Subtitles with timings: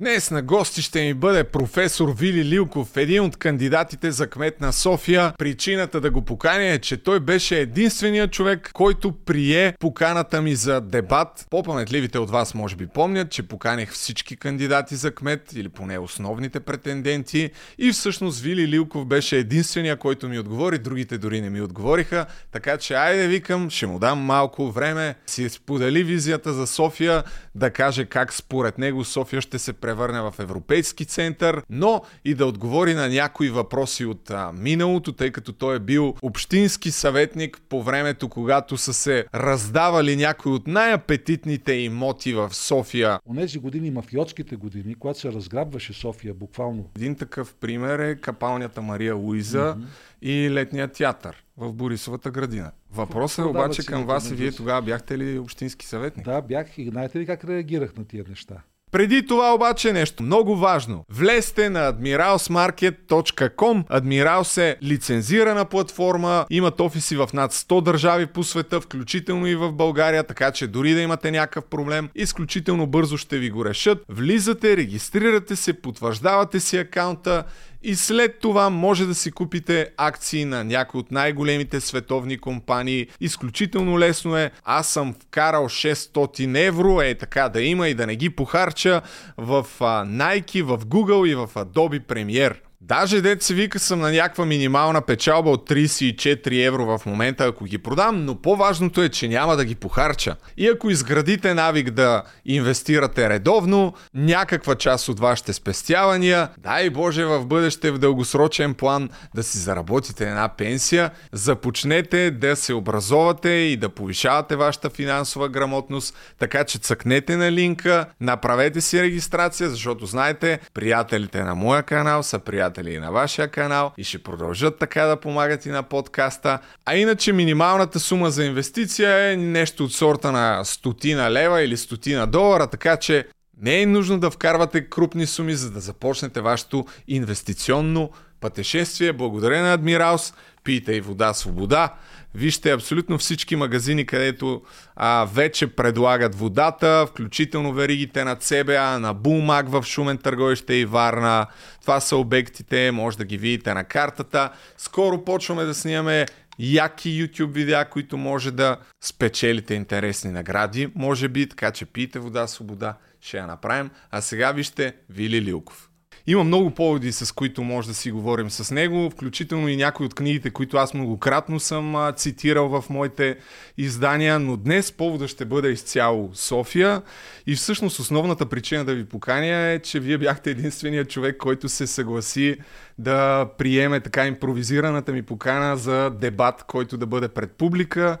[0.00, 4.72] Днес на гости ще ми бъде професор Вили Лилков, един от кандидатите за кмет на
[4.72, 5.32] София.
[5.38, 10.80] Причината да го поканя е, че той беше единственият човек, който прие поканата ми за
[10.80, 11.46] дебат.
[11.50, 16.60] По-паметливите от вас може би помнят, че поканях всички кандидати за кмет или поне основните
[16.60, 22.26] претенденти и всъщност Вили Лилков беше единствения, който ми отговори, другите дори не ми отговориха.
[22.52, 27.24] Така че айде викам, ще му дам малко време, си сподели визията за София,
[27.54, 32.46] да каже как според него София ще се превърне в европейски център, но и да
[32.46, 37.82] отговори на някои въпроси от а, миналото, тъй като той е бил общински съветник по
[37.82, 43.18] времето, когато са се раздавали някои от най-апетитните имоти в София.
[43.26, 46.90] Онези години, мафиотските години, когато се разграбваше София буквално.
[46.96, 50.28] Един такъв пример е капалнята Мария Луиза mm-hmm.
[50.28, 52.70] и летния театър в Борисовата градина.
[52.92, 56.24] Въпросът е обаче към вас и вие тогава бяхте ли общински съветник?
[56.24, 58.62] Да, бях и знаете ли как реагирах на тия неща?
[58.90, 61.04] Преди това обаче нещо много важно.
[61.10, 63.84] Влезте на admiralsmarket.com.
[63.88, 69.72] Admirals е лицензирана платформа, имат офиси в над 100 държави по света, включително и в
[69.72, 73.98] България, така че дори да имате някакъв проблем, изключително бързо ще ви го решат.
[74.08, 77.44] Влизате, регистрирате се, потвърждавате си акаунта
[77.82, 83.06] и след това може да си купите акции на някои от най-големите световни компании.
[83.20, 84.50] Изключително лесно е.
[84.64, 89.02] Аз съм вкарал 600 евро, е така да има и да не ги похарча
[89.36, 92.56] в Nike, в Google и в Adobe Premiere.
[92.88, 97.64] Даже дет се вика съм на някаква минимална печалба от 34 евро в момента, ако
[97.64, 100.36] ги продам, но по-важното е, че няма да ги похарча.
[100.56, 107.46] И ако изградите навик да инвестирате редовно, някаква част от вашите спестявания, дай Боже в
[107.46, 113.88] бъдеще в дългосрочен план да си заработите една пенсия, започнете да се образовате и да
[113.88, 121.42] повишавате вашата финансова грамотност, така че цъкнете на линка, направете си регистрация, защото знаете, приятелите
[121.42, 125.66] на моя канал са приятели приятели на вашия канал и ще продължат така да помагат
[125.66, 126.58] и на подкаста.
[126.86, 132.26] А иначе минималната сума за инвестиция е нещо от сорта на стотина лева или стотина
[132.26, 133.26] долара, така че
[133.62, 139.12] не е нужно да вкарвате крупни суми, за да започнете вашето инвестиционно пътешествие.
[139.12, 140.34] Благодаря на Адмиралс.
[140.64, 141.94] Пийте и вода свобода.
[142.34, 144.62] Вижте абсолютно всички магазини, където
[144.96, 151.46] а, вече предлагат водата, включително веригите на CBA, на Булмак в Шумен търговище и Варна.
[151.80, 154.50] Това са обектите, може да ги видите на картата.
[154.76, 156.26] Скоро почваме да снимаме
[156.58, 162.46] яки YouTube видеа, които може да спечелите интересни награди, може би, така че пийте вода
[162.46, 163.90] свобода, ще я направим.
[164.10, 165.87] А сега вижте Вили Лилков.
[166.30, 170.14] Има много поводи, с които може да си говорим с него, включително и някои от
[170.14, 173.36] книгите, които аз многократно съм цитирал в моите
[173.78, 177.02] издания, но днес повода ще бъде изцяло София
[177.46, 181.86] и всъщност основната причина да ви поканя е, че вие бяхте единствения човек, който се
[181.86, 182.56] съгласи
[182.98, 188.18] да приеме така импровизираната ми покана за дебат, който да бъде пред публика.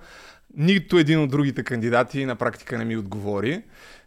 [0.56, 3.62] Нито един от другите кандидати на практика не ми отговори.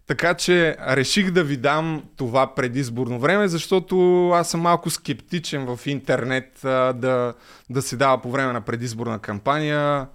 [0.07, 5.79] Така че реших да ви дам това предизборно време, защото аз съм малко скептичен в
[5.85, 7.33] интернет а, да,
[7.69, 10.07] да се дава по време на предизборна кампания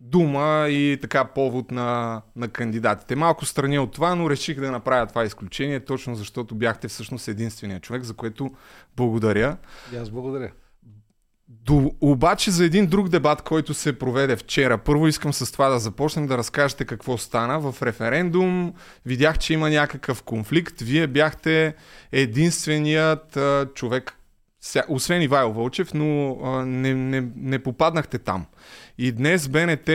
[0.00, 3.16] дума и така повод на, на кандидатите.
[3.16, 7.80] Малко страни от това, но реших да направя това изключение, точно защото бяхте всъщност единствения
[7.80, 8.50] човек, за което
[8.96, 9.56] благодаря.
[9.92, 10.50] И аз благодаря.
[11.48, 14.78] До, обаче за един друг дебат, който се проведе вчера.
[14.78, 17.72] Първо искам с това да започнем да разкажете какво стана.
[17.72, 18.74] В референдум
[19.06, 20.80] видях, че има някакъв конфликт.
[20.80, 21.74] Вие бяхте
[22.12, 24.18] единственият а, човек,
[24.88, 28.46] освен Ивайло Вълчев, но а, не, не, не попаднахте там.
[28.98, 29.90] И днес БНТ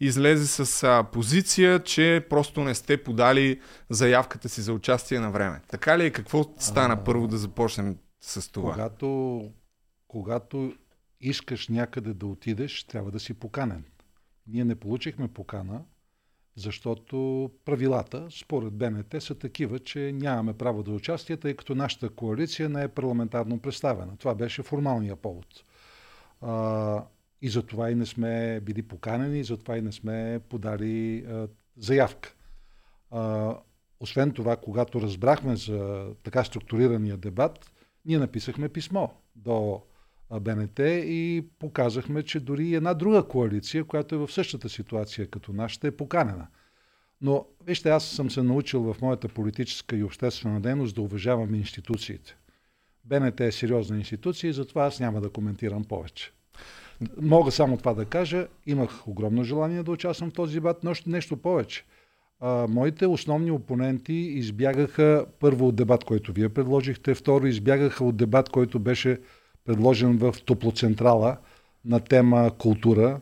[0.00, 3.60] излезе с а, позиция, че просто не сте подали
[3.90, 5.60] заявката си за участие на време.
[5.68, 6.10] Така ли е?
[6.10, 8.72] Какво стана а, първо да започнем с това?
[8.72, 9.40] Когато,
[10.08, 10.72] когато
[11.22, 13.84] искаш някъде да отидеш, трябва да си поканен.
[14.46, 15.84] Ние не получихме покана,
[16.56, 22.68] защото правилата, според БНТ, са такива, че нямаме право да участие, тъй като нашата коалиция
[22.68, 24.16] не е парламентарно представена.
[24.16, 25.46] Това беше формалния повод.
[26.40, 27.04] А,
[27.42, 32.34] и затова и не сме били поканени, и затова и не сме подали а, заявка.
[33.10, 33.56] А,
[34.00, 37.72] освен това, когато разбрахме за така структурирания дебат,
[38.04, 39.82] ние написахме писмо до
[40.40, 45.86] БНТ и показахме, че дори една друга коалиция, която е в същата ситуация като нашата,
[45.86, 46.46] е поканена.
[47.20, 52.36] Но, вижте, аз съм се научил в моята политическа и обществена дейност да уважавам институциите.
[53.04, 56.32] БНТ е сериозна институция и затова аз няма да коментирам повече.
[57.20, 58.46] Мога само това да кажа.
[58.66, 61.84] Имах огромно желание да участвам в този дебат, но нещо повече.
[62.40, 68.48] а, моите основни опоненти избягаха първо от дебат, който вие предложихте, второ избягаха от дебат,
[68.48, 69.20] който беше
[69.66, 71.36] предложен в Топлоцентрала
[71.84, 73.20] на тема култура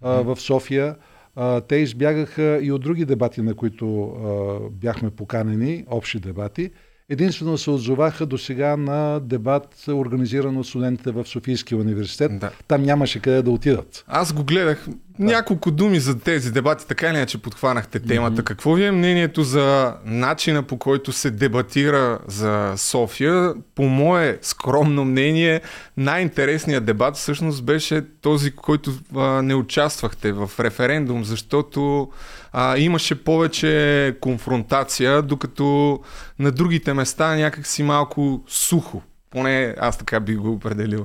[0.00, 0.96] а, в София.
[1.36, 6.70] А, те избягаха и от други дебати, на които а, бяхме поканени, общи дебати.
[7.08, 12.38] Единствено се отзоваха до сега на дебат, организиран от студентите в Софийския университет.
[12.38, 12.50] Да.
[12.68, 14.04] Там нямаше къде да отидат.
[14.06, 14.88] Аз го гледах.
[15.22, 18.42] Няколко думи за тези дебати, така или иначе подхванахте темата.
[18.42, 18.44] Mm-hmm.
[18.44, 23.54] Какво ви е мнението за начина по който се дебатира за София?
[23.74, 25.60] По мое скромно мнение,
[25.96, 32.10] най-интересният дебат всъщност беше този, който а, не участвахте в референдум, защото
[32.52, 36.00] а, имаше повече конфронтация, докато
[36.38, 39.02] на другите места някак си малко сухо.
[39.30, 41.04] Поне аз така би го определил.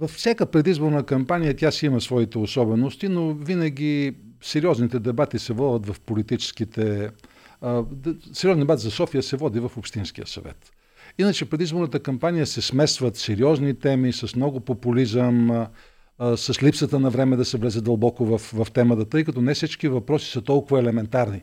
[0.00, 5.86] Във всяка предизборна кампания тя си има своите особености, но винаги сериозните дебати се водят
[5.86, 7.10] в политическите...
[8.32, 10.72] Сериозен дебат за София се води в Общинския съвет.
[11.18, 15.66] Иначе предизборната кампания се смесват сериозни теми с много популизъм,
[16.36, 19.88] с липсата на време да се влезе дълбоко в, в темата, тъй като не всички
[19.88, 21.42] въпроси са толкова елементарни.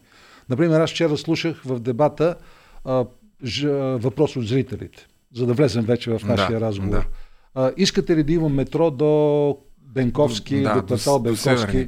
[0.50, 2.36] Например, аз вчера слушах в дебата
[2.86, 3.06] а,
[3.44, 3.64] ж,
[3.98, 6.98] въпрос от зрителите, за да влезем вече в нашия да, разговор.
[6.98, 7.06] Да.
[7.60, 11.88] А, искате ли да има метро до Бенковски, да, до квартал Бенковски?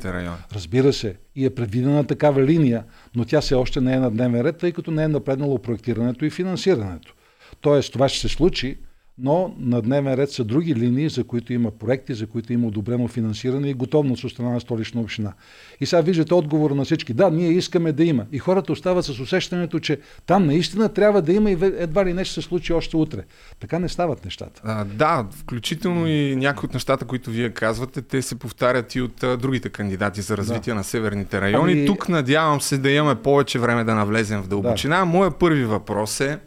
[0.53, 1.15] Разбира се.
[1.35, 2.83] И е предвидена такава линия,
[3.15, 6.25] но тя все още не е на дневен ред, тъй като не е напреднало проектирането
[6.25, 7.13] и финансирането.
[7.61, 8.77] Тоест, това ще се случи,
[9.21, 13.07] но на дневен ред са други линии, за които има проекти, за които има одобрено
[13.07, 15.33] финансиране и готовност от страна на столична община.
[15.81, 17.13] И сега виждате отговора на всички.
[17.13, 18.25] Да, ние искаме да има.
[18.31, 22.33] И хората остават с усещането, че там наистина трябва да има и едва ли нещо
[22.33, 23.23] се случи още утре.
[23.59, 24.61] Така не стават нещата.
[24.63, 29.23] А, да, включително и някои от нещата, които вие казвате, те се повтарят и от
[29.23, 30.77] а, другите кандидати за развитие да.
[30.77, 31.73] на северните райони.
[31.73, 31.85] Ами...
[31.85, 34.99] Тук надявам се да имаме повече време да навлезем в дълбочина.
[34.99, 35.05] Да.
[35.05, 36.39] Моя първи въпрос е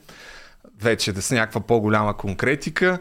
[0.82, 2.98] вече да с някаква по-голяма конкретика.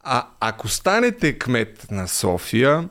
[0.00, 2.88] А ако станете кмет на София,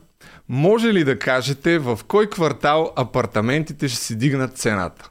[0.49, 5.09] може ли да кажете в кой квартал апартаментите ще си дигнат цената?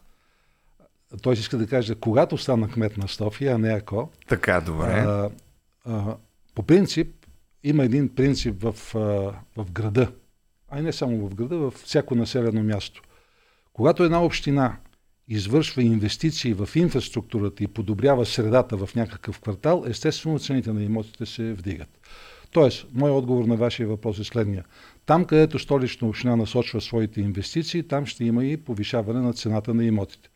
[1.22, 4.10] Той иска да каже, когато стана кмет на София, а не ако.
[4.28, 4.90] Така, добре.
[4.90, 5.30] А,
[5.84, 6.16] а,
[6.54, 7.08] по принцип,
[7.64, 8.98] има един принцип в, а,
[9.62, 10.12] в града,
[10.70, 13.02] а и не само в града, в всяко населено място.
[13.72, 14.76] Когато една община
[15.32, 21.52] извършва инвестиции в инфраструктурата и подобрява средата в някакъв квартал, естествено цените на имотите се
[21.52, 21.88] вдигат.
[22.50, 24.64] Тоест, моят отговор на вашия въпрос е следния.
[25.06, 29.84] Там, където столична община насочва своите инвестиции, там ще има и повишаване на цената на
[29.84, 30.28] имотите.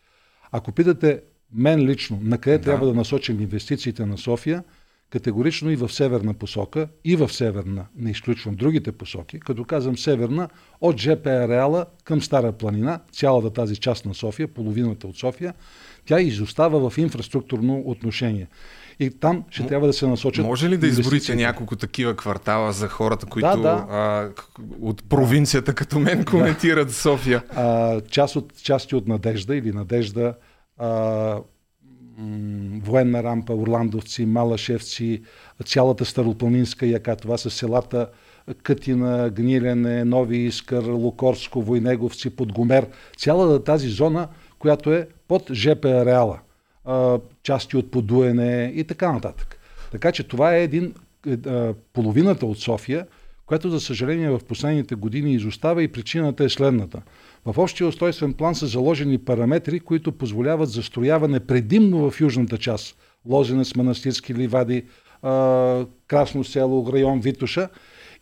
[0.53, 1.21] Ако питате
[1.53, 2.65] мен лично, на къде да.
[2.65, 4.65] трябва да насочим инвестициите на София,
[5.11, 10.49] категорично и в северна посока, и в северна, не изключвам другите посоки, като казвам северна,
[10.81, 15.55] от ЖП ареала към Стара планина, цялата тази част на София, половината от София,
[16.07, 18.49] тя изостава в инфраструктурно отношение.
[19.01, 20.45] И там ще М- трябва да се насочат.
[20.47, 23.87] Може ли да изборите няколко такива квартала за хората, които да, да.
[23.91, 24.29] А,
[24.81, 26.95] от провинцията като мен коментират да.
[26.95, 27.43] София?
[27.51, 30.35] А, част от, части от Надежда или Надежда
[30.79, 31.39] а,
[32.83, 35.23] военна рампа, Орландовци, Малашевци,
[35.65, 37.17] цялата Старопланинска яка.
[37.17, 38.09] Това са селата
[38.63, 42.87] Кътина, Гнилене, Нови Искър, Лукорско, Войнеговци, Подгомер.
[43.19, 44.29] Цялата тази зона,
[44.59, 46.39] която е под ЖП ареала.
[47.43, 49.59] Части от Подуене и така нататък.
[49.93, 50.95] Така че това е един
[51.27, 53.07] е, половината от София,
[53.47, 57.03] която за съжаление в последните години изостава и причината е следната–
[57.47, 62.97] в общия устройствен план са заложени параметри, които позволяват застрояване предимно в южната част.
[63.27, 64.85] Лозенец, Манастирски ливади,
[66.07, 67.69] Красно село, район Витуша.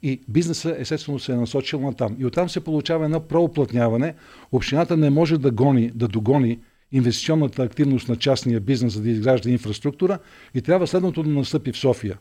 [0.02, 2.16] И бизнеса естествено се е насочил на там.
[2.18, 4.14] И оттам се получава едно прооплътняване.
[4.52, 6.58] Общината не може да гони, да догони
[6.92, 10.18] инвестиционната активност на частния бизнес, за да изгражда инфраструктура
[10.54, 12.18] и трябва следното да настъпи в София,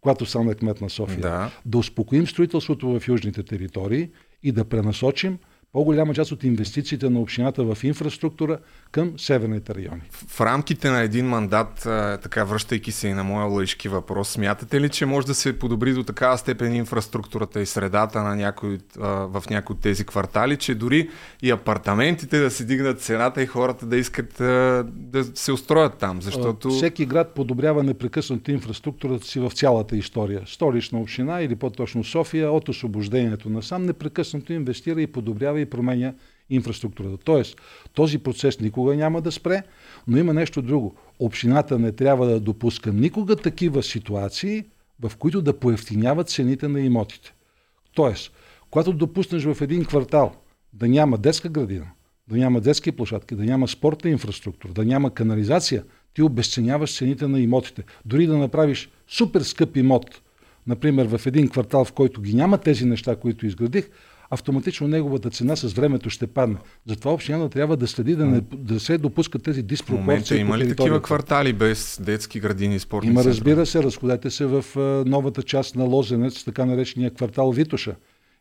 [0.00, 1.20] когато стане кмет на София.
[1.20, 1.50] Да.
[1.66, 4.08] да успокоим строителството в южните територии
[4.42, 5.38] и да пренасочим
[5.72, 8.58] по-голяма част от инвестициите на общината в инфраструктура
[8.90, 10.00] към северните райони.
[10.28, 11.80] В рамките на един мандат,
[12.22, 15.92] така връщайки се и на моя лъжки въпрос, смятате ли, че може да се подобри
[15.92, 21.10] до такава степен инфраструктурата и средата на някой, в някои от тези квартали, че дори
[21.42, 24.34] и апартаментите да се дигнат цената и хората да искат
[24.90, 26.22] да се устроят там?
[26.22, 26.70] Защото...
[26.70, 30.42] Всеки град подобрява непрекъснато инфраструктурата си в цялата история.
[30.46, 36.14] Столична община или по-точно София от освобождението на сам непрекъснато инвестира и подобрява и променя
[36.50, 37.16] инфраструктурата.
[37.24, 37.60] Тоест,
[37.94, 39.62] този процес никога няма да спре,
[40.06, 40.96] но има нещо друго.
[41.18, 44.64] Общината не трябва да допуска никога такива ситуации,
[45.00, 47.34] в които да поевтиняват цените на имотите.
[47.94, 48.32] Тоест,
[48.70, 50.34] когато допуснеш в един квартал
[50.72, 51.86] да няма детска градина,
[52.28, 55.84] да няма детски площадки, да няма спортна инфраструктура, да няма канализация,
[56.14, 57.84] ти обесценяваш цените на имотите.
[58.04, 60.22] Дори да направиш супер скъп имот,
[60.66, 63.90] например в един квартал, в който ги няма тези неща, които изградих,
[64.30, 66.56] автоматично неговата цена с времето ще падне.
[66.86, 70.36] Затова общината трябва да следи да, не, да се допускат тези диспропорции.
[70.36, 74.46] В има ли такива квартали без детски градини и спортни Има, разбира се, разходете се
[74.46, 74.64] в
[75.06, 77.94] новата част на Лозенец, така наречения квартал Витоша.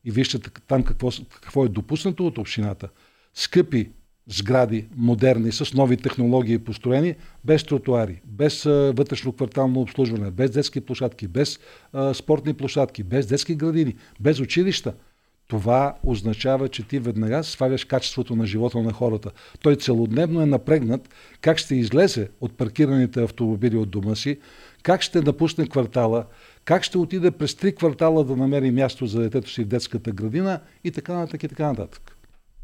[0.05, 1.09] И вижте там какво,
[1.41, 2.89] какво е допуснато от общината.
[3.33, 3.89] Скъпи
[4.29, 11.27] сгради, модерни, с нови технологии построени, без тротуари, без вътрешно квартално обслужване, без детски площадки,
[11.27, 11.59] без
[11.93, 14.93] а, спортни площадки, без детски градини, без училища–
[15.47, 19.31] това означава, че ти веднага сваляш качеството на живота на хората.
[19.61, 21.09] Той целодневно е напрегнат
[21.41, 24.39] как ще излезе от паркираните автомобили от дома си,
[24.83, 26.25] как ще напусне квартала,
[26.65, 30.59] как ще отиде през три квартала да намери място за детето си в детската градина
[30.83, 32.16] и така нататък и така нататък.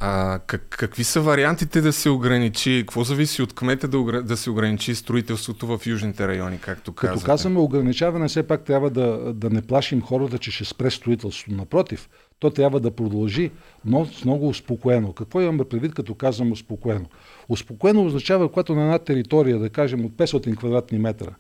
[0.06, 2.80] А как, какви са вариантите да се ограничи?
[2.80, 7.20] Какво зависи от кмета да, да се ограничи строителството в южните райони, както казвате?
[7.20, 11.56] Като казваме ограничаване, все пак трябва да, да не плашим хората, че ще спре строителството.
[11.58, 13.52] Напротив, то трябва да продължи,
[13.86, 15.14] но с много успокоено.
[15.14, 17.06] Какво имаме предвид, като казвам успокоено?
[17.50, 21.36] Успокоено означава, когато на една територия, да кажем от 500 квадратни метра,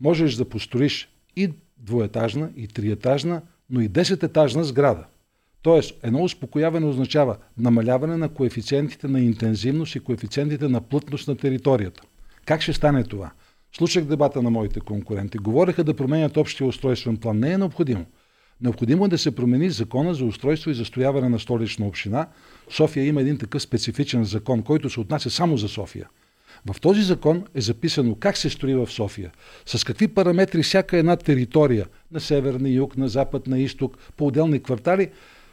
[0.00, 5.04] можеш да построиш и двоетажна, и триетажна, но и 10-етажна сграда.
[5.62, 12.02] Тоест, едно успокояване означава намаляване на коефициентите на интензивност и коефициентите на плътност на територията.
[12.44, 13.30] Как ще стане това?
[13.76, 15.38] Слушах дебата на моите конкуренти.
[15.38, 17.38] Говореха да променят общия устройствен план.
[17.38, 18.06] Не е необходимо.
[18.60, 22.28] Необходимо е да се промени закона за устройство и застрояване на столична община.
[22.70, 26.08] София има един такъв специфичен закон, който се отнася само за София.
[26.72, 29.32] В този закон е записано как се строи в София,
[29.66, 34.26] с какви параметри всяка една територия на север, на юг, на запад, на изток, по
[34.26, 35.10] отделни квартали,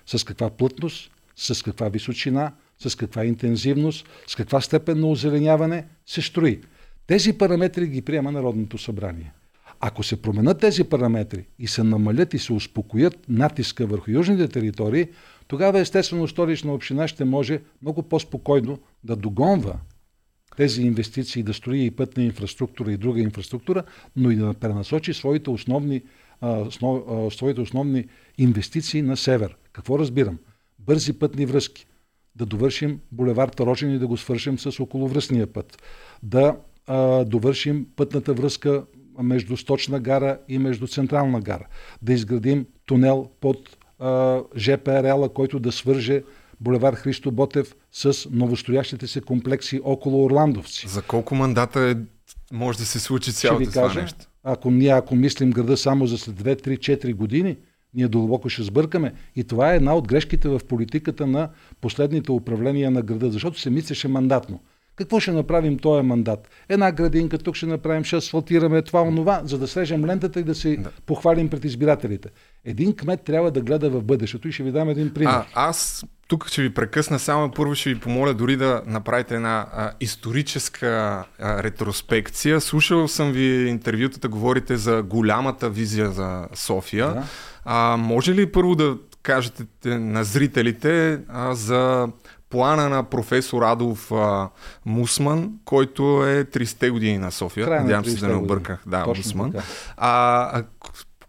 [0.08, 6.22] с каква плътност, с каква височина, с каква интензивност, с каква степен на озеленяване се
[6.22, 6.62] строи.
[7.08, 9.34] Тези параметри ги приема Народното събрание.
[9.80, 15.08] Ако се променят тези параметри и се намалят и се успокоят натиска върху южните територии,
[15.48, 19.80] тогава естествено столична община ще може много по-спокойно да догонва
[20.58, 23.84] тези инвестиции, да строи и пътна инфраструктура и друга инфраструктура,
[24.16, 26.02] но и да пренасочи своите основни,
[26.42, 28.06] а, а, своите основни
[28.38, 29.56] инвестиции на север.
[29.78, 30.38] Какво разбирам?
[30.80, 31.88] Бързи пътни връзки.
[32.36, 35.82] Да довършим булевард Рожен и да го свършим с околовръстния път.
[36.24, 36.56] Да
[36.88, 38.86] а, довършим пътната връзка
[39.22, 41.68] между Сточна гара и между Централна гара.
[42.02, 46.24] Да изградим тунел под а, ЖП рела, който да свърже
[46.62, 50.88] булевар Христо Ботев с новостроящите се комплекси около Орландовци.
[50.88, 51.96] За колко мандата е,
[52.56, 54.26] може да се случи цялото това нещо?
[54.44, 57.58] Ако ние, ако мислим града само за след 2, 3, 4 години,
[57.98, 59.14] ние дълбоко ще сбъркаме.
[59.36, 61.50] И това е една от грешките в политиката на
[61.82, 64.60] последните управления на града, защото се мислеше мандатно.
[64.96, 66.50] Какво ще направим този мандат?
[66.70, 70.56] Една градинка, тук ще направим, ще асфалтираме това, онова, за да срежем лентата и да
[70.56, 70.90] се да.
[71.06, 72.30] похвалим пред избирателите.
[72.66, 75.34] Един кмет трябва да гледа в бъдещето и ще ви дам един пример.
[75.34, 79.68] А, аз тук ще ви прекъсна, само първо ще ви помоля дори да направите една
[79.74, 80.88] а, историческа
[81.40, 82.62] а, ретроспекция.
[82.62, 87.08] Слушал съм ви интервютата, говорите за голямата визия за София.
[87.08, 87.24] Да.
[87.70, 92.08] А, може ли първо да кажете на зрителите а, за
[92.50, 94.50] плана на професор Адолф а,
[94.86, 97.66] Мусман, който е 30-те години на София.
[97.66, 98.84] Край Надявам се да не обърках.
[98.88, 99.54] Да, Точно Мусман.
[99.98, 100.64] А,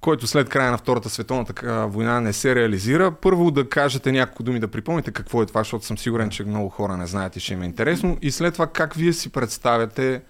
[0.00, 3.10] който след края на Втората световната война не се реализира.
[3.10, 6.68] Първо да кажете няколко думи, да припомните какво е това, защото съм сигурен, че много
[6.68, 8.18] хора не знаят и ще им е интересно.
[8.22, 10.22] И след това как вие си представяте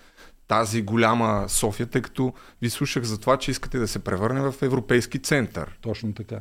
[0.48, 4.54] тази голяма София, тъй като ви слушах за това, че искате да се превърне в
[4.62, 5.78] европейски център.
[5.80, 6.40] Точно така.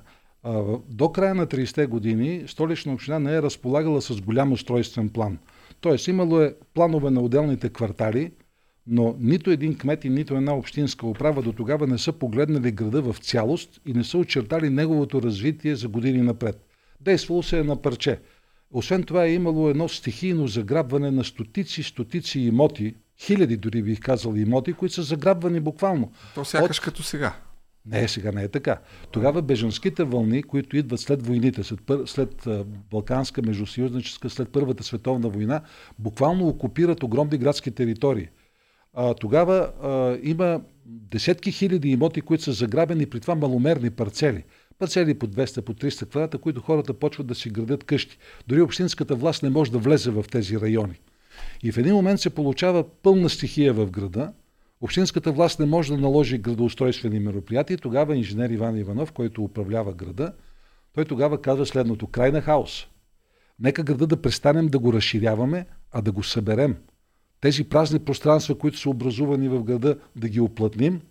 [0.90, 5.38] До края на 30-те години столична община не е разполагала с голям устройствен план.
[5.82, 8.32] Тоест имало е планове на отделните квартали,
[8.88, 13.02] но нито един кмет и нито една общинска управа до тогава не са погледнали града
[13.02, 16.68] в цялост и не са очертали неговото развитие за години напред.
[17.02, 18.20] Действало се е на парче.
[18.72, 24.34] Освен това е имало едно стихийно заграбване на стотици, стотици имоти, хиляди дори бих казал
[24.36, 26.12] имоти, които са заграбвани буквално.
[26.36, 26.84] То сякаш от...
[26.84, 27.36] като сега.
[27.86, 28.78] Не, сега не е така.
[29.12, 32.06] Тогава бежанските вълни, които идват след войните, след, пър...
[32.06, 32.48] след
[32.92, 35.62] Балканска междусъюзническа, след Първата световна война,
[36.00, 38.28] буквално окупират огромни градски територии.
[38.94, 44.44] А, тогава а, има десетки хиляди имоти, които са заграбени при това маломерни парцели.
[44.80, 48.18] Парцели по 200, по 300 квадрата, които хората почват да си градят къщи.
[48.48, 51.00] Дори общинската власт не може да влезе в тези райони.
[51.64, 54.34] И в един момент се получава пълна стихия в града,
[54.82, 57.78] Общинската власт не може да наложи градоустройствени мероприятия.
[57.78, 60.34] Тогава инженер Иван Иванов, който управлява града,
[60.94, 62.08] той тогава казва следното.
[62.08, 62.88] Край на хаос.
[63.60, 66.76] Нека града да престанем да го разширяваме, а да го съберем.
[67.42, 71.02] Тези празни пространства, които са образувани в града, да ги оплътним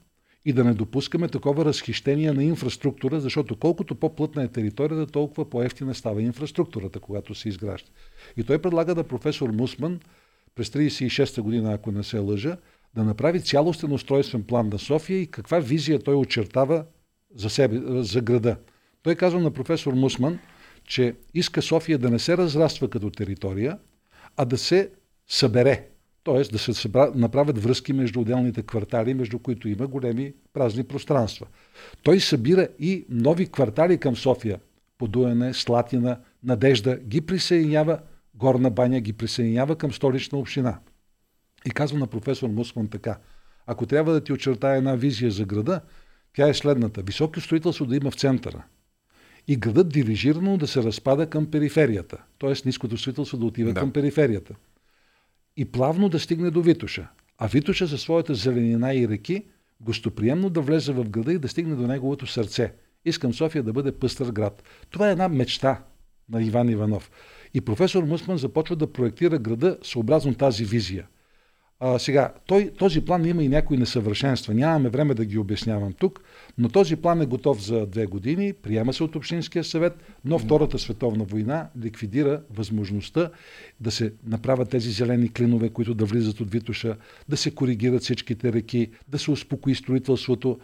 [0.44, 5.94] и да не допускаме такова разхищение на инфраструктура, защото колкото по-плътна е територията, толкова по-ефтина
[5.94, 7.90] става инфраструктурата, когато се изгражда.
[8.36, 10.00] И той предлага да професор Мусман
[10.56, 12.56] през 36-та година, ако не се лъжа,
[12.94, 16.84] да направи цялостен устройствен план на София и каква визия той очертава
[17.34, 18.56] за, себе, за града.
[19.02, 20.38] Той казва на професор Мусман,
[20.84, 23.78] че иска София да не се разраства като територия,
[24.36, 24.90] а да се
[25.28, 25.88] събере.
[26.24, 26.42] Т.е.
[26.42, 31.46] да се събра, направят връзки между отделните квартали, между които има големи празни пространства.
[32.02, 34.58] Той събира и нови квартали към София.
[34.98, 37.98] Подуене, Слатина, Надежда ги присъединява,
[38.36, 40.78] Горна баня ги присъединява към столична община.
[41.66, 43.18] И казва на професор Мусман така.
[43.66, 45.80] Ако трябва да ти очертая една визия за града,
[46.36, 47.02] тя е следната.
[47.02, 48.64] Високо строителство да има в центъра.
[49.48, 52.22] И градът дирижирано да се разпада към периферията.
[52.38, 52.52] Т.е.
[52.66, 53.80] ниското строителство да отива да.
[53.80, 54.54] към периферията.
[55.56, 57.08] И плавно да стигне до Витуша.
[57.38, 59.44] А Витуша със своята зеленина и реки
[59.80, 62.72] гостоприемно да влезе в града и да стигне до неговото сърце.
[63.04, 64.62] Искам София да бъде пъстър град.
[64.90, 65.84] Това е една мечта
[66.28, 67.10] на Иван Иванов.
[67.56, 71.06] И професор Мусман започва да проектира града съобразно тази визия.
[71.80, 74.54] А, сега, той, този план има и някои несъвършенства.
[74.54, 76.22] Нямаме време да ги обяснявам тук,
[76.58, 79.92] но този план е готов за две години, приема се от Общинския съвет,
[80.24, 83.30] но Втората световна война ликвидира възможността
[83.80, 86.96] да се направят тези зелени клинове, които да влизат от Витуша,
[87.28, 90.58] да се коригират всичките реки, да се успокои строителството.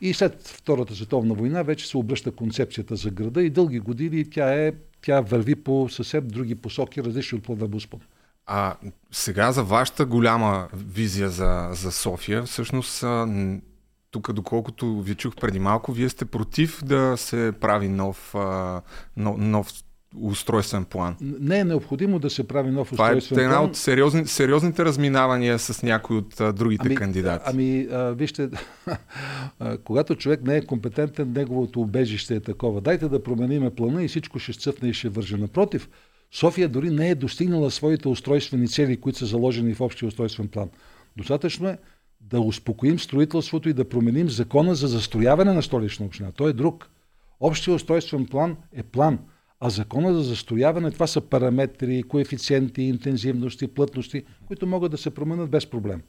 [0.00, 4.66] И след Втората световна война вече се обръща концепцията за града и дълги години тя,
[4.66, 8.00] е, тя върви по съвсем други посоки, различни от плана Буспан.
[8.46, 8.76] А
[9.12, 13.04] сега за вашата голяма визия за, за София, всъщност
[14.10, 18.34] тук, доколкото ви чух преди малко, вие сте против да се прави нов,
[19.16, 19.72] нов, нов
[20.16, 21.16] устройствен план.
[21.20, 23.38] Не е необходимо да се прави нов устройствен план.
[23.38, 27.44] Това е една от сериозни, сериозните разминавания с някои от а, другите ами, кандидати.
[27.46, 28.50] Ами, а, вижте,
[29.84, 32.80] когато човек не е компетентен, неговото убежище е такова.
[32.80, 35.36] Дайте да промениме плана и всичко ще сцъфне и ще върже.
[35.36, 35.88] Напротив,
[36.32, 40.68] София дори не е достигнала своите устройствени цели, които са заложени в общия устройствен план.
[41.16, 41.78] Достатъчно е
[42.20, 46.32] да успокоим строителството и да променим закона за застрояване на столична община.
[46.32, 46.90] Той е друг.
[47.40, 49.18] Общия устройствен план е план,
[49.60, 55.50] а закона за застрояване това са параметри, коефициенти, интензивности, плътности, които могат да се променят
[55.50, 56.02] без проблем.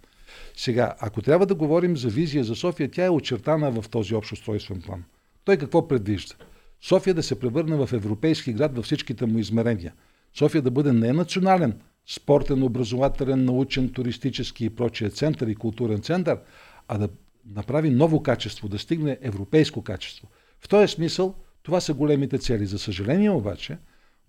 [0.55, 4.31] Сега, ако трябва да говорим за визия за София, тя е очертана в този общ
[4.31, 5.03] устройствен план.
[5.45, 6.35] Той какво предвижда?
[6.81, 9.93] София да се превърне в европейски град във всичките му измерения–
[10.33, 16.39] София да бъде не национален, спортен, образователен, научен, туристически и прочие център и културен център,
[16.87, 17.09] а да
[17.45, 20.27] направи ново качество, да стигне европейско качество.
[20.59, 21.35] В този смисъл
[21.69, 22.65] това са големите цели.
[22.65, 23.77] За съжаление обаче,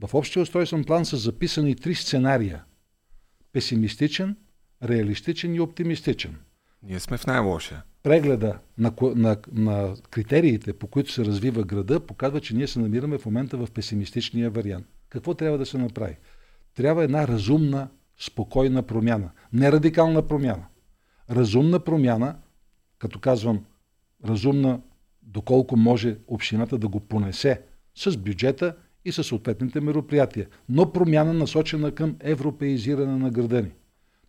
[0.00, 2.64] в общия устройствен план са записани три сценария.
[3.53, 4.37] Песимистичен,
[4.83, 6.37] реалистичен и оптимистичен.
[6.83, 7.83] Ние сме в най-лошия.
[8.03, 13.18] Прегледа на, на, на критериите, по които се развива града, показва, че ние се намираме
[13.18, 14.87] в момента в песимистичния вариант.
[15.09, 16.16] Какво трябва да се направи?
[16.74, 19.31] Трябва една разумна, спокойна промяна.
[19.53, 20.66] Не радикална промяна.
[21.31, 22.37] Разумна промяна,
[22.98, 23.64] като казвам
[24.24, 24.81] разумна,
[25.32, 27.60] доколко може общината да го понесе
[27.94, 33.70] с бюджета и с съответните мероприятия, но промяна насочена към европеизиране на града ни.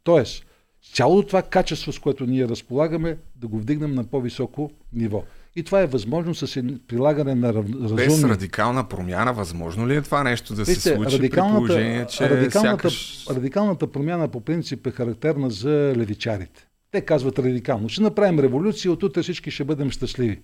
[0.04, 0.46] Тоест,
[0.94, 5.24] цялото това качество, с което ние разполагаме, да го вдигнем на по-високо ниво.
[5.56, 7.96] И това е възможно с прилагане на разумни...
[7.96, 12.06] Без радикална промяна, възможно ли е това нещо да Вижте, се случи радикалната, при положение,
[12.06, 13.28] че радикалната, сякаш...
[13.30, 16.68] радикалната промяна по принцип е характерна за левичарите.
[16.92, 17.90] Те казват радикално.
[17.90, 20.42] Ще направим революция, от утре всички ще бъдем щастливи.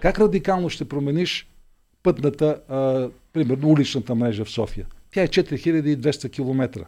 [0.00, 1.48] Как радикално ще промениш
[2.02, 4.86] пътната, а, примерно уличната мрежа в София?
[5.12, 6.86] Тя е 4200 км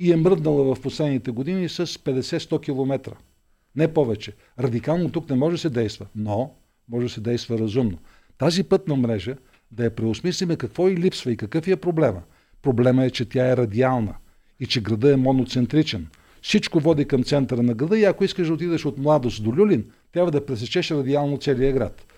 [0.00, 3.12] и е мръднала в последните години с 50-100 км.
[3.76, 4.32] Не повече.
[4.58, 6.54] Радикално тук не може да се действа, но
[6.88, 7.98] може да се действа разумно.
[8.38, 9.36] Тази пътна мрежа
[9.70, 12.22] да я преосмислиме какво и липсва и какъв е проблема.
[12.62, 14.14] Проблема е, че тя е радиална
[14.60, 16.06] и че града е моноцентричен.
[16.42, 19.84] Всичко води към центъра на града и ако искаш да отидеш от младост до Люлин,
[20.12, 22.11] трябва да пресечеш радиално целия град.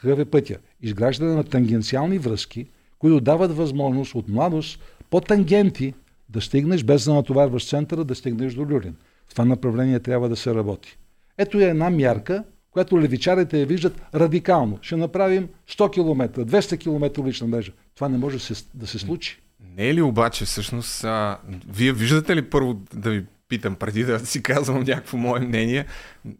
[0.00, 0.56] Какъв е пътя?
[0.82, 2.66] Изграждане на тангенциални връзки,
[2.98, 5.94] които дават възможност от младост по тангенти
[6.28, 8.96] да стигнеш без да натоварваш центъра, да стигнеш до Люлин.
[9.30, 10.98] Това направление трябва да се работи.
[11.38, 14.78] Ето е една мярка, която левичарите я виждат радикално.
[14.82, 17.72] Ще направим 100 км, 200 км лична мрежа.
[17.94, 19.40] Това не може да се случи.
[19.76, 24.18] Не е ли обаче всъщност, а, вие виждате ли първо да ви питам преди да
[24.18, 25.86] си казвам някакво мое мнение,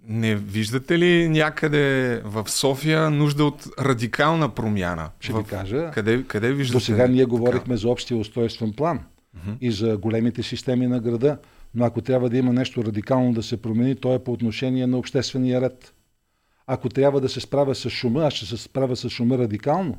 [0.09, 5.11] не виждате ли някъде в София нужда от радикална промяна?
[5.21, 5.39] Ще в...
[5.39, 5.91] ви кажа.
[5.95, 6.77] Къде, къде виждате?
[6.77, 9.01] До сега ние говорихме за общия устройствен план.
[9.37, 9.57] mm-hmm.
[9.61, 11.39] и за големите системи на града.
[11.75, 14.99] Но ако трябва да има нещо радикално да се промени, то е по отношение на
[14.99, 15.95] обществения ред.
[16.67, 19.99] Ако трябва да се справя с шума, аз ще се справя с шума радикално.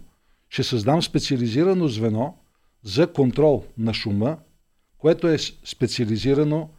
[0.49, 2.37] Ще създам специализирано звено
[2.83, 4.37] за контрол на шума,
[4.97, 6.69] което е специализирано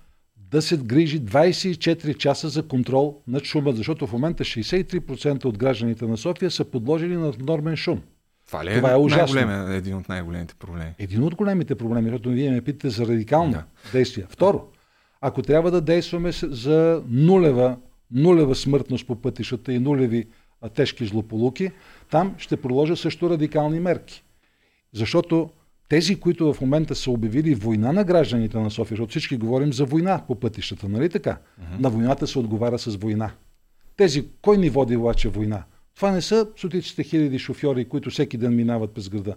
[0.52, 6.06] да се грижи 24 часа за контрол над шума, защото в момента 63% от гражданите
[6.06, 8.02] на София са подложени на нормен шум.
[8.46, 9.34] Това, ли е, Това е ужасно.
[9.34, 10.94] Най-голем, един от най-големите проблеми?
[10.98, 13.64] Един от големите проблеми, защото вие ме питате за радикални да.
[13.92, 14.26] действия.
[14.30, 14.68] Второ,
[15.20, 17.76] ако трябва да действаме за нулева,
[18.10, 20.28] нулева смъртност по пътищата и нулеви
[20.60, 21.70] а, тежки злополуки,
[22.10, 24.24] там ще проложа също радикални мерки.
[24.92, 25.50] Защото
[25.92, 29.84] тези, които в момента са обявили война на гражданите на София, защото всички говорим за
[29.84, 31.30] война по пътищата, нали така?
[31.30, 31.80] Uh-huh.
[31.80, 33.30] На войната се отговаря с война.
[33.96, 35.64] Тези, кой ни води обаче война?
[35.96, 39.34] Това не са стотиците хиляди шофьори, които всеки ден минават през града.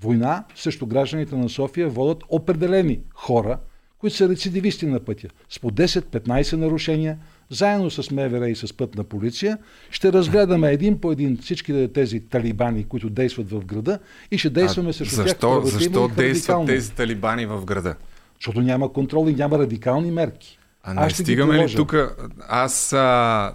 [0.00, 3.58] Война срещу гражданите на София водят определени хора,
[3.98, 5.28] които са рецидивисти на пътя.
[5.48, 7.18] С по 10-15 нарушения,
[7.50, 9.58] заедно с МВР и с пътна полиция,
[9.90, 13.98] ще разгледаме един по един всички тези талибани, които действат в града
[14.30, 15.72] и ще действаме срещу защо, тях.
[15.72, 17.94] Защо действат тези талибани в града?
[18.40, 20.58] Защото няма контрол и няма радикални мерки.
[20.82, 21.94] А не стигаме ли тук?
[22.48, 23.52] Аз а,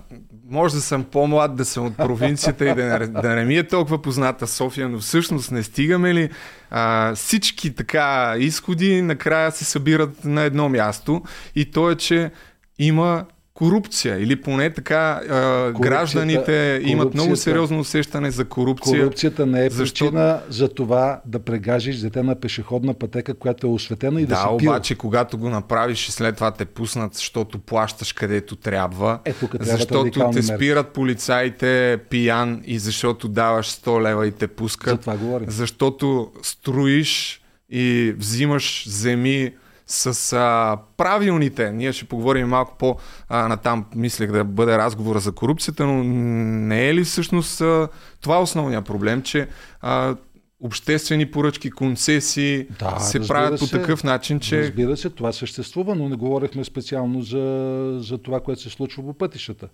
[0.50, 3.68] може да съм по-млад, да съм от провинцията и да не, да не ми е
[3.68, 6.30] толкова позната София, но всъщност не стигаме ли
[6.70, 11.24] а, всички така изходи накрая се събират на едно място
[11.56, 12.32] и то е, че
[12.80, 13.26] има
[13.62, 19.00] корупция или поне така а, гражданите имат много сериозно усещане за корупция.
[19.00, 20.06] Корупцията не е защо...
[20.06, 24.42] причина за това да прегажиш дете на пешеходна пътека, която е осветена и да, да
[24.42, 24.70] се пил.
[24.70, 29.52] обаче когато го направиш и след това те пуснат, защото плащаш където трябва, е, тук
[29.52, 34.90] трябва защото те спират полицаите пиян и защото даваш 100 лева и те пускат.
[34.90, 35.50] За това говорим.
[35.50, 39.52] Защото строиш и взимаш земи
[39.92, 42.98] с а, правилните, ние ще поговорим малко по
[43.30, 47.88] а, натам, мислех да бъде разговора за корупцията, но не е ли всъщност а,
[48.22, 49.48] това е основният проблем, че
[49.82, 50.16] а,
[50.60, 54.62] обществени поръчки, концесии да, се правят се, по такъв начин, че...
[54.62, 59.14] Разбира се, това съществува, но не говорихме специално за, за това, което се случва по
[59.14, 59.68] пътищата.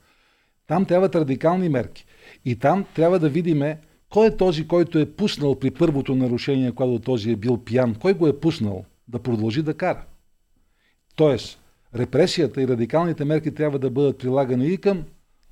[0.67, 2.06] Там трябват радикални мерки.
[2.45, 6.99] И там трябва да видиме кой е този, който е пуснал при първото нарушение, когато
[6.99, 7.95] този е бил пиян.
[7.95, 8.86] Кой го е пуснал?
[9.07, 10.05] Да продължи да кара.
[11.15, 11.59] Тоест,
[11.95, 15.03] репресията и радикалните мерки трябва да бъдат прилагани и към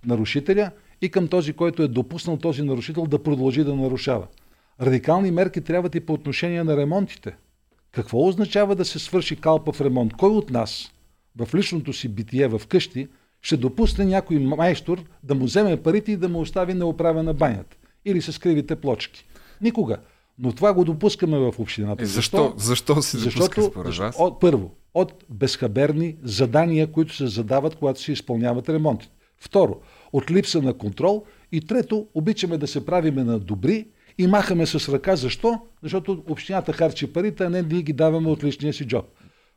[0.05, 4.27] нарушителя, и към този, който е допуснал този нарушител да продължи да нарушава.
[4.81, 7.35] Радикални мерки трябват и по отношение на ремонтите.
[7.91, 10.13] Какво означава да се свърши калпав ремонт?
[10.13, 10.91] Кой от нас
[11.35, 13.07] в личното си битие в къщи
[13.41, 18.21] ще допусне някой майстор да му вземе парите и да му остави неоправена банята или
[18.21, 19.25] с кривите плочки?
[19.61, 19.97] Никога.
[20.39, 22.03] Но това го допускаме в общината.
[22.03, 22.53] Е, защо?
[22.57, 24.15] Защо си допуска според вас?
[24.19, 29.13] От, първо, от безхаберни задания, които се задават, когато се изпълняват ремонтите.
[29.37, 29.75] Второ,
[30.13, 31.25] от липса на контрол.
[31.51, 35.15] И трето, обичаме да се правиме на добри и махаме с ръка.
[35.15, 35.59] Защо?
[35.83, 39.05] Защото общината харчи парите, а не ние ги даваме от личния си джоб.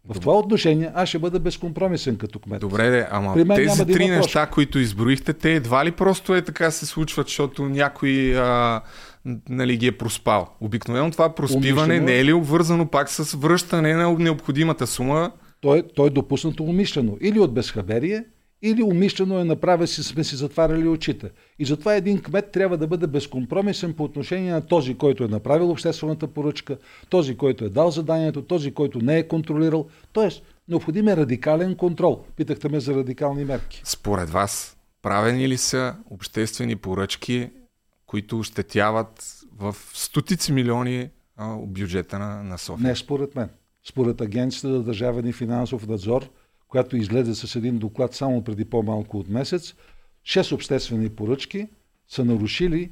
[0.08, 2.60] В това отношение аз ще бъда безкомпромисен като кмет.
[2.60, 6.34] Добре, де, ама При мен тези да три неща, които изброихте, те едва ли просто
[6.34, 8.80] е така се случват, защото някой а,
[9.48, 10.48] нали, ги е проспал.
[10.60, 12.06] Обикновено това проспиване умишлено...
[12.06, 15.32] не е ли обвързано пак с връщане на необходимата сума?
[15.60, 17.16] Той, той е допуснато умишлено.
[17.20, 18.24] Или от безхаберие,
[18.62, 21.30] или умишлено е направя си, сме си затваряли очите.
[21.58, 25.70] И затова един кмет трябва да бъде безкомпромисен по отношение на този, който е направил
[25.70, 26.76] обществената поръчка,
[27.08, 29.86] този, който е дал заданието, този, който не е контролирал.
[30.12, 32.24] Тоест, необходим е радикален контрол.
[32.36, 33.82] Питахте ме за радикални мерки.
[33.84, 37.50] Според вас, правени ли са обществени поръчки
[38.08, 42.88] които ощетяват в стотици милиони а, бюджета на, на София.
[42.88, 43.48] Не според мен.
[43.88, 46.28] Според Агенцията за държавен и финансов надзор,
[46.68, 49.74] която излезе с един доклад само преди по-малко от месец,
[50.26, 51.68] 6 обществени поръчки
[52.08, 52.90] са нарушили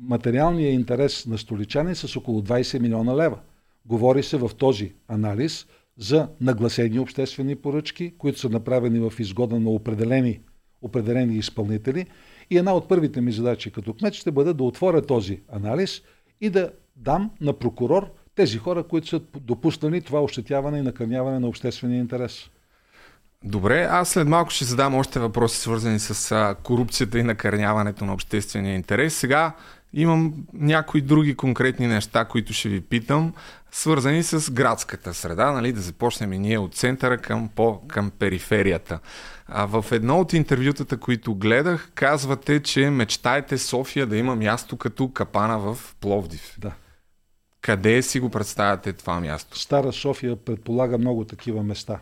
[0.00, 3.38] материалния интерес на столичани с около 20 милиона лева.
[3.86, 5.66] Говори се в този анализ
[5.98, 10.40] за нагласени обществени поръчки, които са направени в изгода на определени,
[10.82, 12.06] определени изпълнители
[12.50, 16.02] и една от първите ми задачи като кмет ще бъде да отворя този анализ
[16.40, 21.48] и да дам на прокурор тези хора, които са допуснали това ощетяване и накърняване на
[21.48, 22.50] обществения интерес.
[23.44, 28.12] Добре, аз след малко ще задам още въпроси, свързани с а, корупцията и накърняването на
[28.12, 29.14] обществения интерес.
[29.14, 29.52] Сега
[29.92, 33.34] имам някои други конкретни неща, които ще ви питам,
[33.70, 38.98] свързани с градската среда, нали, да започнем и ние от центъра към, по, към периферията.
[39.46, 45.12] А в едно от интервютата, които гледах, казвате, че мечтаете София да има място като
[45.12, 46.54] капана в Пловдив.
[46.58, 46.72] Да.
[47.60, 49.58] Къде си го представяте това място?
[49.58, 51.98] Стара София предполага много такива места.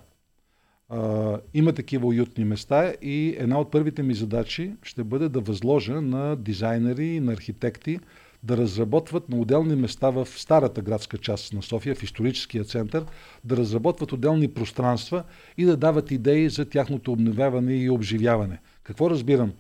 [0.94, 6.00] А, има такива уютни места и една от първите ми задачи ще бъде да възложа
[6.00, 7.98] на дизайнери и на архитекти
[8.42, 13.04] да разработват на отделни места в старата градска част на София, в историческия център,
[13.44, 15.24] да разработват отделни пространства
[15.56, 18.60] и да дават идеи за тяхното обновяване и обживяване.
[18.82, 19.52] Какво разбирам?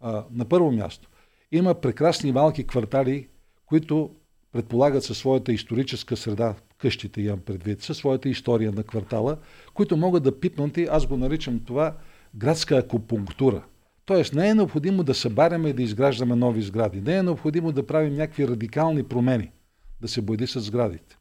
[0.00, 1.08] А, на първо място,
[1.52, 3.28] има прекрасни малки квартали,
[3.66, 4.10] които
[4.52, 9.36] предполагат със своята историческа среда, къщите имам предвид, със своята история на квартала,
[9.74, 11.96] които могат да пипнат и аз го наричам това
[12.34, 13.64] градска акупунктура.
[14.04, 17.00] Тоест не е необходимо да събаряме и да изграждаме нови сгради.
[17.00, 19.50] Не е необходимо да правим някакви радикални промени.
[20.00, 21.18] Да се бойди с сградите,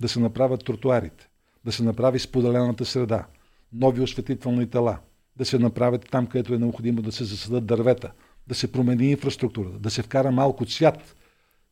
[0.00, 1.28] да се направят тротуарите,
[1.64, 3.26] да се направи споделената среда,
[3.72, 4.98] нови осветителни тела,
[5.36, 8.12] да се направят там, където е необходимо да се засадат дървета,
[8.46, 11.16] да се промени инфраструктурата, да се вкара малко цвят,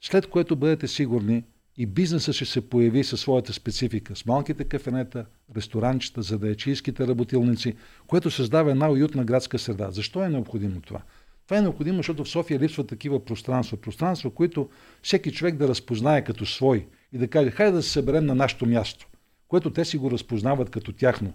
[0.01, 1.45] след което бъдете сигурни
[1.77, 7.75] и бизнеса ще се появи със своята специфика, с малките кафенета, ресторанчета, задаячийските работилници,
[8.07, 9.91] което създава една уютна градска среда.
[9.91, 11.03] Защо е необходимо това?
[11.45, 13.77] Това е необходимо, защото в София липсват такива пространства.
[13.77, 14.69] Пространства, които
[15.03, 18.67] всеки човек да разпознае като свой и да каже, хайде да се съберем на нашето
[18.67, 19.07] място,
[19.49, 21.33] което те си го разпознават като тяхно.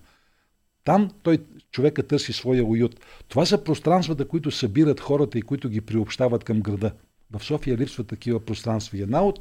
[0.83, 1.37] Там той,
[1.71, 2.99] човека търси своя уют.
[3.27, 6.91] Това са пространствата, които събират хората и които ги приобщават към града.
[7.31, 8.97] В София липсват такива пространства.
[8.97, 9.39] И една от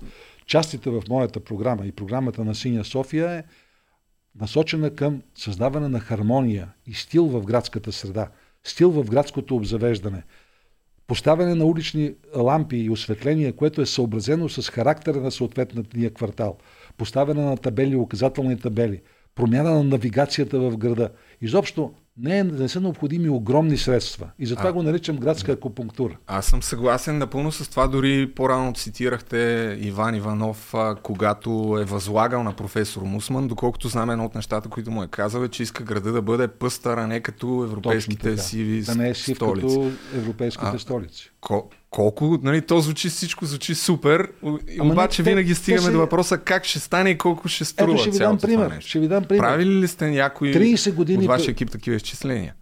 [0.49, 3.45] частите в моята програма и програмата на Синя София е
[4.41, 8.29] насочена към създаване на хармония и стил в градската среда,
[8.65, 10.23] стил в градското обзавеждане,
[11.07, 16.59] поставяне на улични лампи и осветление, което е съобразено с характера на съответния квартал,
[16.97, 19.03] поставяне на табели, указателни табели,
[19.35, 21.11] промяна на навигацията в града.
[21.41, 24.31] Изобщо не, е, не са необходими огромни средства.
[24.39, 26.17] И затова а, го наричам градска акупунктура.
[26.27, 27.87] Аз съм съгласен напълно с това.
[27.89, 29.39] Дори по-рано цитирахте
[29.81, 34.91] Иван Иванов, а, когато е възлагал на професор Мусман, доколкото знам едно от нещата, които
[34.91, 38.83] му е казал, е, че иска града да бъде пъстър, а не като европейските сиви
[38.83, 39.67] Да не е сив столици.
[39.67, 41.33] като европейските а, столици.
[41.43, 44.33] Ко- колко, нали, то звучи всичко, звучи супер,
[44.81, 47.93] Ама обаче не, винаги стигаме те, до въпроса как ще стане и колко ще струва
[47.93, 48.81] Ето ще ви дам пример.
[48.81, 49.43] Ще ви дам пример.
[49.43, 52.55] Правили ли сте някои 30 години от вашия екип такива изчисления?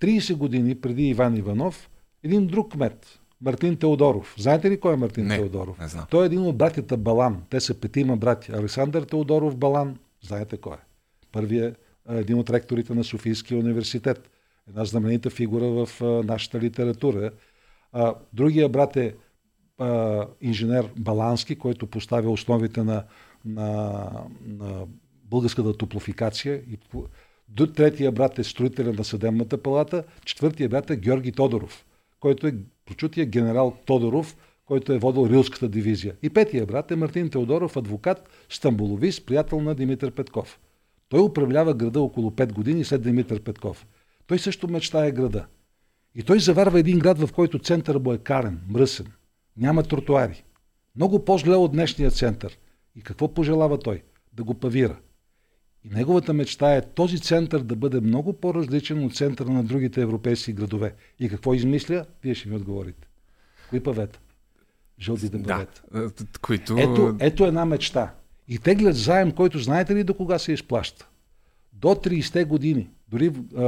[0.00, 1.90] 30 години преди Иван Иванов,
[2.22, 4.34] един друг кмет, Мартин Теодоров.
[4.38, 5.78] Знаете ли кой е Мартин не, Теодоров?
[5.78, 6.04] Не знам.
[6.10, 7.42] Той е един от братята Балан.
[7.50, 8.52] Те са петима брати.
[8.52, 10.84] Александър Теодоров Балан, знаете кой е?
[11.32, 11.78] Първият
[12.10, 14.30] един от ректорите на Софийския университет.
[14.68, 15.88] Една знаменита фигура в
[16.24, 17.30] нашата литература.
[17.94, 19.14] А, другия брат е
[19.78, 23.04] а, инженер Балански, който поставя основите на,
[23.44, 24.10] на,
[24.46, 24.86] на
[25.24, 26.54] българската топлофикация.
[26.54, 26.78] И,
[27.48, 31.86] до третия брат е строителя на съдебната палата, четвъртия брат е Георги Тодоров,
[32.20, 32.54] който е
[32.86, 36.16] прочутия генерал Тодоров, който е водил Рилската дивизия.
[36.22, 40.60] И петия брат е Мартин Теодоров, адвокат, стамбуловист, приятел на Димитър Петков.
[41.08, 43.86] Той управлява града около 5 години след Димитър Петков.
[44.26, 45.46] Той също мечтае града.
[46.14, 49.06] И той заварва един град, в който център му е карен, мръсен.
[49.56, 50.44] Няма тротуари.
[50.96, 52.58] Много по-зле от днешния център.
[52.96, 54.02] И какво пожелава той?
[54.32, 54.96] Да го павира.
[55.84, 60.52] И неговата мечта е този център да бъде много по-различен от центъра на другите европейски
[60.52, 60.94] градове.
[61.20, 62.06] И какво измисля?
[62.22, 63.08] Вие ще ми отговорите.
[63.70, 64.20] Кои павета?
[65.00, 65.82] Жълтите павета.
[65.92, 66.10] Да,
[66.42, 66.76] които...
[66.78, 68.14] ето, ето една мечта.
[68.48, 71.08] И теглят заем, който знаете ли до кога се изплаща?
[71.72, 72.90] До 30-те години.
[73.08, 73.62] Дори а,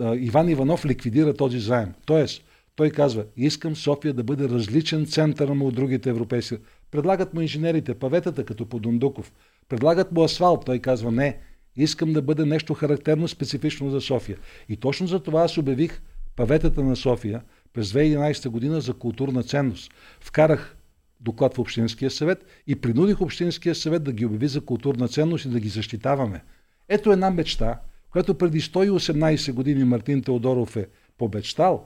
[0.00, 1.94] а, Иван Иванов ликвидира този заем.
[2.06, 2.44] Тоест,
[2.76, 6.56] той казва, искам София да бъде различен център му от другите европейски.
[6.90, 9.32] Предлагат му инженерите, паветата като по Дундуков.
[9.68, 10.64] Предлагат му асфалт.
[10.64, 11.38] Той казва, не,
[11.76, 14.38] искам да бъде нещо характерно, специфично за София.
[14.68, 16.00] И точно за това аз обявих
[16.36, 19.92] паветата на София през 2011 година за културна ценност.
[20.20, 20.76] Вкарах
[21.20, 25.48] доклад в Общинския съвет и принудих Общинския съвет да ги обяви за културна ценност и
[25.48, 26.42] да ги защитаваме.
[26.88, 27.80] Ето една мечта,
[28.12, 30.86] която преди 118 години Мартин Теодоров е
[31.18, 31.84] побечтал,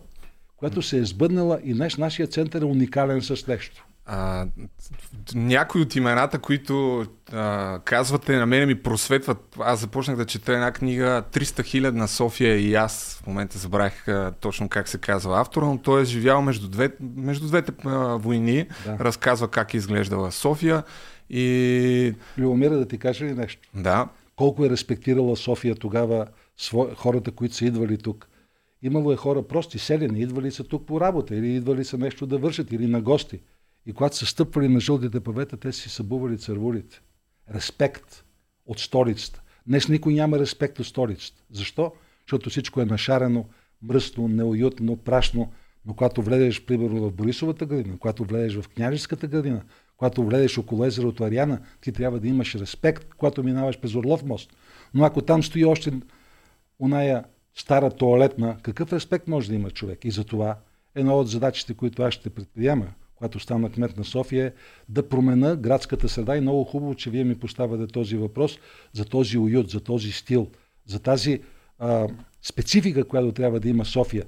[0.57, 3.87] която се е сбъднала и днес нашия център е уникален с нещо.
[4.07, 4.47] А,
[5.35, 9.57] някои от имената, които а, казвате, на мене ми просветват.
[9.61, 14.09] Аз започнах да чета една книга 300 хиляди на София и аз в момента забравих
[14.09, 17.91] а, точно как се казва автора, но той е живял между, две, между двете а,
[18.17, 18.99] войни, да.
[18.99, 20.83] разказва как е изглеждала София
[21.31, 22.15] и...
[22.39, 23.69] Любомира да ти кажа ли нещо?
[23.75, 26.27] Да колко е респектирала София тогава
[26.97, 28.29] хората, които са идвали тук.
[28.83, 32.39] Имало е хора прости, селени, идвали са тук по работа или идвали са нещо да
[32.39, 33.41] вършат или на гости.
[33.87, 37.01] И когато са стъпвали на жълтите павета, те си събували цървулите.
[37.55, 38.25] Респект
[38.67, 39.43] от столицата.
[39.67, 41.43] Днес никой няма респект от столицата.
[41.51, 41.93] Защо?
[42.27, 43.49] Защото всичко е нашарено,
[43.83, 45.53] мръсно, неуютно, прашно.
[45.87, 49.63] Но когато влезеш, примерно, в Борисовата градина, когато влезеш в Княжеската градина,
[50.03, 54.57] когато влезеш около езерото Ариана, ти трябва да имаш респект, когато минаваш през Орлов мост.
[54.95, 55.93] Но ако там стои още
[56.81, 60.05] оная стара туалетна, какъв респект може да има човек?
[60.05, 60.57] И затова
[60.95, 64.53] една от задачите, които аз ще предприема, когато стана кмет на София, е
[64.89, 68.59] да промена градската среда и много хубаво, че вие ми поставяте този въпрос
[68.93, 70.51] за този уют, за този стил,
[70.87, 71.41] за тази
[71.79, 72.09] а,
[72.43, 74.25] специфика, която трябва да има София.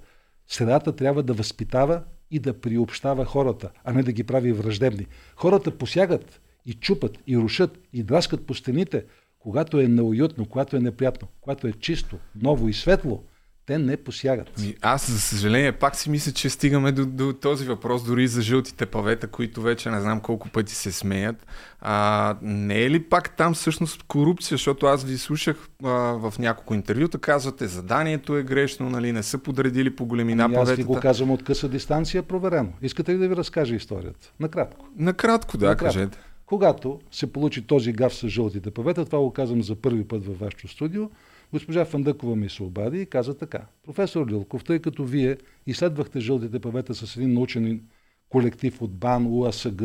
[0.47, 2.03] Средата трябва да възпитава
[2.35, 5.07] и да приобщава хората, а не да ги прави враждебни.
[5.37, 9.05] Хората посягат и чупат, и рушат, и драскат по стените,
[9.39, 13.23] когато е неуютно, когато е неприятно, когато е чисто, ново и светло–
[13.67, 14.61] те не посягат.
[14.61, 18.43] Ми, аз, за съжаление, пак си мисля, че стигаме до, до този въпрос, дори за
[18.43, 21.47] жълтите павета, които вече не знам колко пъти се смеят.
[21.81, 26.75] А, не е ли пак там всъщност корупция, защото аз ви слушах а, в няколко
[26.75, 30.73] интервюта, казвате, заданието е грешно, нали, не са подредили по големина ами, паветата.
[30.73, 32.73] Аз ви го казвам от къса дистанция, проверено.
[32.83, 34.33] Искате ли да ви разкажа историята?
[34.41, 34.87] Накратко.
[34.97, 35.95] Накратко, да, Накратко.
[35.95, 36.19] кажете.
[36.47, 40.39] Когато се получи този гав с жълтите павета, това го казвам за първи път във
[40.39, 41.11] вашето студио,
[41.55, 43.67] Госпожа Фандъкова ми се обади и каза така.
[43.83, 45.37] Професор Лилков, тъй като вие
[45.67, 47.81] изследвахте жълтите павета с един научен
[48.29, 49.83] колектив от БАН, УАСГ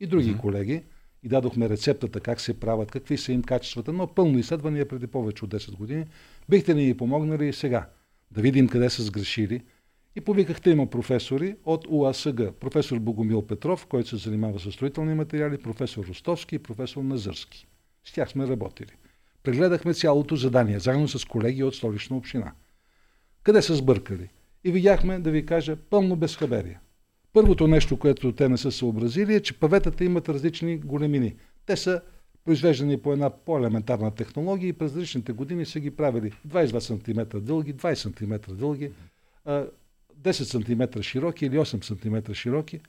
[0.00, 0.40] и други mm-hmm.
[0.40, 0.82] колеги
[1.22, 5.44] и дадохме рецептата как се правят, какви са им качествата, но пълно изследвания преди повече
[5.44, 6.04] от 10 години.
[6.48, 7.88] Бихте ни помогнали и сега
[8.30, 9.62] да видим къде са сгрешили?
[10.16, 12.52] И повикахте има професори от УАСГ.
[12.60, 17.66] Професор Богомил Петров, който се занимава с строителни материали, професор Ростовски и професор Назърски.
[18.04, 18.92] С тях сме работили.
[19.42, 22.52] Прегледахме цялото задание, заедно с колеги от столична община.
[23.42, 24.28] Къде са сбъркали?
[24.64, 26.78] И видяхме, да ви кажа, пълно безхаберие.
[27.32, 31.34] Първото нещо, което те не са съобразили е, че паветата имат различни големини.
[31.66, 32.00] Те са
[32.44, 37.74] произвеждани по една по-елементарна технология и през различните години са ги правили 22 см дълги,
[37.74, 38.90] 20 см дълги,
[39.46, 42.80] 10 см широки или 8 см широки.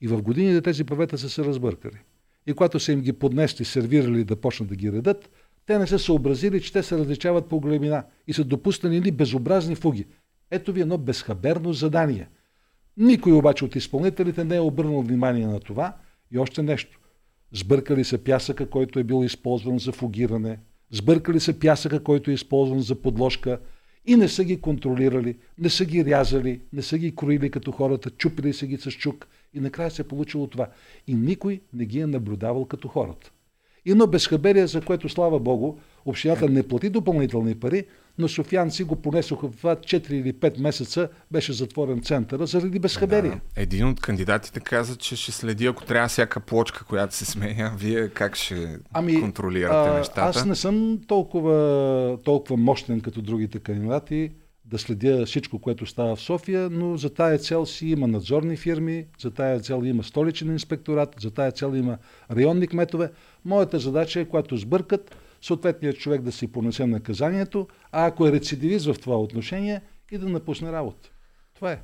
[0.00, 1.98] И в годините тези павета са се разбъркали.
[2.46, 5.30] И когато са им ги поднесли, сервирали да почнат да ги редат,
[5.68, 10.06] те не са съобразили, че те се различават по големина и са допуснали безобразни фуги.
[10.50, 12.28] Ето ви едно безхаберно задание.
[12.96, 15.96] Никой обаче от изпълнителите не е обърнал внимание на това
[16.30, 17.00] и още нещо.
[17.52, 20.58] Сбъркали са пясъка, който е бил използван за фугиране,
[20.90, 23.60] сбъркали са пясъка, който е използван за подложка
[24.06, 28.10] и не са ги контролирали, не са ги рязали, не са ги кроили като хората,
[28.10, 30.68] чупили са ги с чук и накрая се е получило това.
[31.06, 33.32] И никой не ги е наблюдавал като хората.
[33.86, 35.74] Едно безхаберие, за което, слава Богу,
[36.06, 37.84] общината не плати допълнителни пари,
[38.18, 43.30] но софианци го понесоха в 4 или 5 месеца, беше затворен центъра заради безхаберие.
[43.30, 47.72] Да, един от кандидатите каза, че ще следи, ако трябва всяка плочка, която се сменя,
[47.78, 50.20] вие как ще ами, контролирате а, нещата?
[50.20, 54.30] Аз не съм толкова, толкова мощен като другите кандидати
[54.70, 59.06] да следя всичко, което става в София, но за тая цел си има надзорни фирми,
[59.20, 61.98] за тая цел има столичен инспекторат, за тая цел има
[62.30, 63.10] районни кметове.
[63.44, 68.86] Моята задача е, когато сбъркат, съответният човек да си понесе наказанието, а ако е рецидивист
[68.86, 71.10] в това отношение, и да напусне работа.
[71.54, 71.82] Това е.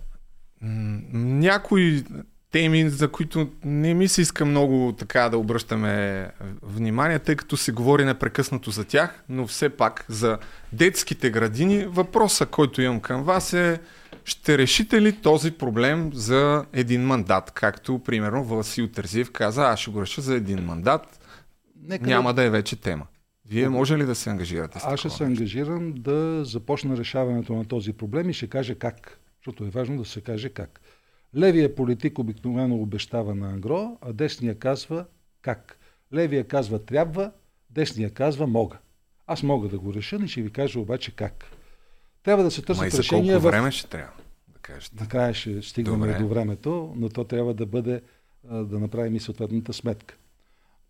[1.13, 2.05] Някои
[2.55, 6.29] теми, за които не ми се иска много така да обръщаме
[6.63, 10.39] внимание, тъй като се говори непрекъснато за тях, но все пак за
[10.73, 13.81] детските градини въпроса, който имам към вас е
[14.25, 19.91] ще решите ли този проблем за един мандат, както примерно Васил Терзиев каза, аз ще
[19.91, 21.21] го реша за един мандат,
[21.83, 22.43] Нека няма да...
[22.43, 23.07] да е вече тема.
[23.49, 27.65] Вие може ли да се ангажирате с Аз ще се ангажирам да започна решаването на
[27.65, 29.19] този проблем и ще кажа как.
[29.41, 30.81] Защото е важно да се каже как.
[31.37, 35.05] Левия политик обикновено обещава на ангро, а десния казва
[35.43, 35.79] как.
[36.15, 37.33] Левия казва трябва,
[37.71, 38.79] десния казва мога.
[39.27, 41.45] Аз мога да го реша, и ще ви кажа обаче как.
[42.23, 43.35] Трябва да се търсят Ма решения.
[43.35, 44.13] Колко време ще трябва
[44.49, 44.97] да кажете?
[45.01, 46.19] Накрая ще стигнем Добре.
[46.19, 48.03] до времето, но то трябва да бъде
[48.45, 50.17] да направим и съответната сметка.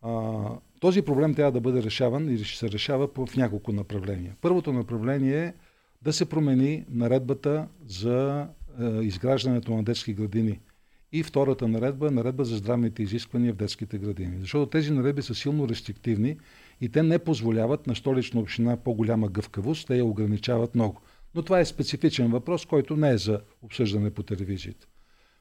[0.02, 0.42] А,
[0.80, 4.36] този проблем трябва да бъде решаван или ще се решава в няколко направления.
[4.40, 5.54] Първото направление е
[6.02, 8.46] да се промени наредбата за
[9.02, 10.60] изграждането на детски градини.
[11.12, 14.40] И втората наредба е наредба за здравните изисквания в детските градини.
[14.40, 16.36] Защото тези наредби са силно рестриктивни
[16.80, 21.00] и те не позволяват на столична община по-голяма гъвкавост, те я ограничават много.
[21.34, 24.86] Но това е специфичен въпрос, който не е за обсъждане по телевизията.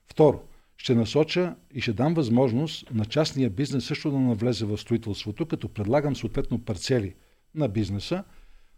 [0.08, 0.44] Второ,
[0.78, 5.70] ще насоча и ще дам възможност на частния бизнес също да навлезе в строителството, като
[5.70, 7.16] предлагам съответно парцели
[7.56, 8.24] на бизнеса,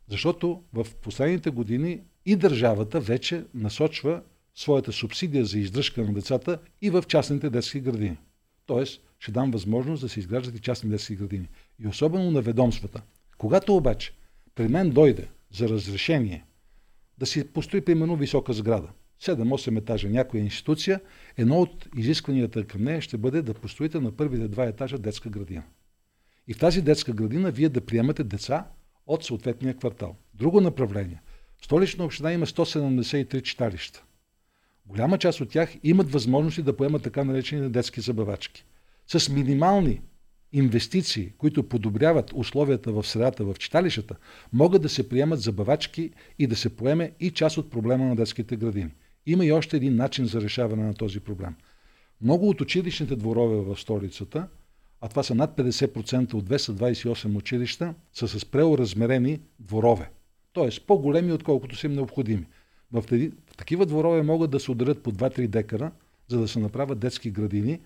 [0.09, 4.21] защото в последните години и държавата вече насочва
[4.55, 8.17] своята субсидия за издръжка на децата и в частните детски градини.
[8.65, 11.47] Тоест, ще дам възможност да се изграждат и частни детски градини.
[11.83, 13.01] И особено на ведомствата.
[13.37, 14.13] Когато обаче
[14.55, 16.45] при мен дойде за разрешение
[17.17, 18.89] да си построи примерно висока сграда,
[19.21, 21.01] 7-8 етажа някоя институция,
[21.37, 25.63] едно от изискванията към нея ще бъде да построите на първите два етажа детска градина.
[26.47, 28.67] И в тази детска градина вие да приемате деца
[29.07, 30.15] от съответния квартал.
[30.33, 31.21] Друго направление.
[31.61, 34.03] Столична община има 173 читалища.
[34.85, 38.65] Голяма част от тях имат възможности да поемат така наречени детски забавачки.
[39.07, 40.01] С минимални
[40.53, 44.15] инвестиции, които подобряват условията в средата в читалищата,
[44.53, 48.55] могат да се приемат забавачки и да се поеме и част от проблема на детските
[48.55, 48.91] градини.
[49.25, 51.55] Има и още един начин за решаване на този проблем.
[52.21, 54.47] Много от училищните дворове в столицата,
[55.01, 60.09] а това са над 50% от 228 училища, са с преоразмерени дворове.
[60.53, 62.45] Тоест по-големи, отколкото са им необходими.
[63.01, 65.91] В, в такива дворове могат да се отделят по 2-3 декара,
[66.27, 67.79] за да се направят детски градини,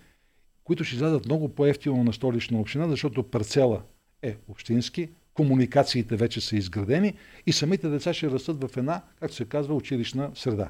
[0.64, 3.82] които ще излязат много по-ефтино на столична община, защото парцела
[4.22, 7.14] е общински, комуникациите вече са изградени
[7.45, 10.70] и самите деца ще растат в една, както се казва, училищна среда.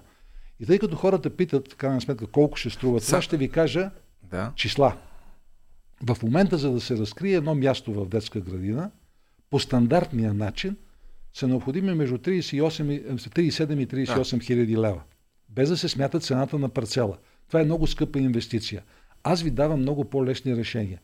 [0.59, 3.91] И тъй като хората питат, в крайна сметка, колко ще струва това, ще ви кажа
[4.23, 4.53] да.
[4.55, 4.97] числа.
[6.03, 8.91] В момента, за да се разкрие едно място в детска градина,
[9.49, 10.75] по стандартния начин
[11.33, 14.43] са необходими между 38, 37 и 38 да.
[14.43, 15.01] хиляди лева.
[15.49, 17.17] Без да се смята цената на парцела.
[17.47, 18.83] Това е много скъпа инвестиция.
[19.23, 20.99] Аз ви давам много по-лесни решения.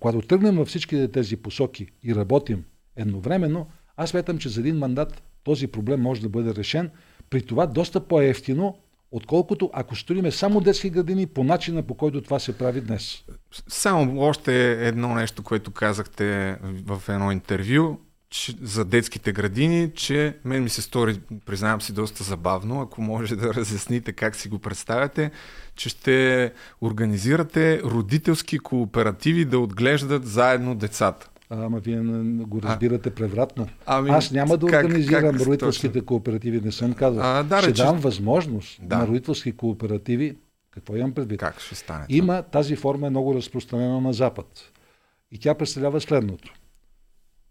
[0.00, 2.64] Когато тръгнем във всички тези посоки и работим
[2.96, 6.90] едновременно, аз сметам, че за един мандат този проблем може да бъде решен,
[7.30, 8.78] при това доста по-ефтино,
[9.10, 13.24] отколкото ако строиме само детски градини по начина по който това се прави днес.
[13.68, 17.98] Само още едно нещо, което казахте в едно интервю
[18.30, 23.36] че, за детските градини, че мен ми се стори, признавам си, доста забавно, ако може
[23.36, 25.30] да разясните как си го представяте,
[25.74, 31.30] че ще организирате родителски кооперативи да отглеждат заедно децата.
[31.50, 32.00] Ама вие
[32.46, 33.68] го разбирате а, превратно.
[33.86, 36.06] Ами, Аз няма да как, организирам как, родителските точно?
[36.06, 37.22] кооперативи, не съм казал.
[37.24, 37.82] А, да, ще рече...
[37.82, 38.98] дам възможност да.
[38.98, 40.36] на родителски кооперативи.
[40.70, 41.40] Какво имам предвид?
[41.40, 42.06] Как ще стане?
[42.08, 44.72] Има тази форма е много разпространена на Запад.
[45.32, 46.52] И тя представлява следното.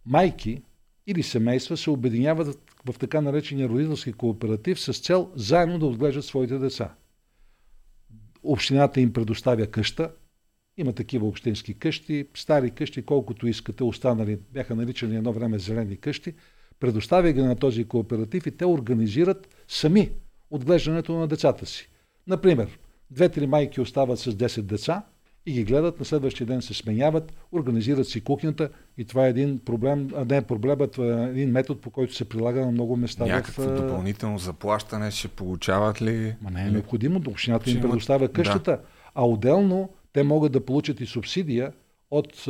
[0.10, 0.62] Майки
[1.08, 6.58] или семейства се обединяват в така наречения родителски кооператив с цел заедно да отглеждат своите
[6.58, 6.94] деца.
[8.44, 10.12] Общината им предоставя къща,
[10.78, 16.34] има такива общински къщи, стари къщи, колкото искате, останали, бяха наричани едно време зелени къщи,
[16.80, 20.12] предоставя ги на този кооператив и те организират сами
[20.52, 21.90] отглеждането на децата си.
[22.28, 22.80] Например,
[23.12, 25.06] две-три майки остават с 10 деца–
[25.48, 29.60] и ги гледат, на следващия ден се сменяват, организират си кухнята и това е един
[29.60, 33.26] проблем, а не проблемът, това е един метод, по който се прилага на много места.
[33.26, 36.36] Някакво в, допълнително заплащане ще получават ли?
[36.42, 38.82] Ма не е необходимо, общината им предоставя къщата, да.
[39.16, 41.74] а отделно те могат да получат и субсидия
[42.12, 42.46] от,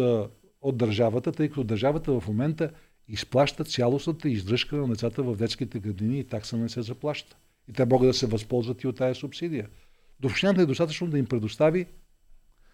[0.61, 2.69] от държавата, тъй като държавата в момента
[3.07, 7.35] изплаща цялостната издръжка на децата в детските градини и такса не се заплаща.
[7.69, 9.67] И те могат да се възползват и от тази субсидия.
[10.19, 11.85] До общината е достатъчно да им предостави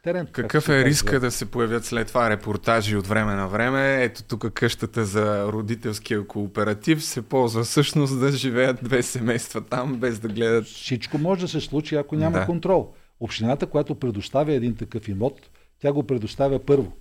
[0.03, 0.27] терен.
[0.31, 4.03] Какъв е риска да се появят след това репортажи от време на време?
[4.03, 10.19] Ето тук къщата за родителския кооператив се ползва всъщност да живеят две семейства там, без
[10.19, 10.65] да гледат.
[10.65, 12.45] Всичко може да се случи, ако няма да.
[12.45, 12.93] контрол.
[13.19, 15.49] Общината, която предоставя един такъв имот,
[15.79, 16.93] тя го предоставя първо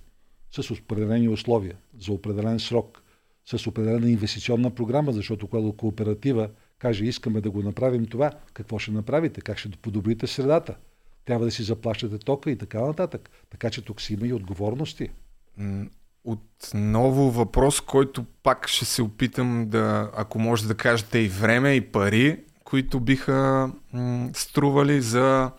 [0.51, 3.01] с определени условия, за определен срок,
[3.45, 6.49] с определена инвестиционна програма, защото когато кооператива
[6.79, 10.75] каже искаме да го направим това, какво ще направите, как ще подобрите средата,
[11.25, 13.29] трябва да си заплащате тока и така нататък.
[13.49, 15.09] Така че тук си има и отговорности.
[16.23, 21.81] Отново въпрос, който пак ще се опитам да, ако може да кажете и време, и
[21.81, 25.51] пари, които биха м- стрували за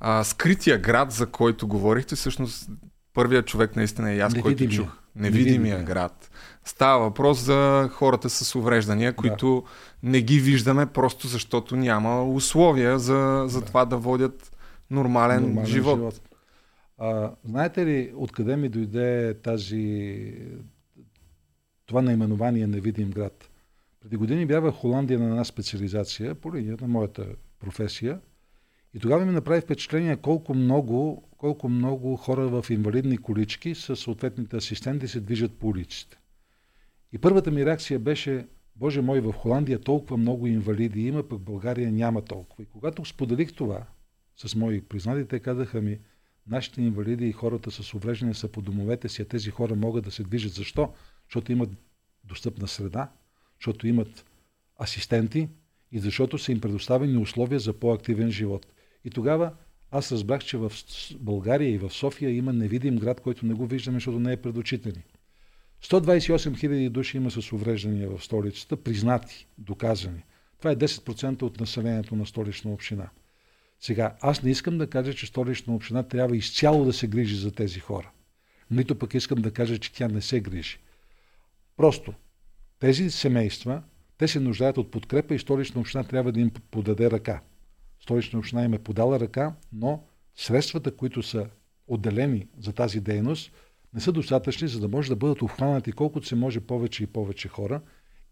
[0.00, 2.16] а, скрития град, за който говорихте.
[2.16, 2.70] Всъщност,
[3.14, 4.88] първият човек наистина е аз, който чух.
[5.16, 6.30] Невидимия, Невидимия град.
[6.64, 10.10] Става въпрос за хората с увреждания, които да.
[10.10, 13.66] не ги виждаме просто защото няма условия за, за да.
[13.66, 14.51] това да водят
[14.92, 15.96] нормален, нормален живот.
[15.98, 16.20] живот.
[16.98, 20.34] А, знаете ли откъде ми дойде тази,
[21.86, 23.48] това наименование Невидим град?
[24.00, 27.26] Преди години бях в Холандия на една специализация по линия на моята
[27.60, 28.20] професия
[28.94, 34.56] и тогава ми направи впечатление колко много, колко много хора в инвалидни колички с съответните
[34.56, 36.16] асистенти се движат по улиците.
[37.12, 41.44] И първата ми реакция беше, Боже мой, в Холандия толкова много инвалиди има, пък в
[41.44, 42.62] България няма толкова.
[42.62, 43.86] И когато споделих това
[44.36, 45.98] с мои признати, те казаха ми,
[46.46, 50.10] нашите инвалиди и хората с увреждане са по домовете си, а тези хора могат да
[50.10, 50.52] се движат.
[50.52, 50.92] Защо?
[51.28, 51.70] Защото имат
[52.24, 53.10] достъпна среда,
[53.60, 54.24] защото имат
[54.82, 55.48] асистенти
[55.92, 58.66] и защото са им предоставени условия за по-активен живот.
[59.04, 59.52] И тогава
[59.90, 60.72] аз разбрах, че в
[61.20, 64.56] България и в София има невидим град, който не го виждаме, защото не е пред
[64.56, 65.04] очите ни.
[65.84, 70.22] 128 000 души има с увреждания в столицата, признати, доказани.
[70.58, 73.08] Това е 10% от населението на столична община.
[73.84, 77.52] Сега, аз не искам да кажа, че столична община трябва изцяло да се грижи за
[77.52, 78.10] тези хора.
[78.70, 80.78] Нито пък искам да кажа, че тя не се грижи.
[81.76, 82.14] Просто
[82.78, 83.82] тези семейства,
[84.18, 87.40] те се нуждаят от подкрепа и столична община трябва да им подаде ръка.
[88.00, 90.04] Столична община им е подала ръка, но
[90.34, 91.46] средствата, които са
[91.86, 93.52] отделени за тази дейност,
[93.94, 97.48] не са достатъчни, за да може да бъдат обхванати колкото се може повече и повече
[97.48, 97.80] хора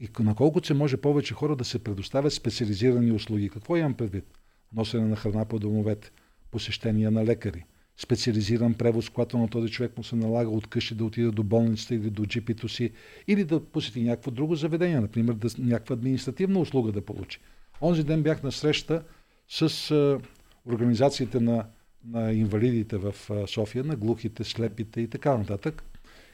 [0.01, 3.49] и на колкото се може повече хора да се предоставят специализирани услуги.
[3.49, 4.40] Какво имам предвид?
[4.77, 6.11] Носене на храна по домовете,
[6.51, 7.65] посещения на лекари,
[7.97, 11.95] специализиран превоз, когато на този човек му се налага от къщи да отиде до болницата
[11.95, 12.91] или до джипито си,
[13.29, 17.41] или да посети някакво друго заведение, например да, някаква административна услуга да получи.
[17.83, 19.03] Онзи ден бях на среща
[19.49, 20.21] с а,
[20.67, 21.67] организациите на,
[22.05, 25.83] на инвалидите в а, София, на глухите, слепите и така нататък.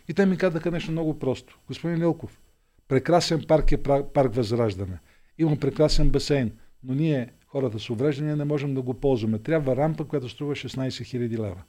[0.09, 1.59] И те ми казаха нещо много просто.
[1.69, 2.41] Господин Лилков,
[2.89, 4.99] прекрасен парк е парк Възраждане.
[5.39, 6.53] Има прекрасен басейн,
[6.85, 9.39] но ние хората с увреждания не можем да го ползваме.
[9.39, 11.63] Трябва рампа, която струва 16 000 лева.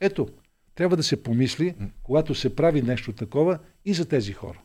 [0.00, 0.28] Ето,
[0.74, 4.58] трябва да се помисли, когато се прави нещо такова и за тези хора.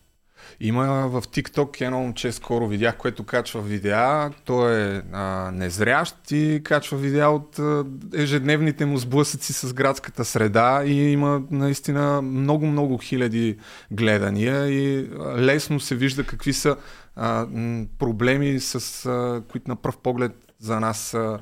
[0.59, 4.31] Има в TikTok едно момче, скоро видях, което качва видеа.
[4.45, 10.83] Той е а, незрящ и качва видеа от а, ежедневните му сблъсъци с градската среда
[10.85, 13.57] и има наистина много-много хиляди
[13.91, 16.77] гледания и лесно се вижда какви са
[17.15, 17.47] а,
[17.99, 21.39] проблеми, с а, които на пръв поглед за нас са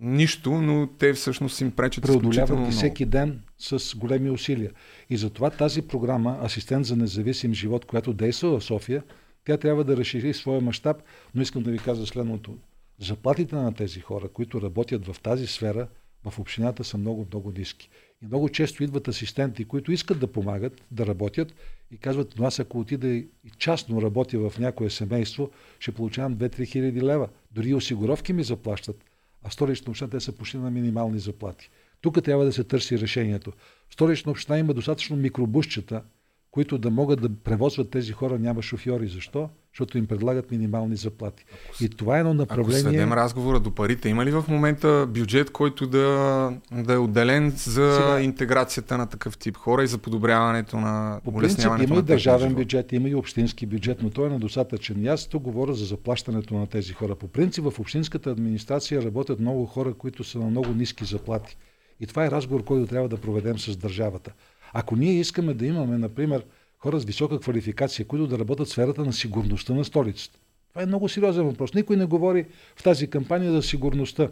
[0.00, 4.70] нищо, но те всъщност им пречат Преодоляват ги всеки ден с големи усилия.
[5.10, 9.02] И затова тази програма Асистент за независим живот, която действа в София,
[9.44, 10.96] тя трябва да разшири своя мащаб,
[11.34, 12.58] но искам да ви кажа следното.
[12.98, 15.88] Заплатите на тези хора, които работят в тази сфера,
[16.30, 17.90] в общината са много, много ниски.
[18.22, 21.54] И много често идват асистенти, които искат да помагат, да работят
[21.90, 23.28] и казват, но аз ако отида и
[23.58, 27.28] частно работя в някое семейство, ще получавам 2-3 хиляди лева.
[27.52, 29.04] Дори и осигуровки ми заплащат.
[29.42, 31.70] А столична община те са почти на минимални заплати.
[32.00, 33.52] Тук трябва да се търси решението.
[33.90, 36.02] Столична община има достатъчно микробусчета,
[36.50, 39.08] които да могат да превозват тези хора, няма шофьори.
[39.08, 39.48] Защо?
[39.72, 41.44] Защото им предлагат минимални заплати.
[41.74, 42.80] Ако, и това е едно направление.
[42.80, 47.50] Ако сведем разговора до парите, има ли в момента бюджет, който да, да е отделен
[47.50, 52.02] за Сега, интеграцията на такъв тип хора и за подобряването на По принцип има и
[52.02, 55.04] държавен бюджет, има и общински бюджет, но той е недостатъчен.
[55.04, 57.14] И аз тук говоря за заплащането на тези хора.
[57.14, 61.56] По принцип в общинската администрация работят много хора, които са на много ниски заплати.
[62.00, 64.32] И това е разговор, който трябва да проведем с държавата.
[64.72, 66.44] Ако ние искаме да имаме, например,
[66.78, 70.38] хора с висока квалификация, които да работят в сферата на сигурността на столицата.
[70.68, 71.74] Това е много сериозен въпрос.
[71.74, 72.46] Никой не говори
[72.76, 74.30] в тази кампания за сигурността,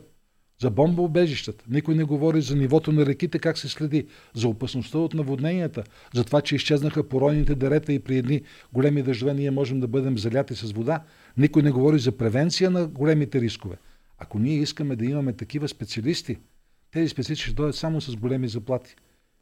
[0.61, 1.65] за бомбоубежищата.
[1.69, 5.85] Никой не говори за нивото на реките, как се следи, за опасността от наводненията,
[6.15, 10.19] за това, че изчезнаха поройните дерета и при едни големи дъждове ние можем да бъдем
[10.19, 11.03] заляти с вода.
[11.37, 13.77] Никой не говори за превенция на големите рискове.
[14.19, 16.37] Ако ние искаме да имаме такива специалисти,
[16.93, 18.97] тези специалисти ще дойдат само с големи заплати.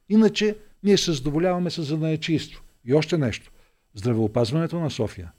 [0.08, 2.62] Иначе ние се задоволяваме с занаячийство.
[2.84, 3.50] И още нещо.
[3.94, 5.32] Здравеопазването на София.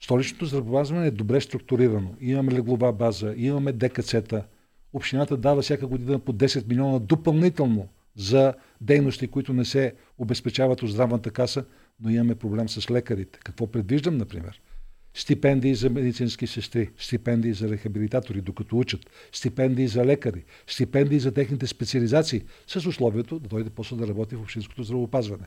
[0.00, 2.14] Столичното здравеопазване е добре структурирано.
[2.20, 4.42] Имаме леглова база, имаме ДКЦ-та.
[4.92, 10.90] Общината дава всяка година по 10 милиона допълнително за дейности, които не се обезпечават от
[10.90, 11.64] здравната каса,
[12.00, 13.38] но имаме проблем с лекарите.
[13.44, 14.60] Какво предвиждам, например?
[15.16, 19.00] Стипендии за медицински сестри, стипендии за рехабилитатори, докато учат,
[19.32, 24.40] стипендии за лекари, стипендии за техните специализации, с условието да дойде после да работи в
[24.40, 25.44] общинското здравеопазване.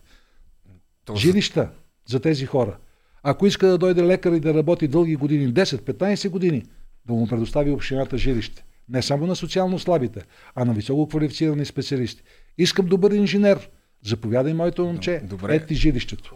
[1.05, 1.19] Точно.
[1.19, 1.69] Жилища
[2.05, 2.77] за тези хора.
[3.23, 6.63] Ако иска да дойде лекар и да работи дълги години, 10-15 години,
[7.05, 8.63] да му предостави общината жилище.
[8.89, 10.21] Не само на социално слабите,
[10.55, 12.23] а на високо квалифицирани специалисти.
[12.57, 13.69] Искам добър инженер.
[14.05, 15.21] Заповядай, моето момче.
[15.23, 15.55] Добре.
[15.55, 16.35] Ето ти жилището.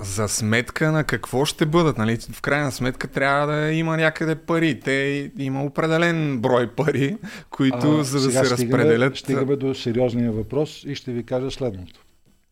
[0.00, 1.98] За сметка на какво ще бъдат?
[1.98, 2.18] Нали?
[2.32, 4.80] В крайна сметка трябва да има някъде пари.
[4.80, 7.16] Те има определен брой пари,
[7.50, 9.16] които а, за да се стигаме, разпределят.
[9.16, 12.00] Стигаме до сериозния въпрос и ще ви кажа следното.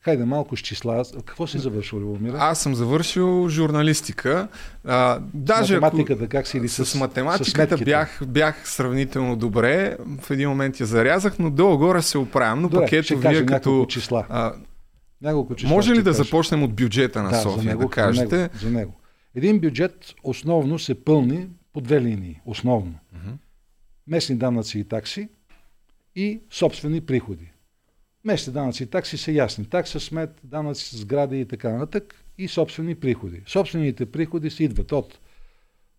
[0.06, 1.02] Хайде малко с числа.
[1.24, 2.36] Какво си завършил, Любомира?
[2.40, 4.48] Аз съм завършил журналистика.
[4.84, 9.96] А, даже с математиката как си или с, с математиката с бях, бях сравнително добре.
[10.20, 12.62] В един момент я зарязах, но долу-горе се оправям.
[12.62, 13.86] Но Добре, пък ето вие като...
[13.88, 14.26] числа.
[14.28, 14.52] А,
[15.22, 15.76] няколко числа.
[15.76, 16.24] Може ли да кажа.
[16.24, 18.36] започнем от бюджета на да, София, за него, да кажете?
[18.36, 19.00] За него, за него.
[19.34, 22.40] Един бюджет основно се пълни по две линии.
[22.46, 22.94] Основно.
[23.16, 23.32] Uh-huh.
[24.06, 25.28] Местни данъци и такси
[26.14, 27.52] и собствени приходи.
[28.24, 29.64] Местни данъци и такси са ясни.
[29.64, 33.42] Такса, смет, данъци, сгради и така нататък и собствени приходи.
[33.46, 35.18] Собствените приходи се идват от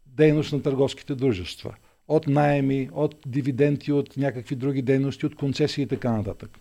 [0.06, 1.76] дейност на търговските дружества,
[2.08, 6.60] от найеми, от дивиденти, от някакви други дейности, от концесии и така нататък.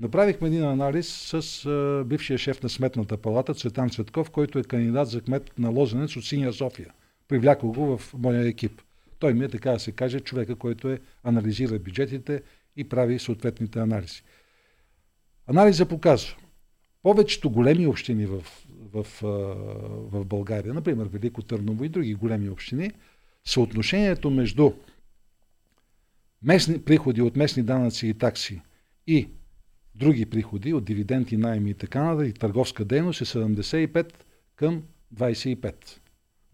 [0.00, 5.08] Направихме един анализ с а, бившия шеф на Сметната палата Цветан Цветков, който е кандидат
[5.08, 6.92] за кмет на Лозенец от Синя София
[7.28, 8.82] Привлякох го в моя екип.
[9.18, 12.42] Той ми е, така да се каже, човека, който е анализира бюджетите
[12.76, 14.22] и прави съответните анализи.
[15.46, 16.36] Анализа показва,
[17.02, 18.42] повечето големи общини в,
[18.92, 19.06] в,
[20.12, 22.90] в България, например Велико Търново и други големи общини,
[23.44, 24.72] съотношението между
[26.42, 28.62] местни приходи от местни данъци и такси
[29.06, 29.28] и
[30.00, 34.12] други приходи от дивиденти, найми и така и търговска дейност е 75
[34.56, 34.82] към
[35.14, 35.74] 25.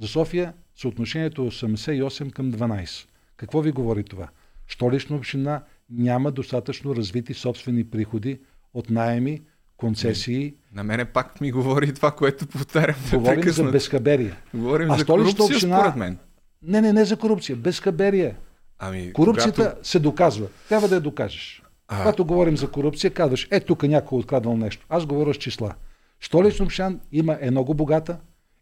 [0.01, 3.07] За София съотношението е 88 към 12.
[3.36, 4.28] Какво ви говори това?
[4.68, 8.40] Столична община няма достатъчно развити собствени приходи
[8.74, 9.42] от найеми,
[9.76, 10.55] концесии.
[10.72, 12.97] На мене пак ми говори това, което повтарям.
[13.12, 14.34] Говорим за безхаберие.
[14.55, 15.78] Говорим а за корупция, община...
[15.78, 16.18] според мен.
[16.62, 18.36] Не, не, не за корупция, безхаберие.
[18.78, 19.88] Ами, Корупцията когато...
[19.88, 20.47] се доказва.
[20.68, 21.62] Трябва да я докажеш.
[21.89, 22.03] А...
[22.03, 24.87] Когато говорим за корупция, казваш, е, тук някой е откраднал нещо.
[24.89, 25.74] Аз говоря с числа.
[26.20, 28.18] Столична община има е много богата,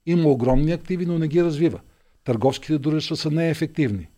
[0.06, 1.80] има огромни активи, но не ги развива.
[2.24, 4.08] Търговските дружества са неефективни.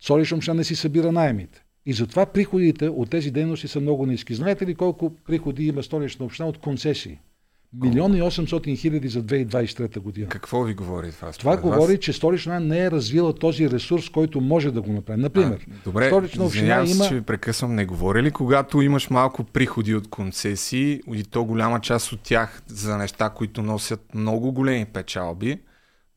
[0.00, 1.64] Столична община не си събира найемите.
[1.86, 4.34] И затова приходите от тези дейности са много ниски.
[4.34, 7.18] Знаете ли колко приходи има столична община от концесии?
[7.80, 10.28] Милион и 800 хиляди за 2023 година.
[10.28, 11.32] Какво ви говори това?
[11.32, 15.20] Това говори, че столична не е развила този ресурс, който може да го направи.
[15.20, 17.08] Например, а, добре, столична община има...
[17.08, 17.74] че ви прекъсвам.
[17.74, 22.62] Не говори ли, когато имаш малко приходи от концесии и то голяма част от тях
[22.66, 25.58] за неща, които носят много големи печалби,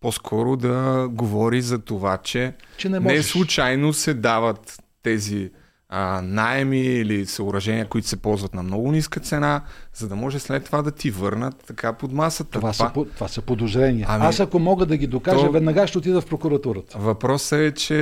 [0.01, 5.51] по-скоро да говори за това, че, че не, не случайно се дават тези
[5.97, 9.61] а, найеми или съоръжения, които се ползват на много ниска цена,
[9.93, 12.51] за да може след това да ти върнат така под масата.
[12.51, 12.91] Това, това...
[12.95, 14.05] Са, това са подозрения.
[14.09, 15.51] Ами, Аз ако мога да ги докажа, то...
[15.51, 16.97] веднага ще отида в прокуратурата.
[16.99, 17.97] Въпросът е, че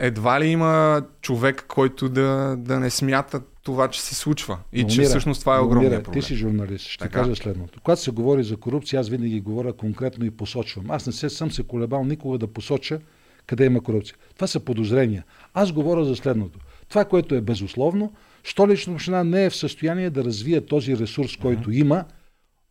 [0.00, 4.58] едва ли има човек, който да, да не смята това, че се случва.
[4.72, 6.20] И но, че мира, всъщност това е огромният проблем.
[6.20, 6.86] Ти си журналист.
[6.86, 7.20] Ще така.
[7.20, 7.80] кажа следното.
[7.82, 10.90] Когато се говори за корупция, аз винаги говоря конкретно и посочвам.
[10.90, 12.98] Аз не се, съм се колебал никога да посоча
[13.46, 14.16] къде има корупция.
[14.34, 15.24] Това са подозрения.
[15.54, 16.58] Аз говоря за следното.
[16.94, 18.12] Това, което е безусловно,
[18.44, 21.80] столична община не е в състояние да развие този ресурс, който mm-hmm.
[21.80, 22.04] има,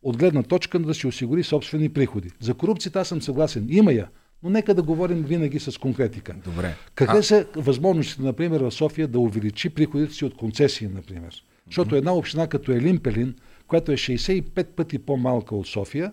[0.02, 2.30] от гледна точка да си осигури собствени приходи.
[2.40, 3.66] За корупцията аз съм съгласен.
[3.70, 4.08] Има я.
[4.42, 6.34] Но нека да говорим винаги с конкретика.
[6.44, 6.74] Добре.
[6.94, 7.22] Какви а...
[7.22, 11.44] са възможностите, например, в София да увеличи приходите си от концесии, например?
[11.66, 13.34] Защото една община като Елин Пелин,
[13.66, 16.12] която е 65 пъти по-малка от София,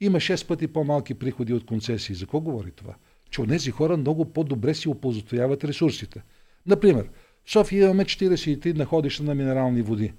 [0.00, 2.14] има 6 пъти по-малки приходи от концесии.
[2.14, 2.94] За какво говори това?
[3.30, 6.22] Че тези хора много по-добре си оползотворяват ресурсите.
[6.66, 7.08] Например,
[7.52, 10.12] София имаме 43 находища на минерални води.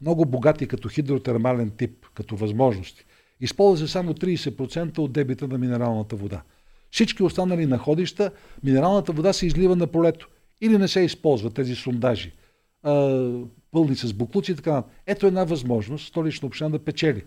[0.00, 3.04] Много богати като хидротермален тип, като възможности.
[3.40, 6.42] Използва се само 30% от дебита на минералната вода.
[6.90, 8.30] Всички останали находища,
[8.64, 10.28] минералната вода се излива на полето.
[10.60, 12.32] Или не се използват тези сондажи,
[12.82, 12.92] а,
[13.70, 17.24] пълни с буклуци и така Ето една възможност столична община да печели.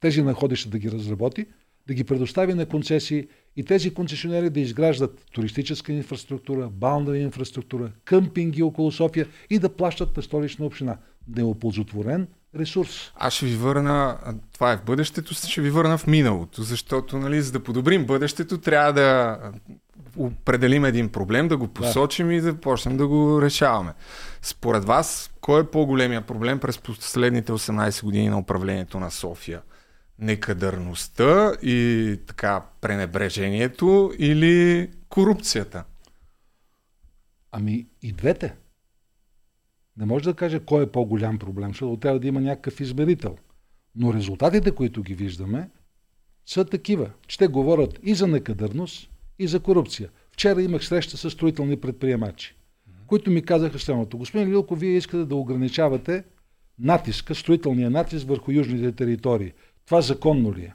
[0.00, 1.46] Тези находища да ги разработи,
[1.86, 8.62] да ги предостави на концесии и тези концесионери да изграждат туристическа инфраструктура, балнова инфраструктура, къмпинги
[8.62, 10.96] около София и да плащат на столична община.
[11.36, 12.26] Неоползотворен
[12.56, 13.12] ресурс.
[13.16, 14.18] Аз ще ви върна,
[14.54, 18.58] това е в бъдещето, ще ви върна в миналото, защото нали, за да подобрим бъдещето
[18.58, 19.38] трябва да
[20.16, 22.34] определим един проблем, да го посочим да.
[22.34, 23.92] и да почнем да го решаваме.
[24.42, 29.60] Според вас, кой е по-големия проблем през последните 18 години на управлението на София?
[30.18, 35.84] Некадърността и така пренебрежението или корупцията?
[37.52, 38.54] Ами и двете.
[39.96, 43.36] Не може да каже кой е по-голям проблем, защото трябва да има някакъв измерител.
[43.94, 45.70] Но резултатите, които ги виждаме,
[46.46, 50.10] са такива, че те говорят и за некадърност, и за корупция.
[50.32, 52.54] Вчера имах среща с строителни предприемачи,
[53.06, 54.18] които ми казаха следното.
[54.18, 56.24] Господин Лилко, вие искате да ограничавате
[56.78, 59.52] натиска, строителния натиск върху южните територии.
[59.86, 60.74] Това законно ли е?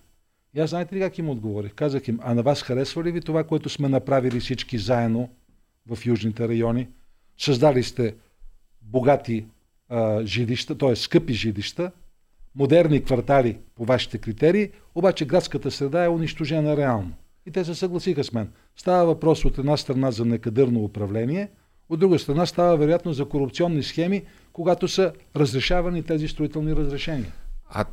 [0.54, 1.74] И аз знаете ли как им отговорих?
[1.74, 5.30] Казах им, а на вас харесва ли ви това, което сме направили всички заедно
[5.88, 6.88] в южните райони?
[7.38, 8.16] Създали сте
[8.82, 9.46] богати
[9.90, 10.96] а, жилища, т.е.
[10.96, 11.92] скъпи жилища,
[12.56, 17.12] модерни квартали по вашите критерии, обаче градската среда е унищожена реално.
[17.46, 18.52] И те се съгласиха с мен.
[18.76, 21.50] Става въпрос от една страна за некадърно управление,
[21.90, 27.34] от друга страна става вероятно за корупционни схеми, когато са разрешавани тези строителни разрешения.
[27.70, 27.86] А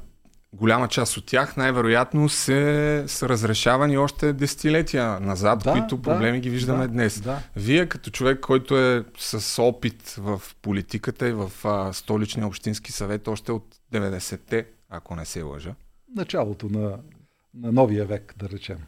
[0.52, 6.40] голяма част от тях най-вероятно се, са разрешавани още десетилетия назад, да, които проблеми да,
[6.40, 7.20] ги виждаме да, днес.
[7.20, 7.38] Да.
[7.56, 13.28] Вие като човек, който е с опит в политиката и в а, столичния общински съвет
[13.28, 15.74] още от 90-те, ако не се лъжа.
[16.16, 16.98] Началото на,
[17.54, 18.78] на новия век, да речем.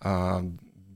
[0.00, 0.42] А,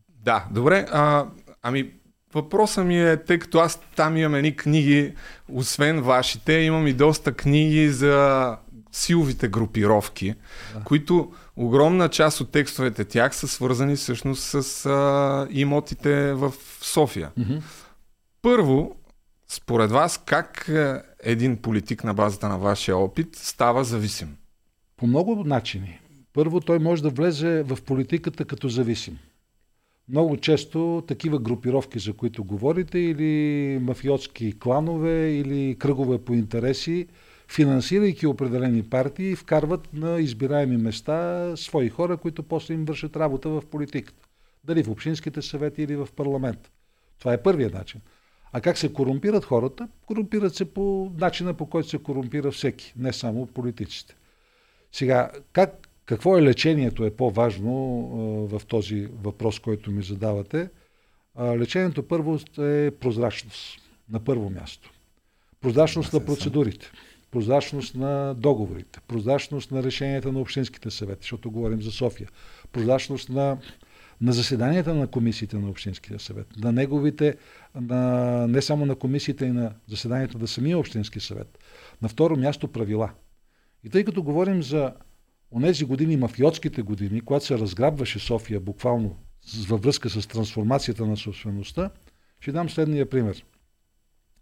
[0.08, 0.86] да, добре.
[0.90, 1.26] А,
[1.62, 1.92] ами,
[2.34, 5.14] въпросът ми е, тъй като аз там имам едни книги,
[5.52, 8.56] освен вашите, имам и доста книги за
[8.92, 10.34] силовите групировки,
[10.74, 10.84] да.
[10.84, 17.30] които огромна част от текстовете тях са свързани всъщност с а, имотите в София.
[17.38, 17.62] Mm-hmm.
[18.42, 18.96] Първо,
[19.48, 20.70] според вас, как
[21.22, 24.36] един политик на базата на вашия опит става зависим?
[24.96, 26.00] По много начини.
[26.32, 29.18] Първо, той може да влезе в политиката като зависим.
[30.08, 37.06] Много често такива групировки, за които говорите, или мафиотски кланове, или кръгове по интереси,
[37.50, 43.62] финансирайки определени партии, вкарват на избираеми места свои хора, които после им вършат работа в
[43.70, 44.28] политиката.
[44.64, 46.70] Дали в общинските съвети или в парламент.
[47.18, 48.00] Това е първият начин.
[48.52, 49.88] А как се корумпират хората?
[50.06, 54.16] Корумпират се по начина по който се корумпира всеки, не само политиците.
[54.92, 57.72] Сега, как, какво е лечението е по-важно
[58.50, 60.70] в този въпрос, който ми задавате.
[61.40, 63.80] лечението първо е прозрачност.
[64.10, 64.90] На първо място.
[65.60, 66.90] Прозрачност на процедурите.
[67.30, 69.00] Прозрачност на договорите.
[69.08, 72.28] Прозрачност на решенията на общинските съвети, защото говорим за София.
[72.72, 73.58] Прозрачност на,
[74.20, 76.46] на заседанията на комисиите на Общинския съвет.
[76.58, 77.36] На неговите,
[77.74, 81.58] на, не само на комисиите, и на заседанията на самия Общински съвет.
[82.02, 83.10] На второ място правила.
[83.84, 84.92] И тъй като говорим за
[85.50, 89.16] онези години, мафиотските години, когато се разграбваше София буквално
[89.68, 91.90] във връзка с трансформацията на собствеността,
[92.40, 93.44] ще дам следния пример.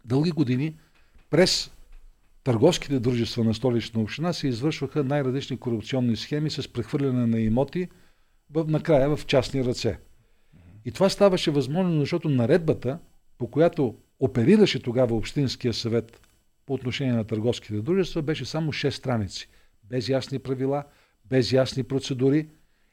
[0.05, 0.75] Дълги години
[1.29, 1.71] през
[2.47, 7.87] търговските дружества на столична община се извършваха най-различни корупционни схеми с прехвърляне на имоти
[8.49, 9.99] в, накрая в частни ръце.
[10.85, 12.99] И това ставаше възможно, защото наредбата,
[13.37, 16.21] по която оперираше тогава Общинския съвет
[16.65, 19.49] по отношение на търговските дружества, беше само 6 страници.
[19.83, 20.83] Без ясни правила,
[21.25, 22.47] без ясни процедури.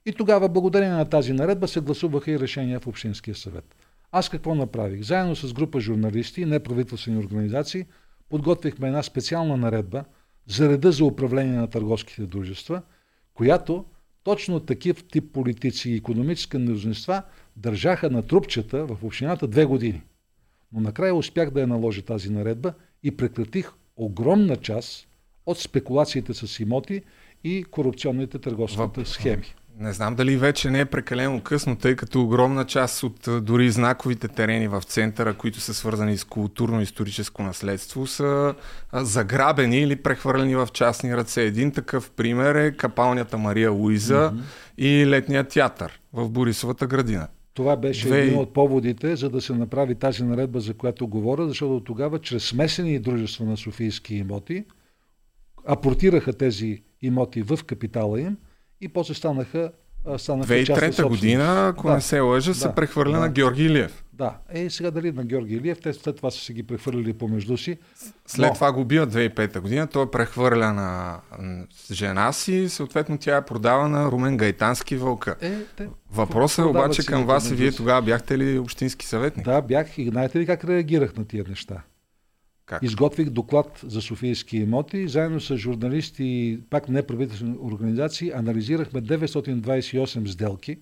[0.06, 3.76] И тогава, благодарение на тази наредба, се гласуваха и решения в Общинския съвет.
[4.12, 5.02] Аз какво направих?
[5.02, 7.86] Заедно с група журналисти и неправителствени организации
[8.28, 10.04] подготвихме една специална наредба
[10.46, 12.82] за реда за управление на търговските дружества,
[13.34, 13.84] която
[14.24, 17.22] точно такив тип политици и економически мнозинства
[17.56, 20.02] държаха на трупчета в общината две години.
[20.72, 25.08] Но накрая успях да я наложа тази наредба и прекратих огромна част
[25.46, 27.02] от спекулациите с имоти
[27.44, 29.06] и корупционните търговски Въп...
[29.06, 29.54] схеми.
[29.78, 34.28] Не знам дали вече не е прекалено късно, тъй като огромна част от дори знаковите
[34.28, 38.54] терени в центъра, които са свързани с културно-историческо наследство, са
[38.92, 41.42] заграбени или прехвърлени в частни ръце.
[41.42, 44.84] Един такъв пример е капалнята Мария Луиза mm-hmm.
[44.84, 47.28] и летния театър в Борисовата градина.
[47.54, 48.20] Това беше Две...
[48.20, 52.44] един от поводите, за да се направи тази наредба, за която говоря, защото тогава чрез
[52.44, 54.64] смесени дружества на Софийски имоти
[55.66, 58.36] апортираха тези имоти в капитала им
[58.80, 59.72] и после станаха
[60.18, 61.94] станаха 2003 година, ако да.
[61.94, 62.58] не се лъжа, да.
[62.58, 63.20] се прехвърля да.
[63.20, 64.04] на Георги Илиев.
[64.12, 67.56] Да, е сега дали на Георги Илиев, те след това са се ги прехвърлили помежду
[67.56, 67.78] си.
[68.26, 68.54] След но...
[68.54, 71.20] това го убиват 2005 година, той е прехвърля на
[71.92, 75.36] жена си, съответно тя е продава на Румен Гайтански вълка.
[75.40, 79.44] Е, те, Въпросът е обаче към вас вие тогава бяхте ли общински съветник?
[79.44, 81.82] Да, бях и знаете ли как реагирах на тия неща?
[82.66, 82.82] Как?
[82.82, 85.08] Изготвих доклад за Софийски имоти.
[85.08, 90.78] Заедно с журналисти и пак неправителствени организации анализирахме 928 сделки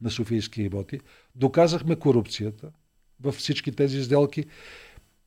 [0.00, 1.00] на Софийски имоти.
[1.34, 2.70] Доказахме корупцията
[3.20, 4.44] във всички тези сделки.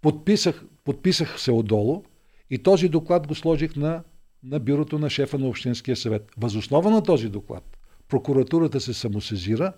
[0.01, 2.03] Подписах, подписах се отдолу
[2.49, 4.03] и този доклад го сложих на,
[4.43, 6.31] на бюрото на шефа на Общинския съвет.
[6.37, 7.77] Възоснова на този доклад
[8.07, 9.73] прокуратурата се самосезира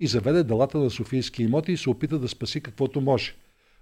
[0.00, 3.34] и заведе делата на Софийски имоти и се опита да спаси каквото може.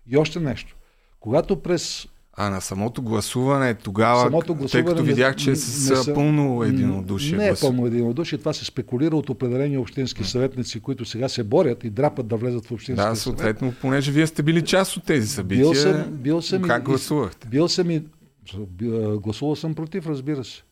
[0.07, 0.77] И още нещо–
[1.21, 2.09] когато през
[2.41, 7.39] а на самото гласуване тогава, самото гласуване тъй като видях, че не, са пълно единодушие.
[7.39, 11.85] Не е пълно единодушие, това се спекулира от определени общински съветници, които сега се борят
[11.85, 13.81] и драпат да влезат в общински Да, съответно, съвет.
[13.81, 17.49] понеже вие сте били част от тези събития, бил съм, бил съм как и, гласувахте?
[17.49, 18.05] Бил съм и...
[19.23, 20.63] Гласувал съм против, разбира се.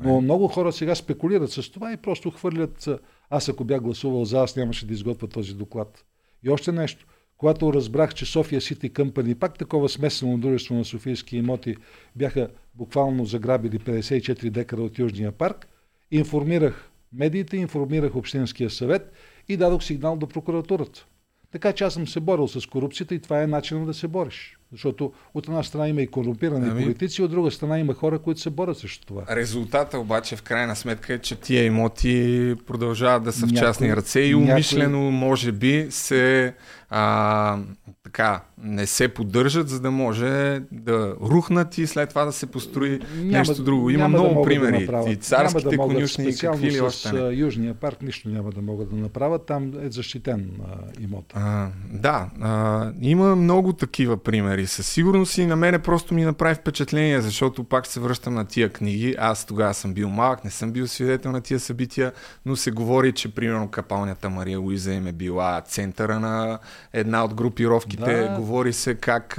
[0.00, 2.88] Но много хора сега спекулират с това и просто хвърлят...
[3.30, 6.04] Аз ако бях гласувал за, аз нямаше да изготвя този доклад.
[6.42, 7.06] И още нещо
[7.38, 11.76] когато разбрах, че София Сити Къмпани, пак такова смесено дружество на софийски имоти,
[12.16, 15.68] бяха буквално заграбили 54 декара от Южния парк,
[16.10, 19.12] информирах медиите, информирах Общинския съвет
[19.48, 21.06] и дадох сигнал до прокуратурата.
[21.52, 24.58] Така че аз съм се борил с корупцията и това е начинът да се бориш.
[24.74, 26.82] Защото от една страна има и корумпирани ами...
[26.82, 29.22] политици, от друга страна има хора, които се борят срещу това.
[29.30, 34.20] Резултата обаче в крайна сметка е, че тия имоти продължават да са в частни ръце
[34.20, 35.18] и умишлено, някой...
[35.18, 36.54] може би, се
[36.96, 37.58] а,
[38.04, 43.00] така, не се поддържат, за да може да рухнат и след това да се построи
[43.14, 43.90] няма, нещо друго.
[43.90, 44.86] Има много да примери.
[44.86, 47.34] Да и царските да конюшни, и какви ли още не.
[47.34, 49.46] Южния парк нищо няма да могат да направят.
[49.46, 51.24] Там е защитен а, имот.
[51.34, 56.24] А, да, а, има много такива примери Ами със сигурност и на мене просто ми
[56.24, 59.14] направи впечатление, защото пак се връщам на тия книги.
[59.18, 62.12] Аз тогава съм бил малък, не съм бил свидетел на тия събития,
[62.46, 66.58] но се говори, че примерно капалнята Мария Луиза им е била центъра на
[66.92, 68.22] една от групировките.
[68.22, 68.34] Да.
[68.36, 69.38] Говори се как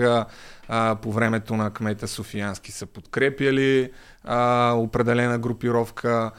[0.68, 3.92] а, по времето на кмета Софиянски са подкрепяли
[4.24, 6.32] а, определена групировка,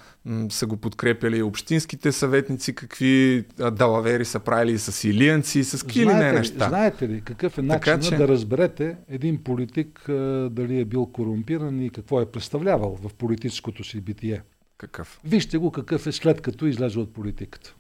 [0.48, 6.32] са го подкрепяли общинските съветници, какви далавери са правили с илиянци, с какви ли не
[6.32, 6.68] неща.
[6.68, 8.16] Знаете ли какъв е начинът че...
[8.16, 10.04] да разберете един политик
[10.50, 14.42] дали е бил корумпиран и какво е представлявал в политическото си битие?
[14.78, 15.20] Какъв?
[15.24, 17.74] Вижте го какъв е след като излезе от политиката.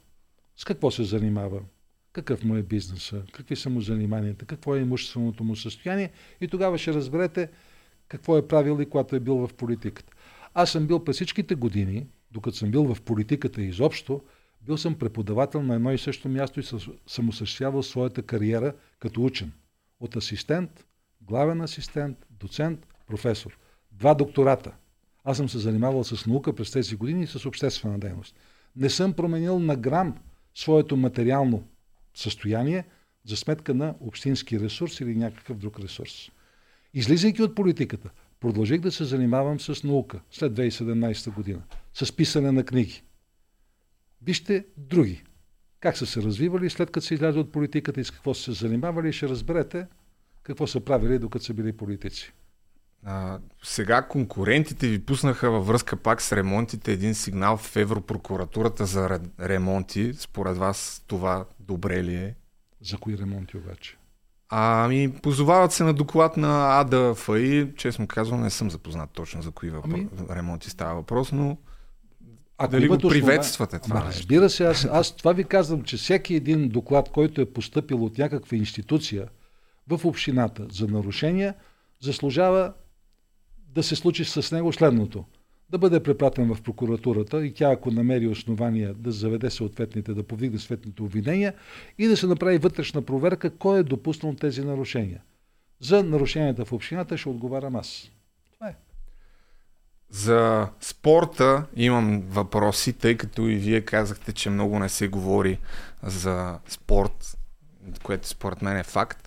[0.56, 1.60] С какво се занимава?
[2.12, 6.78] какъв му е бизнеса, какви са му заниманията, какво е имущественото му състояние и тогава
[6.78, 7.48] ще разберете
[8.08, 10.12] какво е правил и когато е бил в политиката.
[10.54, 12.06] Аз съм бил през всичките години,
[12.36, 14.20] докато съм бил в политиката изобщо,
[14.60, 16.62] бил съм преподавател на едно и също място и
[17.06, 19.52] съм осъществявал своята кариера като учен.
[20.00, 20.86] От асистент,
[21.20, 23.58] главен асистент, доцент, професор.
[23.92, 24.72] Два доктората.
[25.24, 28.36] Аз съм се занимавал с наука през тези години и с обществена дейност.
[28.76, 30.14] Не съм променил на грам
[30.54, 31.68] своето материално
[32.14, 32.84] състояние
[33.24, 36.30] за сметка на общински ресурс или някакъв друг ресурс.
[36.94, 38.10] Излизайки от политиката,
[38.40, 41.62] продължих да се занимавам с наука след 2017 година,
[41.94, 43.02] с писане на книги.
[44.22, 45.22] Вижте други.
[45.80, 48.52] Как са се развивали след като са излязли от политиката и с какво са се
[48.52, 49.86] занимавали, ще разберете
[50.42, 52.32] какво са правили докато са били политици.
[53.04, 59.20] А, сега конкурентите ви пуснаха във връзка пак с ремонтите един сигнал в Европрокуратурата за
[59.40, 60.12] ремонти.
[60.14, 62.34] Според вас това добре ли е?
[62.80, 63.96] За кои ремонти обаче?
[64.48, 67.72] Ами, позовават се на доклад на АДФИ.
[67.76, 69.90] Честно казвам, не съм запознат точно за кои въпро...
[69.94, 70.08] ами...
[70.30, 71.56] ремонти става въпрос, но
[72.58, 76.34] ако Дали го приветствате това Ама, Разбира се, аз, аз това ви казвам, че всеки
[76.34, 79.28] един доклад, който е поступил от някаква институция
[79.88, 81.54] в общината за нарушения,
[82.00, 82.72] заслужава
[83.58, 85.24] да се случи с него следното.
[85.70, 90.58] Да бъде препратен в прокуратурата и тя, ако намери основания да заведе съответните, да повдигне
[90.58, 91.54] съответните обвинения
[91.98, 95.22] и да се направи вътрешна проверка кой е допуснал тези нарушения.
[95.80, 98.10] За нарушенията в общината ще отговарям аз.
[98.52, 98.74] Това е.
[100.10, 105.58] За спорта имам въпроси, тъй като и вие казахте, че много не се говори
[106.02, 107.36] за спорт,
[108.02, 109.25] което според мен е факт.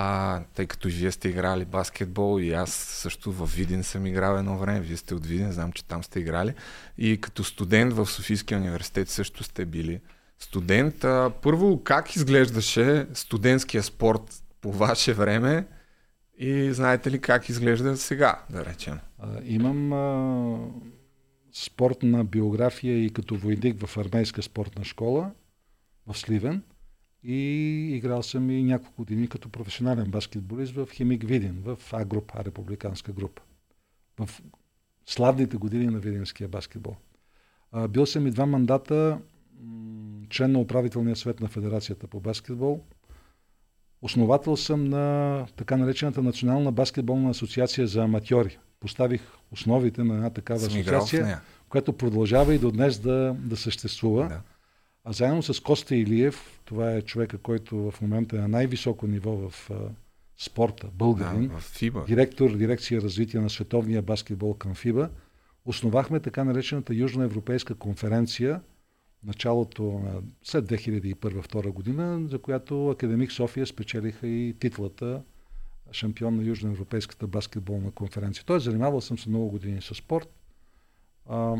[0.00, 4.58] А, тъй като вие сте играли баскетбол и аз също в Видин съм играл едно
[4.58, 6.54] време, вие сте от Видин, знам, че там сте играли.
[6.98, 10.00] И като студент в Софийския университет също сте били
[10.38, 11.04] студент.
[11.04, 15.66] А, първо, как изглеждаше студентския спорт по ваше време
[16.38, 18.98] и знаете ли как изглежда сега, да речем?
[19.18, 20.58] А, имам а,
[21.52, 25.30] спортна биография и като войник в армейска спортна школа
[26.06, 26.62] в Сливен–
[27.22, 27.36] и
[27.96, 33.42] играл съм и няколко години като професионален баскетболист в Химик Видин, в А-група, републиканска група.
[34.18, 34.42] В
[35.06, 36.96] славните години на видинския баскетбол.
[37.72, 39.18] А, бил съм и два мандата
[40.30, 42.80] член на управителния свет на Федерацията по баскетбол.
[44.02, 48.58] Основател съм на така наречената Национална баскетболна асоциация за аматьори.
[48.80, 54.28] Поставих основите на една такава асоциация, която продължава и до днес да, да съществува.
[54.28, 54.40] Да.
[55.08, 59.48] А заедно с Коста Илиев, това е човека, който в момента е на най-високо ниво
[59.48, 59.74] в а,
[60.36, 62.04] спорта, българин, да, в ФИБА.
[62.04, 65.10] директор дирекция развитие на световния баскетбол към ФИБА,
[65.64, 68.60] основахме така наречената Южноевропейска конференция
[69.24, 75.22] началото на след 2001-2002 година, за която Академик София спечелиха и титлата
[75.92, 78.44] шампион на Южноевропейската баскетболна конференция.
[78.44, 80.28] Той е занимавал съм се много години с спорт.
[81.28, 81.56] А,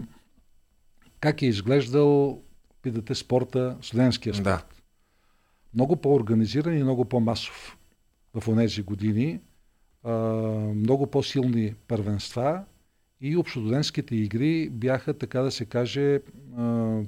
[1.20, 2.42] как е изглеждал
[2.82, 4.44] питате спорта, студентския спорт.
[4.44, 4.62] Да.
[5.74, 7.78] Много по-организиран и много по-масов
[8.34, 9.40] в тези години.
[10.04, 10.12] А,
[10.74, 12.64] много по-силни първенства
[13.20, 16.20] и общодудентските игри бяха, така да се каже,
[16.56, 16.98] а,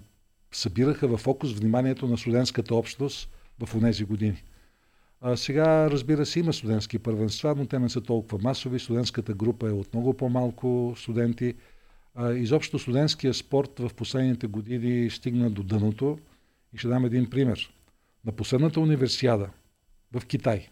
[0.52, 4.42] събираха в фокус вниманието на студентската общност в тези години.
[5.20, 8.78] А, сега, разбира се, има студентски първенства, но те не са толкова масови.
[8.78, 11.54] Студентската група е от много по-малко студенти.
[12.28, 16.18] Изобщо студентския спорт в последните години стигна до дъното.
[16.72, 17.74] И ще дам един пример.
[18.24, 19.48] На последната универсиада
[20.12, 20.68] в Китай,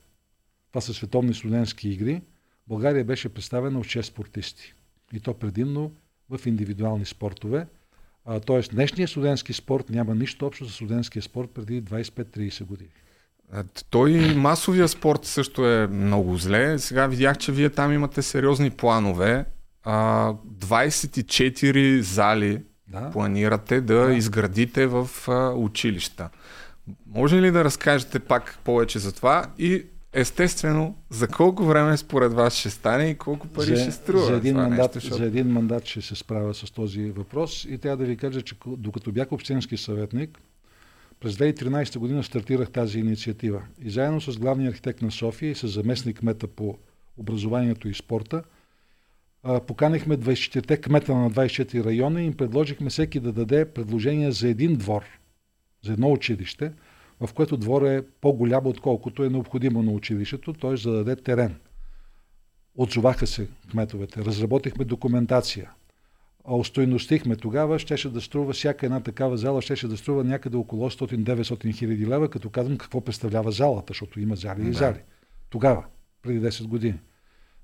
[0.71, 2.23] това са световни студентски игри,
[2.67, 4.75] България беше представена от 6 спортисти.
[5.13, 5.93] И то предимно
[6.31, 7.67] в индивидуални спортове.
[8.25, 12.91] А, тоест, днешния студентски спорт няма нищо общо с студентския спорт преди 25-30 години.
[13.91, 16.79] Той масовия спорт също е много зле.
[16.79, 19.45] Сега видях, че вие там имате сериозни планове
[19.91, 23.11] а, 24 зали да.
[23.11, 26.29] планирате да, да изградите в а, училища.
[27.07, 29.45] Може ли да разкажете пак повече за това?
[29.59, 34.25] И естествено, за колко време според вас ще стане и колко пари за, ще струва?
[34.25, 35.17] За един, мандат, нещо, защото...
[35.17, 38.55] за един мандат ще се справя с този въпрос и трябва да ви кажа, че
[38.67, 40.39] докато бях общински съветник,
[41.21, 45.69] през 2013 година стартирах тази инициатива и заедно с главния архитект на София и с
[45.69, 46.79] заместник кмета по
[47.17, 48.43] образованието и спорта,
[49.43, 54.77] поканихме 24-те кмета на 24 района и им предложихме всеки да даде предложение за един
[54.77, 55.05] двор,
[55.85, 56.73] за едно училище,
[57.21, 60.77] в което двор е по-голям, отколкото е необходимо на училището, т.е.
[60.77, 61.57] за да даде терен.
[62.75, 65.71] Отзоваха се кметовете, разработихме документация,
[66.45, 70.91] а устойностихме тогава, щеше да струва всяка една такава зала, щеше да струва някъде около
[70.91, 74.99] 100-900 хиляди лева, като казвам какво представлява залата, защото има зали и зали.
[75.51, 75.85] Тогава,
[76.23, 76.99] преди 10 години.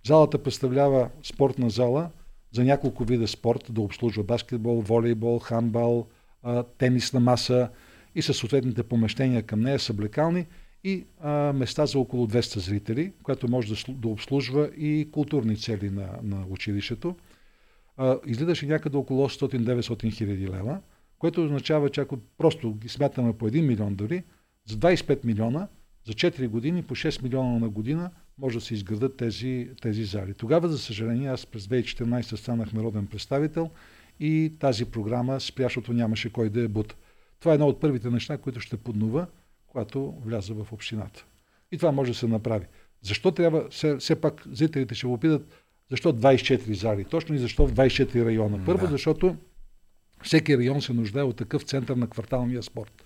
[0.07, 2.11] Залата представлява спортна зала
[2.53, 6.07] за няколко вида спорт, да обслужва баскетбол, волейбол, хамбал,
[6.79, 7.71] тенисна маса
[8.15, 10.47] и със съответните помещения към нея, съблекални
[10.85, 15.91] и а, места за около 200 зрители, което може да, да обслужва и културни цели
[15.91, 17.17] на, на училището.
[17.97, 20.81] А, излизаше някъде около 800-900 хиляди лева,
[21.19, 24.23] което означава, че ако просто ги смятаме по 1 милион дори,
[24.69, 25.69] за 25 милиона,
[26.07, 30.35] за 4 години по 6 милиона на година може да се изградат тези, тези зали.
[30.35, 33.71] Тогава, за съжаление, аз през 2014 станах народен представител
[34.21, 36.97] и тази програма спря, защото нямаше кой да е бут.
[37.41, 39.27] Това е едно от първите неща, които ще поднува,
[39.67, 41.25] когато вляза в общината.
[41.73, 42.67] И това може да се направи.
[43.03, 45.49] Защо трябва, все, все пак зрителите ще го питат,
[45.91, 47.05] защо 24 зали?
[47.05, 48.61] Точно и защо в 24 района?
[48.67, 48.93] Първо, да.
[48.93, 49.37] защото
[50.23, 53.05] всеки район се нуждае от такъв център на кварталния спорт.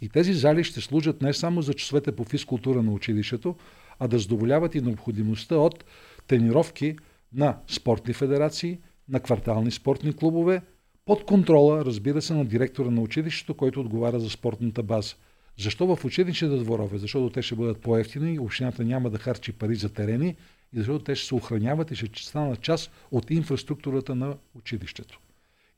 [0.00, 3.56] И тези зали ще служат не само за часовете по физкултура на училището,
[3.98, 5.84] а да задоволяват и необходимостта от
[6.26, 6.96] тренировки
[7.32, 8.78] на спортни федерации,
[9.08, 10.62] на квартални спортни клубове,
[11.06, 15.14] под контрола, разбира се, на директора на училището, който отговаря за спортната база.
[15.58, 16.98] Защо в училищните дворове?
[16.98, 20.36] Защото те ще бъдат по-ефтини общината няма да харчи пари за терени
[20.72, 25.20] и защото те ще се охраняват и ще станат част от инфраструктурата на училището.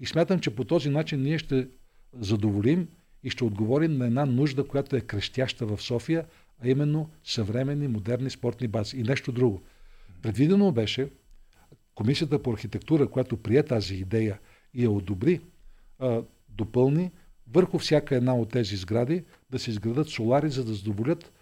[0.00, 1.68] И смятам, че по този начин ние ще
[2.12, 2.88] задоволим
[3.24, 6.24] и ще отговорим на една нужда, която е крещяща в София,
[6.62, 8.96] а именно съвременни, модерни спортни бази.
[8.96, 9.62] И нещо друго.
[10.22, 11.10] Предвидено беше
[11.94, 14.38] Комисията по архитектура, която прие тази идея
[14.74, 15.40] и я одобри,
[16.48, 17.10] допълни
[17.52, 21.32] върху всяка една от тези сгради да се изградат солари, за да задоволят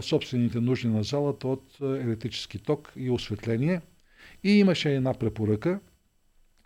[0.00, 3.80] собствените нужди на залата от електрически ток и осветление.
[4.44, 5.80] И имаше една препоръка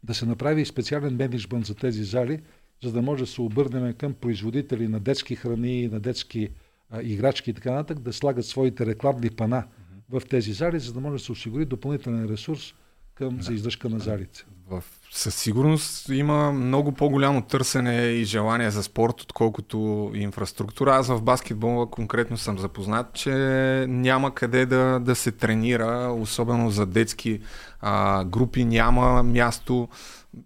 [0.03, 2.43] да се направи специален менеджмент за тези зали,
[2.83, 6.49] за да може да се обърнем към производители на детски храни, на детски
[6.91, 9.65] а, играчки и така нататък, да слагат своите рекламни пана
[10.11, 12.75] в тези зали, за да може да се осигури допълнителен ресурс
[13.15, 14.45] към, за издръжка на залите.
[14.71, 20.95] В, със сигурност има много по-голямо търсене и желание за спорт, отколкото инфраструктура.
[20.95, 23.33] Аз в баскетбола конкретно съм запознат, че
[23.89, 27.41] няма къде да, да се тренира, особено за детски
[27.81, 29.89] а, групи, няма място.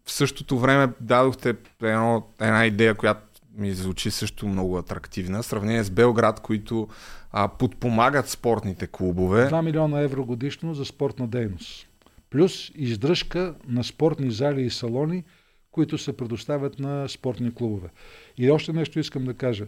[0.05, 3.20] В същото време дадохте едно, една идея, която
[3.59, 5.43] ми звучи също много атрактивна.
[5.43, 6.89] В сравнение с Белград, които
[7.33, 9.49] а, подпомагат спортните клубове.
[9.51, 11.89] 2 милиона евро годишно за спортна дейност.
[12.31, 15.25] Плюс издръжка на спортни зали и салони,
[15.71, 17.89] които се предоставят на спортни клубове.
[18.37, 19.67] И още нещо искам да кажа.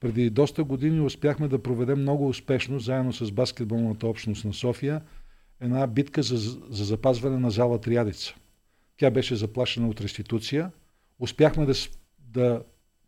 [0.00, 5.02] Преди доста години успяхме да проведем много успешно, заедно с баскетболната общност на София,
[5.60, 6.36] една битка за,
[6.70, 8.34] за запазване на зала Триадица.
[8.96, 10.70] Тя беше заплашена от реституция.
[11.18, 11.74] Успяхме да,
[12.18, 12.62] да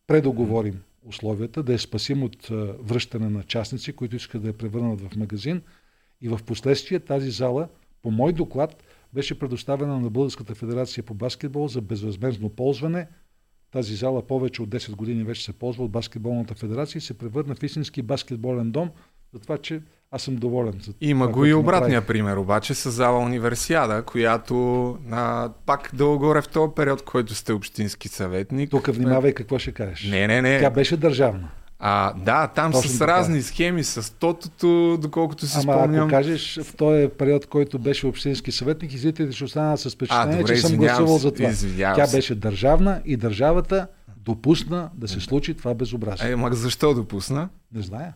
[0.06, 2.46] предоговорим условията, да я спасим от
[2.80, 5.62] връщане на частници, които искат да я превърнат в магазин.
[6.20, 7.68] И в последствие тази зала,
[8.02, 8.82] по мой доклад,
[9.12, 13.08] беше предоставена на Българската федерация по баскетбол за безвъзмезно ползване.
[13.70, 17.54] Тази зала повече от 10 години вече се ползва от баскетболната федерация и се превърна
[17.54, 18.90] в истински баскетболен дом,
[19.32, 19.82] за това, че
[20.14, 20.74] аз съм доволен.
[20.82, 22.06] За Има това, го и обратния направи.
[22.06, 28.08] пример, обаче с зала универсиада, която а, пак дълго в този период, който сте общински
[28.08, 28.70] съветник.
[28.70, 30.08] Тук внимавай какво ще кажеш.
[30.10, 30.60] Не, не, не.
[30.60, 31.48] Тя беше държавна.
[31.78, 33.12] А, да, там Точно с така.
[33.12, 36.02] разни схеми, с тотото, доколкото си Ама спомням.
[36.02, 40.44] ако кажеш в този период, който беше общински съветник, и зрителите ще останат с впечатление,
[40.44, 41.50] че съм гласувал за това.
[41.94, 43.86] Тя беше държавна и държавата
[44.16, 46.30] допусна да се случи това безобразие.
[46.30, 47.48] Е, ма защо допусна?
[47.74, 48.12] Не зная.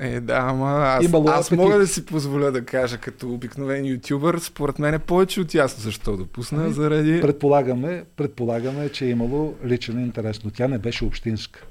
[0.00, 4.38] Е, да, ама аз, Имало аз мога да си позволя да кажа като обикновен ютубър,
[4.38, 7.20] според мен е повече от ясно защо допусна, ами, заради...
[7.20, 11.66] Предполагаме, предполагаме, че е имало личен интерес, но тя не беше общинска.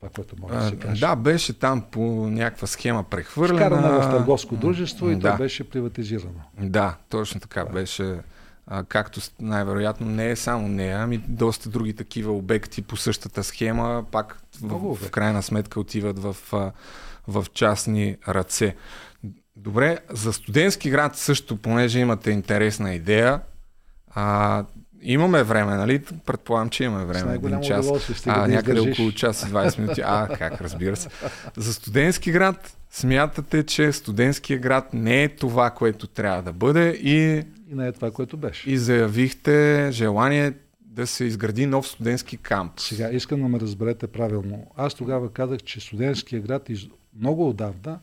[0.00, 1.00] Това, което може да се каже.
[1.00, 2.00] Да, беше там по
[2.30, 3.66] някаква схема прехвърлена.
[3.66, 5.32] Вкарана в търговско дружество и да.
[5.32, 6.40] то беше приватизирано.
[6.60, 7.72] Да, точно така да.
[7.72, 8.16] беше
[8.66, 14.04] а, както най-вероятно не е само нея, ами доста други такива обекти по същата схема,
[14.10, 16.36] пак в, в крайна сметка отиват в,
[17.28, 18.74] в частни ръце.
[19.56, 23.40] Добре, за студентски град също, понеже имате интересна идея,
[24.08, 24.64] а,
[25.02, 26.02] имаме време, нали?
[26.26, 27.34] Предполагам, че имаме време.
[27.34, 27.86] Един час.
[28.26, 28.98] А, да някъде издържиш.
[28.98, 30.02] около час и 20 минути.
[30.04, 31.08] А, как, разбира се.
[31.56, 37.42] За студентски град смятате, че студентския град не е това, което трябва да бъде и...
[37.70, 38.70] И не е това, което беше.
[38.70, 42.72] И заявихте желание да се изгради нов студентски камп.
[42.76, 44.66] Сега искам да ме разберете правилно.
[44.76, 46.86] Аз тогава казах, че студентския град из...
[47.18, 48.00] много отдавна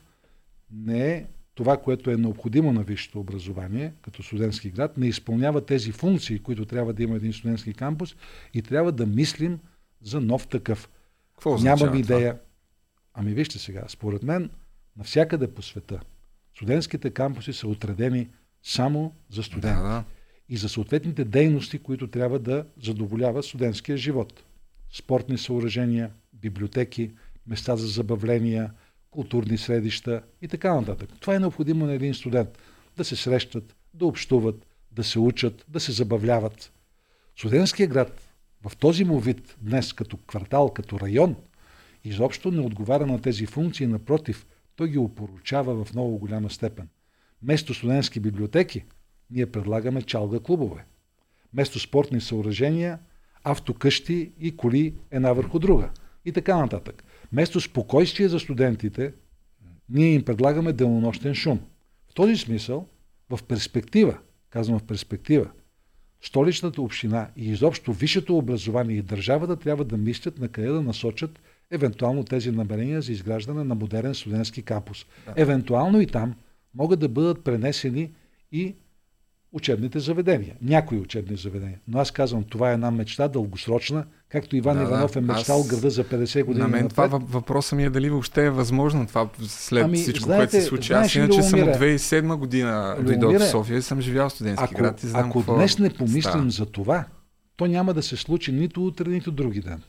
[0.72, 5.92] не е това, което е необходимо на висшето образование, като студентски град, не изпълнява тези
[5.92, 8.16] функции, които трябва да има един студентски кампус
[8.54, 9.60] и трябва да мислим
[10.02, 10.90] за нов такъв.
[11.34, 12.32] Какво Нямам идея.
[12.32, 12.44] Това?
[13.14, 14.50] Ами вижте сега, според мен,
[14.98, 16.00] навсякъде по света,
[16.56, 18.30] студентските кампуси са отредени
[18.64, 19.82] само за студенти.
[19.82, 20.04] Да, да.
[20.50, 24.44] И за съответните дейности, които трябва да задоволява студентския живот.
[24.94, 27.12] Спортни съоръжения, библиотеки,
[27.48, 28.72] места за забавления,
[29.14, 31.10] културни средища и така нататък.
[31.20, 32.50] Това е необходимо на един студент.
[32.98, 36.74] Да се срещат, да общуват, да се учат, да се забавляват.
[37.38, 38.22] Студентския град
[38.70, 41.36] в този му вид днес като квартал, като район,
[42.04, 44.46] изобщо не отговаря на тези функции, напротив,
[44.76, 46.88] той ги опоручава в много голяма степен.
[47.42, 48.86] Место студентски библиотеки,
[49.32, 50.86] ние предлагаме чалга клубове.
[51.54, 53.00] Место спортни съоръжения,
[53.44, 55.90] автокъщи и коли една върху друга.
[56.26, 57.04] И така нататък.
[57.34, 59.14] Вместо спокойствие за студентите,
[59.90, 61.60] ние им предлагаме денонощен шум.
[62.10, 62.88] В този смисъл,
[63.30, 64.18] в перспектива,
[64.50, 65.50] казвам в перспектива,
[66.22, 71.40] столичната община и изобщо висшето образование и държавата трябва да мислят на къде да насочат
[71.72, 75.06] евентуално тези намерения за изграждане на модерен студентски кампус.
[75.26, 75.34] Да.
[75.36, 76.36] Евентуално и там
[76.76, 78.12] могат да бъдат пренесени
[78.52, 78.76] и
[79.54, 80.56] учебните заведения.
[80.62, 81.80] Някои учебни заведения.
[81.88, 85.68] Но аз казвам, това е една мечта дългосрочна, както Иван да, Иванов е мечтал аз...
[85.68, 86.62] града за 50 години.
[86.62, 90.42] На мен това въпросът ми е дали въобще е възможно това след ами, всичко, знаете,
[90.42, 90.94] което се случи.
[90.94, 94.82] Аз иначе съм от 2007 година дойдох в София и съм живял в студентски ако,
[94.82, 96.50] град и знам Ако какво днес не помислим става.
[96.50, 97.06] за това,
[97.58, 99.82] то няма да се случи нито утре, нито други ден.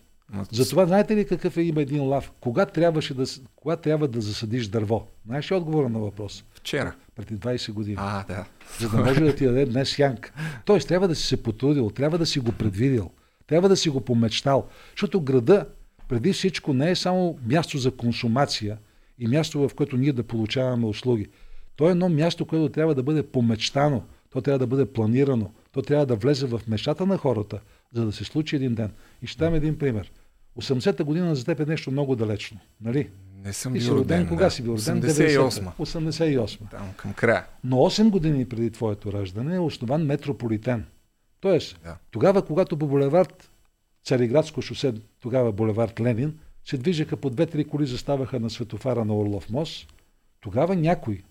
[0.53, 2.33] Затова знаете ли какъв е има един лав?
[2.41, 3.25] Кога, трябваше да,
[3.57, 5.07] кога трябва да засадиш дърво?
[5.27, 6.45] Знаеш ли отговора на въпрос?
[6.55, 6.95] Вчера.
[7.17, 7.97] Преди 20 години.
[7.99, 8.45] А, да.
[8.81, 10.33] За да може да ти даде днес янка.
[10.65, 13.11] Тоест, трябва да си се потрудил, трябва да си го предвидил,
[13.47, 14.67] трябва да си го помечтал.
[14.91, 15.67] Защото града,
[16.09, 18.79] преди всичко, не е само място за консумация
[19.19, 21.27] и място, в което ние да получаваме услуги.
[21.77, 25.83] То е едно място, което трябва да бъде помечтано, то трябва да бъде планирано, то
[25.83, 27.61] трябва да влезе в мечтата на хората,
[27.93, 28.93] за да се случи един ден.
[29.23, 30.12] И ще дам един пример.
[30.61, 33.09] 80-та година за теб е нещо много далечно, нали?
[33.45, 33.99] Не съм бил роден.
[33.99, 34.29] роден.
[34.29, 35.03] Кога си бил роден?
[35.03, 35.77] 88.
[35.79, 36.71] 88.
[36.71, 37.47] Там към края.
[37.65, 40.85] Но 8 години преди твоето раждане е основан метрополитен.
[41.41, 41.97] Тоест, да.
[42.11, 43.51] тогава, когато по булевард
[44.05, 49.51] Цариградско шосе, тогава булевард Ленин, се движеха по две-три коли, заставаха на светофара на Орлов
[49.51, 49.93] мост,
[50.41, 51.23] тогава някой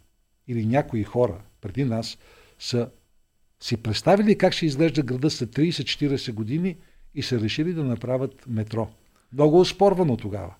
[0.47, 2.17] или някои хора преди нас
[2.59, 2.89] са
[3.59, 6.77] си представили как ще изглежда града след 30-40 години
[7.15, 8.89] и са решили да направят метро.
[9.33, 10.53] Много оспорвано тогава.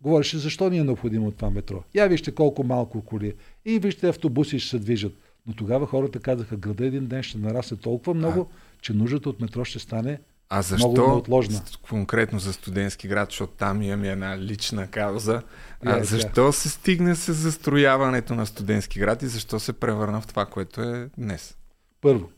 [0.00, 1.82] Говореше защо ни е необходимо това метро.
[1.94, 3.34] Я вижте колко малко коли.
[3.64, 5.12] И вижте автобуси ще се движат.
[5.46, 9.40] Но тогава хората казаха, града един ден ще нарасне толкова много, а, че нуждата от
[9.40, 10.18] метро ще стане
[10.52, 11.62] а защо много неотложна.
[11.82, 15.42] конкретно за студентски град, защото там имаме една лична кауза.
[15.84, 16.52] А, е, защо да.
[16.52, 21.10] се стигне с застрояването на студентски град и защо се превърна в това, което е
[21.18, 21.56] днес?
[22.00, 22.30] Първо,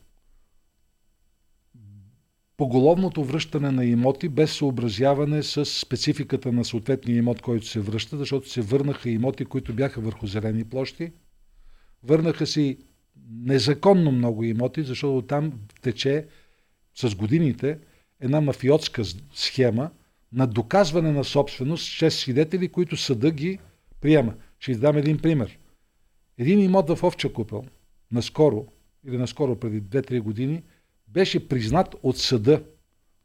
[2.57, 8.49] поголовното връщане на имоти без съобразяване с спецификата на съответния имот, който се връща, защото
[8.49, 11.11] се върнаха имоти, които бяха върху зелени площи.
[12.03, 12.77] Върнаха си
[13.31, 16.27] незаконно много имоти, защото там тече
[16.95, 17.79] с годините
[18.19, 19.03] една мафиотска
[19.33, 19.89] схема
[20.33, 23.59] на доказване на собственост чрез свидетели, които съда ги
[24.01, 24.33] приема.
[24.59, 25.59] Ще издам един пример.
[26.37, 27.65] Един имот в Овча купел,
[28.11, 28.65] наскоро,
[29.07, 30.63] или наскоро преди 2-3 години,
[31.13, 32.63] беше признат от съда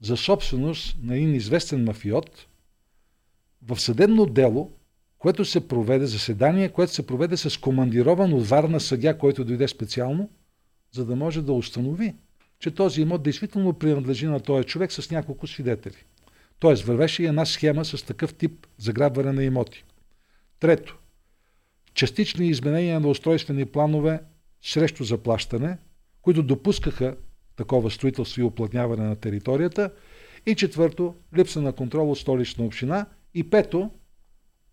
[0.01, 2.47] за собственост на един известен мафиот
[3.62, 4.73] в съдебно дело,
[5.19, 10.31] което се проведе, заседание, което се проведе с командирован от Варна съдя, който дойде специално,
[10.93, 12.15] за да може да установи,
[12.60, 16.05] че този имот действително принадлежи на този човек с няколко свидетели.
[16.59, 19.85] Тоест, вървеше и една схема с такъв тип заграбване на имоти.
[20.60, 20.98] Трето,
[21.94, 24.20] частични изменения на устройствени планове
[24.62, 25.78] срещу заплащане,
[26.23, 27.16] които допускаха
[27.59, 29.90] такова строителство и оплътняване на територията.
[30.47, 33.06] И четвърто, липса на контрол от столична община.
[33.35, 33.90] И пето,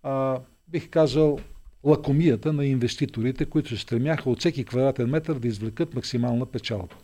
[0.04, 1.40] а, бих казал,
[1.84, 6.96] лакомията на инвеститорите, които се стремяха от всеки квадратен метър да извлекат максимална печалба.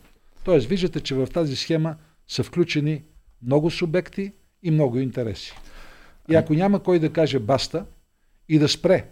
[0.44, 1.96] Тоест, виждате, че в тази схема
[2.28, 3.02] са включени
[3.42, 4.32] много субекти
[4.62, 5.52] и много интереси.
[6.30, 7.86] И ако няма кой да каже баста
[8.48, 9.06] и да спре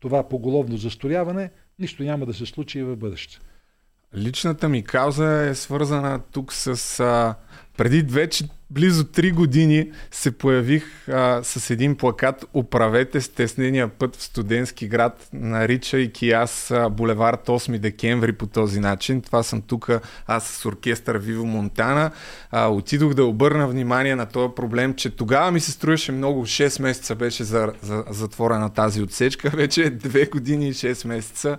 [0.00, 3.40] това поголовно застрояване, нищо няма да се случи и в бъдеще.
[4.16, 7.00] Личната ми кауза е свързана тук с...
[7.00, 7.34] А,
[7.76, 14.22] преди вече близо 3 години се появих а, с един плакат Оправете стеснения път в
[14.22, 19.22] студентски град, наричайки аз а, булевард 8 декември по този начин.
[19.22, 19.90] Това съм тук
[20.26, 22.10] аз с оркестър Виво Монтана.
[22.50, 26.46] А, отидох да обърна внимание на този проблем, че тогава ми се струваше много.
[26.46, 29.50] 6 месеца беше за, за, затворена тази отсечка.
[29.54, 31.58] Вече 2 години и 6 месеца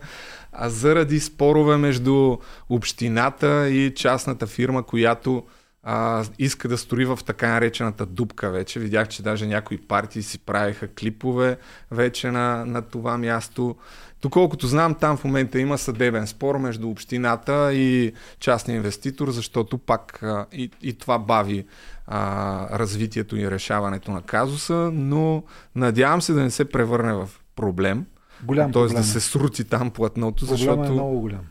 [0.51, 2.37] а заради спорове между
[2.69, 5.43] общината и частната фирма, която
[5.83, 8.79] а, иска да строи в така наречената дупка вече.
[8.79, 11.57] Видях, че даже някои партии си правиха клипове
[11.91, 13.75] вече на, на това място.
[14.21, 20.23] Доколкото знам, там в момента има съдебен спор между общината и частния инвеститор, защото пак
[20.23, 21.65] а, и, и това бави
[22.07, 25.43] а, развитието и решаването на казуса, но
[25.75, 28.05] надявам се да не се превърне в проблем.
[28.43, 28.81] Голям Т.е.
[28.81, 28.95] проблем.
[28.95, 30.83] да се срути там платното, Проблема защото...
[30.83, 31.45] е много голям.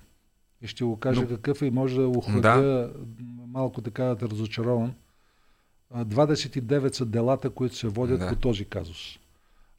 [0.62, 2.92] И ще го кажа Но- какъв е и може да охладя Да.
[3.46, 4.94] малко така да разочарован.
[5.90, 8.28] А, 29 са делата, които се водят Да.
[8.28, 9.18] по този казус.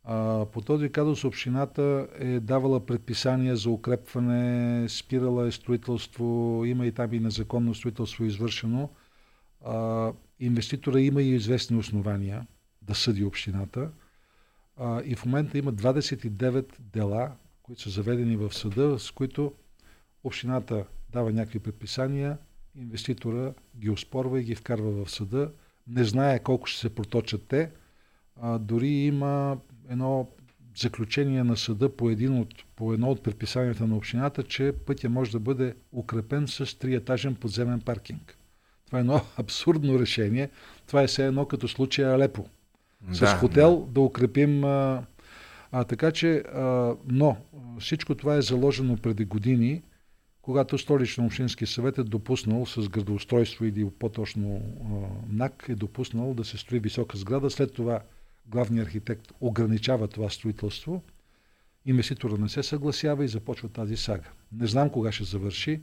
[0.03, 6.25] А, по този казус общината е давала предписания за укрепване, спирала е строителство,
[6.65, 8.89] има и там и незаконно строителство извършено.
[9.65, 12.47] А, инвеститора има и известни основания
[12.81, 13.89] да съди общината.
[14.83, 17.31] А, и в момента има 29 дела,
[17.63, 19.53] които са заведени в съда, с които
[20.23, 22.37] общината дава някакви предписания,
[22.75, 25.51] инвеститора ги оспорва и ги вкарва в съда.
[25.87, 27.71] Не знае колко ще се проточат те.
[28.41, 29.57] А, дори има
[29.89, 30.29] едно
[30.77, 35.31] заключение на съда по, един от, по едно от предписанията на общината, че пътя може
[35.31, 38.37] да бъде укрепен с триетажен подземен паркинг.
[38.85, 40.49] Това е едно абсурдно решение.
[40.87, 42.47] Това е все едно като случая Алепо
[43.11, 44.63] с Да, хотел да, укрепим.
[44.63, 45.03] А,
[45.71, 47.37] а, така че, а, но
[47.79, 49.81] всичко това е заложено преди години,
[50.41, 54.61] когато столично общински съвет е допуснал с градоустройство или по-точно
[55.29, 57.49] НАК е допуснал да се строи висока сграда.
[57.49, 58.01] След това
[58.47, 61.01] главният архитект ограничава това строителство.
[61.85, 64.29] Инвеститора не се съгласява и започва тази сага.
[64.51, 65.81] Не знам кога ще завърши,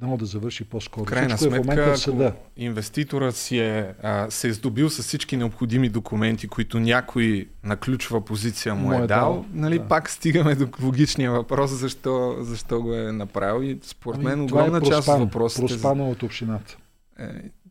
[0.00, 1.04] дано да завърши по-скоро.
[1.04, 2.24] Крайна Всичко е в момента сметка, в съда.
[2.24, 7.76] ако инвеститорът си е, а, се е здобил с всички необходими документи, които някой на
[7.76, 9.88] ключова позиция му, е, дал, нали, да.
[9.88, 13.62] пак стигаме до логичния въпрос, защо, защо го е направил.
[13.62, 16.76] И според мен това огромна част от въпросите Проспано от общината.
[17.18, 17.24] е,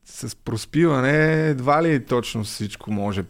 [0.06, 3.24] с проспиване едва ли точно всичко може.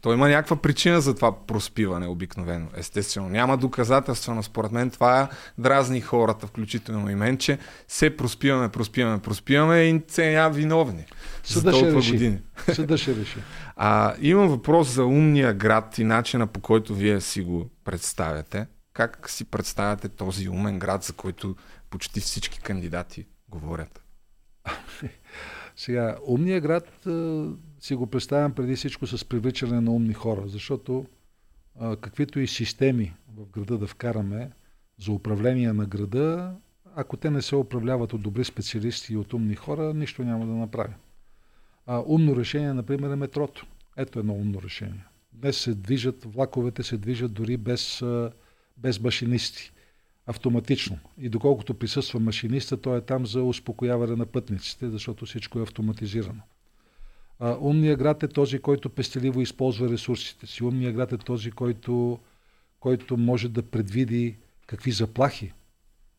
[0.00, 2.66] То има някаква причина за това проспиване обикновено.
[2.76, 5.28] Естествено, няма доказателства, но според мен това
[5.58, 11.04] дразни хората, включително и мен, че се проспиваме, проспиваме, проспиваме и се няма виновни.
[11.44, 12.12] за Съда ще толкова реши.
[12.12, 12.38] години.
[12.72, 13.38] Съда ще реши.
[13.76, 18.66] А, имам въпрос за умния град и начина по който вие си го представяте.
[18.92, 21.56] Как си представяте този умен град, за който
[21.90, 24.02] почти всички кандидати говорят?
[25.76, 27.06] Сега, умния град
[27.82, 31.06] си го представям преди всичко с привличане на умни хора, защото
[31.80, 34.50] а, каквито и системи в града да вкараме
[34.98, 36.54] за управление на града,
[36.96, 40.52] ако те не се управляват от добри специалисти и от умни хора, нищо няма да
[40.52, 40.94] направим.
[41.86, 43.66] А, умно решение, например, е метрото.
[43.96, 45.04] Ето едно умно решение.
[45.32, 48.02] Днес се движат, влаковете се движат дори без,
[48.76, 49.72] без машинисти
[50.26, 50.98] автоматично.
[51.18, 56.42] И доколкото присъства машиниста, той е там за успокояване на пътниците, защото всичко е автоматизирано.
[57.44, 60.64] А, умният град е този, който пестеливо използва ресурсите си.
[60.64, 62.18] Умният град е този, който,
[62.80, 64.36] който може да предвиди
[64.66, 65.52] какви заплахи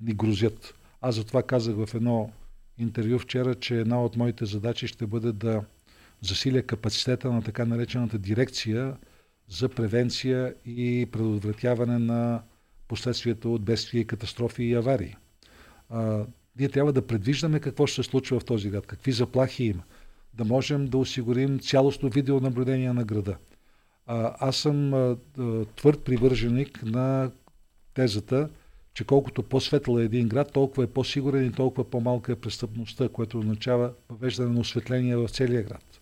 [0.02, 0.76] ни грозят.
[1.02, 2.32] Аз затова казах в едно
[2.78, 5.64] интервю вчера, че една от моите задачи ще бъде да
[6.22, 8.98] засиля капацитета на така наречената дирекция
[9.50, 12.44] за превенция и предотвратяване на
[12.88, 15.16] последствията от бедствия катастрофи и аварии.
[15.90, 16.26] А,
[16.60, 19.84] ние трябва да предвиждаме какво ще се случва в този град, какви заплахи има,
[20.34, 23.36] да можем да осигурим цялостно видеонаблюдение на града.
[24.08, 25.18] А, аз съм а,
[25.76, 27.32] твърд привърженик на
[27.94, 28.50] тезата,
[28.94, 33.40] че колкото по-светъл е един град, толкова е по-сигурен и толкова по-малка е престъпността, което
[33.40, 36.00] означава въвеждане на осветление в целия град.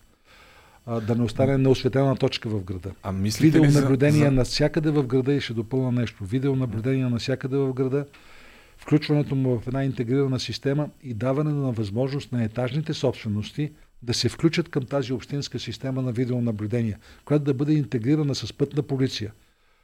[0.86, 2.92] А, да не остане неосветена точка в града.
[3.04, 4.32] А мислите ли за, Видеонаблюдение за...
[4.32, 6.24] навсякъде в града и ще допълна нещо.
[6.24, 8.06] Видеонаблюдение навсякъде в града,
[8.78, 13.72] включването му в една интегрирана система и даване на възможност на етажните собствености
[14.04, 18.84] да се включат към тази общинска система на видеонаблюдение, която да бъде интегрирана с пътна
[18.84, 19.34] полиция.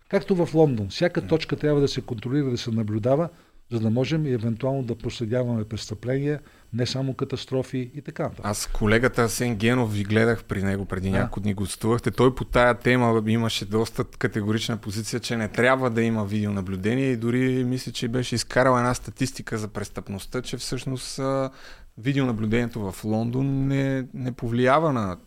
[0.10, 3.30] Както в Лондон, всяка точка трябва да се контролира, да се наблюдава,
[3.72, 6.40] за да можем и евентуално да проследяваме престъпления,
[6.74, 8.46] не само катастрофи и така нататък.
[8.46, 11.18] Аз колегата Асен Генов ви гледах при него преди да.
[11.18, 12.12] няколко дни гостувахте.
[12.12, 17.18] Той по тая тема имаше доста категорична позиция, че не трябва да има видеонаблюдение и
[17.18, 21.20] дори мисля, че беше изкарал една статистика за престъпността, че всъщност
[21.98, 25.18] видеонаблюдението в Лондон не, не повлиява на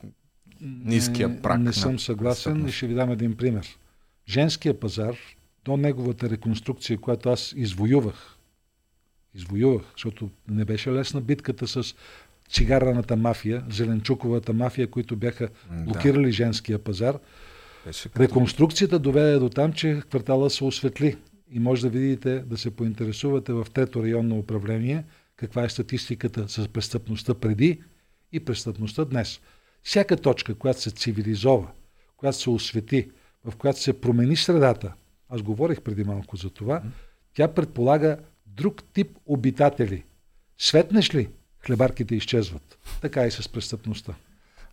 [0.61, 1.59] ниския прак.
[1.59, 3.79] Не, не съм съгласен и ще ви дам един пример.
[4.29, 5.17] Женския пазар
[5.65, 8.37] до неговата реконструкция, която аз извоювах,
[9.35, 11.95] извоювах, защото не беше лесна битката с
[12.51, 16.33] цигараната мафия, зеленчуковата мафия, които бяха блокирали да.
[16.33, 17.19] женския пазар.
[17.87, 18.09] Беше.
[18.17, 21.17] Реконструкцията доведе до там, че квартала се осветли
[21.53, 25.05] и може да видите, да се поинтересувате в трето районно управление,
[25.41, 27.83] каква е статистиката с престъпността преди
[28.33, 29.41] и престъпността днес.
[29.83, 31.69] Всяка точка, която се цивилизова,
[32.17, 33.11] която се освети,
[33.45, 34.93] в която се промени средата,
[35.29, 36.83] аз говорих преди малко за това,
[37.35, 40.05] тя предполага друг тип обитатели.
[40.59, 41.29] Светнеш ли,
[41.61, 42.79] хлебарките изчезват.
[43.01, 44.15] Така и с престъпността.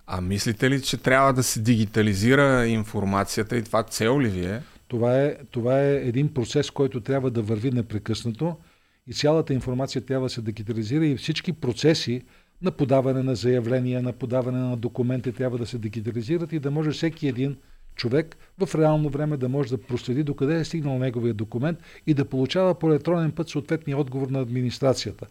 [0.08, 4.64] А мислите ли, че трябва да се дигитализира информацията и това цел ли ви е?
[4.88, 8.58] Това е, това е един процес, който трябва да върви непрекъснато
[9.08, 12.22] и цялата информация трябва да се дигитализира и всички процеси
[12.62, 16.92] на подаване на заявления, на подаване на документи трябва да се дигитализират и да може
[16.92, 17.58] всеки един
[17.96, 22.26] човек в реално време да може да проследи докъде е стигнал неговия документ и да
[22.26, 25.28] получава по електронен път съответния отговор на администрацията.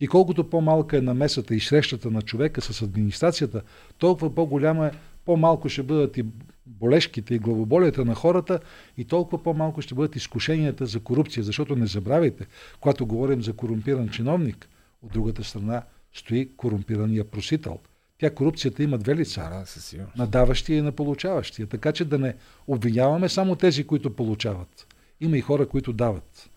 [0.00, 3.62] И колкото по-малка е намесата и срещата на човека с администрацията,
[3.98, 4.90] толкова по-голяма е,
[5.24, 6.24] по-малко ще бъдат и
[6.66, 8.60] болешките и главоболията на хората
[8.96, 11.44] и толкова по-малко ще бъдат изкушенията за корупция.
[11.44, 12.46] Защото не забравяйте,
[12.80, 14.68] когато говорим за корумпиран чиновник,
[15.02, 15.82] от другата страна
[16.12, 17.78] стои корумпирания просител–
[18.18, 19.40] тя корупцията има две лица.
[19.40, 19.66] Да,
[20.16, 21.66] на даващия и на получаващия.
[21.66, 22.34] Така че да не
[22.66, 24.86] обвиняваме само тези, които получават.
[25.20, 26.50] Има и хора, които дават.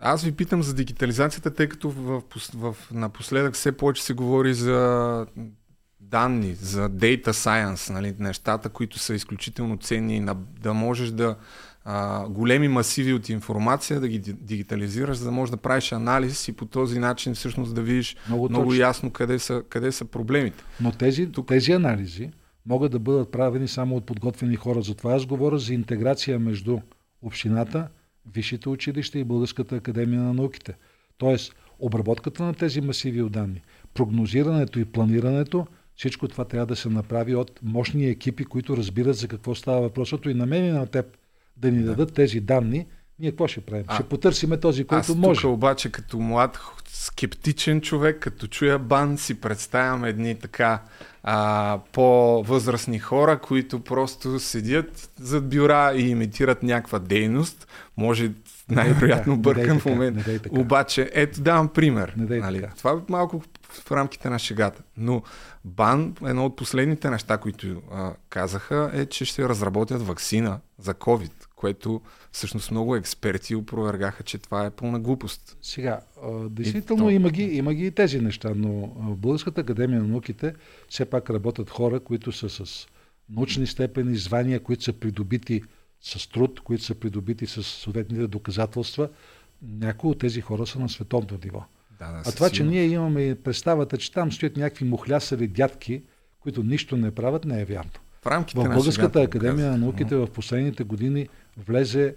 [0.00, 2.22] Аз ви питам за дигитализацията, тъй като в,
[2.54, 5.26] в, в, напоследък все повече се говори за
[6.10, 10.26] данни, за data science, нали, нещата, които са изключително ценни,
[10.60, 11.36] да можеш да
[11.84, 16.52] а, големи масиви от информация, да ги дигитализираш, за да можеш да правиш анализ и
[16.52, 20.64] по този начин всъщност да видиш много, много ясно къде са, къде са проблемите.
[20.80, 21.48] Но тези, Тук...
[21.48, 22.30] тези анализи
[22.66, 24.82] могат да бъдат правени само от подготвени хора.
[24.82, 26.78] Затова аз говоря за интеграция между
[27.22, 27.88] общината,
[28.34, 30.74] висшите училища и Българската академия на науките.
[31.18, 33.62] Тоест, обработката на тези масиви от данни,
[33.94, 35.66] прогнозирането и планирането,
[35.96, 40.26] всичко това трябва да се направи от мощни екипи, които разбират за какво става въпросът.
[40.26, 41.06] И на мен и на теб
[41.56, 42.86] да ни дадат тези данни,
[43.18, 43.84] ние какво ще правим?
[43.86, 45.40] А, ще потърсиме този, който аз може.
[45.40, 46.58] Тук обаче като млад
[46.88, 50.82] скептичен човек, като чуя бан, си представям едни така
[51.22, 57.68] а, по-възрастни хора, които просто седят зад бюра и имитират някаква дейност.
[57.96, 58.30] Може
[58.68, 60.40] най-вероятно бъркам в момента.
[60.50, 62.14] Обаче, ето давам пример.
[62.16, 62.66] Нали?
[62.78, 64.82] Това е малко в рамките на шегата.
[64.96, 65.22] Но
[65.64, 71.32] БАН, едно от последните неща, които а, казаха, е, че ще разработят вакцина за COVID,
[71.56, 72.00] което
[72.32, 75.56] всъщност много експерти опровергаха, че това е пълна глупост.
[75.62, 80.00] Сега, а, действително и има, ги, има ги и тези неща, но в Българската академия
[80.00, 80.54] на науките
[80.88, 82.86] все пак работят хора, които са с
[83.30, 85.62] научни степени, звания, които са придобити
[86.00, 89.08] с труд, които са придобити с съответните доказателства.
[89.62, 91.64] Някои от тези хора са на световно ниво.
[91.98, 96.02] Да, да, а това, че ние имаме представата, че там стоят някакви мухлясали дядки,
[96.40, 97.90] които нищо не правят, не е вярно.
[98.22, 102.16] В, рамките в Българската на академия на науките в последните години влезе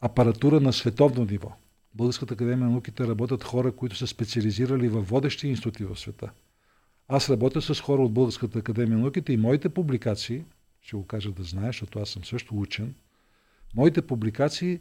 [0.00, 1.52] апаратура на световно ниво.
[1.94, 6.30] Българската академия на науките работят хора, които са специализирали в водещи институти в света.
[7.08, 10.44] Аз работя с хора от Българската академия на науките и моите публикации,
[10.80, 12.94] ще го кажа да знаеш, защото аз съм също учен,
[13.74, 14.80] моите публикации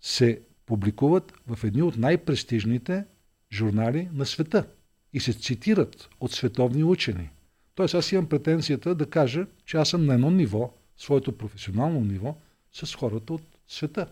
[0.00, 3.04] се публикуват в едни от най-престижните
[3.52, 4.66] журнали на света
[5.12, 7.30] и се цитират от световни учени.
[7.74, 12.36] Тоест аз имам претенцията да кажа, че аз съм на едно ниво, своето професионално ниво,
[12.72, 14.06] с хората от света.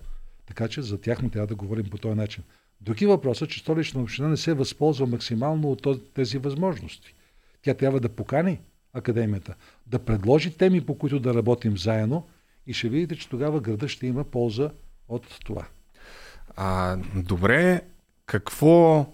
[0.46, 2.44] Така че за тях не трябва да говорим по този начин.
[2.80, 7.14] Други въпросът, че столична община не се възползва максимално от тези възможности.
[7.62, 8.60] Тя трябва да покани
[8.92, 9.54] академията,
[9.86, 12.26] да предложи теми, по които да работим заедно
[12.66, 14.70] и ще видите, че тогава града ще има полза
[15.08, 15.68] от това.
[16.62, 17.82] А, добре,
[18.26, 19.06] какво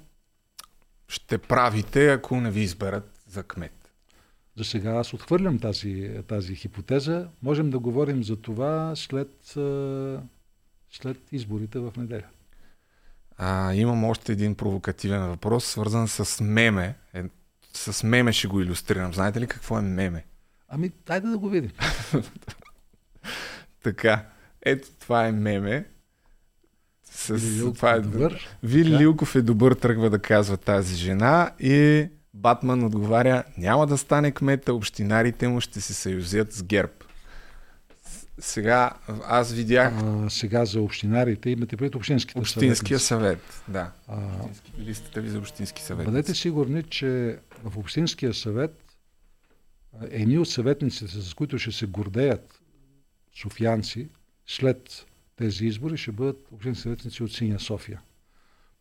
[1.09, 3.93] ще правите, ако не ви изберат за кмет?
[4.57, 7.29] За сега аз отхвърлям тази, тази хипотеза.
[7.43, 9.31] Можем да говорим за това след,
[10.91, 12.27] след изборите в неделя.
[13.37, 16.95] А, имам още един провокативен въпрос, свързан с меме.
[17.15, 17.25] Е,
[17.73, 19.15] с меме ще го иллюстрирам.
[19.15, 20.25] Знаете ли какво е меме?
[20.69, 21.73] Ами, дайде да го видим.
[23.83, 24.27] така,
[24.63, 25.87] ето това е меме
[27.17, 28.49] С, това е добър.
[28.63, 28.99] Вили да.
[28.99, 34.75] Лилков е добър, тръгва да казва тази жена и Батман отговаря, няма да стане кмета,
[34.75, 36.93] общинарите му ще се съюзят с ГЕРБ.
[38.39, 38.91] Сега
[39.29, 39.93] аз видях...
[40.03, 43.91] А, сега за общинарите имате пред общинските Общинския съвет да.
[44.09, 44.19] А,
[44.79, 46.07] листата ви за общински съвет.
[46.07, 48.85] Бъдете сигурни, че в общинския съвет
[50.11, 52.61] едни от съветниците, с които ще се гордеят
[53.41, 54.09] софиянци,
[54.47, 55.06] след
[55.37, 58.01] тези избори ще бъдат общински съветници от Синя София.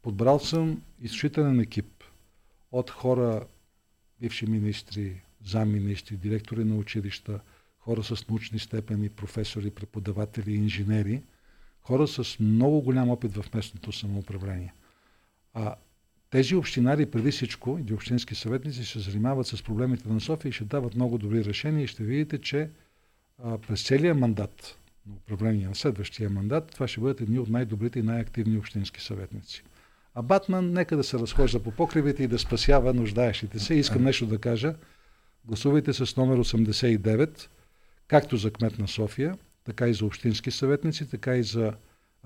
[0.01, 2.03] Подбрал съм изключителен екип
[2.71, 3.47] от хора,
[4.19, 7.39] бивши министри, замминистри, директори на училища,
[7.79, 11.21] хора с научни степени, професори, преподаватели, инженери,
[11.81, 14.73] хора с много голям опит в местното самоуправление.
[15.53, 15.75] А
[16.29, 20.63] тези общинари преди всичко, и общински съветници, се занимават с проблемите на София и ще
[20.63, 22.69] дават много добри решения и ще видите, че
[23.43, 24.77] а, през целия мандат
[25.07, 29.63] на управление на следващия мандат, това ще бъдат едни от най-добрите и най-активни общински съветници.
[30.13, 33.75] А Батман нека да се разхожда по покривите и да спасява нуждаещите се.
[33.75, 34.75] Искам нещо да кажа.
[35.45, 37.47] Гласувайте с номер 89,
[38.07, 41.73] както за кмет на София, така и за общински съветници, така и за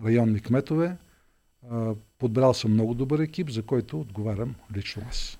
[0.05, 0.97] районни кметове.
[2.19, 5.39] Подбрал съм много добър екип, за който отговарям лично аз.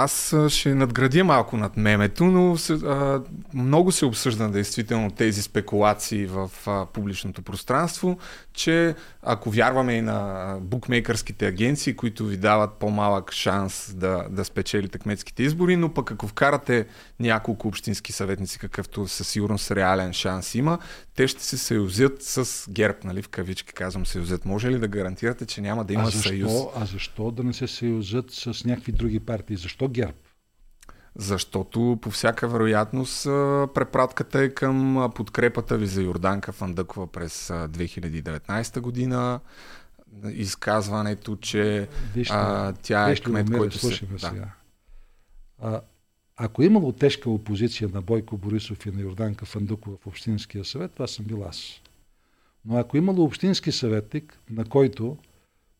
[0.00, 3.22] Аз ще надградя малко над мемето, но а,
[3.54, 8.18] много се обсъжда действително тези спекулации в а, публичното пространство,
[8.52, 14.98] че ако вярваме и на букмейкърските агенции, които ви дават по-малък шанс да, да спечелите
[14.98, 16.86] кметските избори, но пък ако вкарате
[17.20, 20.78] няколко общински съветници, какъвто със сигурност реален шанс има,
[21.14, 24.44] те ще се съюзят с ГЕРБ, нали, в кавички казвам съюзят.
[24.44, 26.52] Може ли да гарантирате, че няма да има а защо, съюз?
[26.76, 29.56] А защо да не се съюзят с някакви други партии?
[29.56, 30.16] Защо ГЕРБ?
[31.16, 33.24] Защото по всяка вероятност
[33.74, 39.40] препратката е към подкрепата ви за Йорданка Фандъкова през 2019 година,
[40.30, 44.06] изказването, че вижте, а, тя е кмет, който се...
[44.06, 44.18] Да.
[44.18, 44.50] Сега.
[45.62, 45.80] А,
[46.36, 51.06] ако имало тежка опозиция на Бойко Борисов и на Йорданка Фандукова в Общинския съвет, това
[51.06, 51.80] съм бил аз.
[52.64, 55.16] Но ако имало общински съветник, на който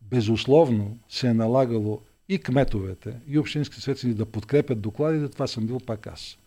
[0.02, 5.80] безусловно се е налагало и кметовете, и общински съветници да подкрепят докладите, това съм бил
[5.80, 6.38] пак аз.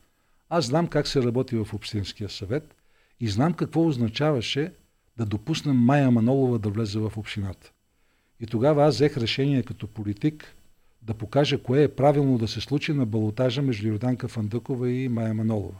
[0.50, 2.76] Аз знам как се работи в Общинския съвет
[3.20, 4.72] и знам какво означаваше
[5.18, 7.72] да допуснем Майя Манолова да влезе в общината.
[8.40, 10.56] И тогава аз взех решение като политик
[11.02, 15.34] да покажа кое е правилно да се случи на балотажа между Йорданка Фандъкова и Майя
[15.34, 15.80] Манолова.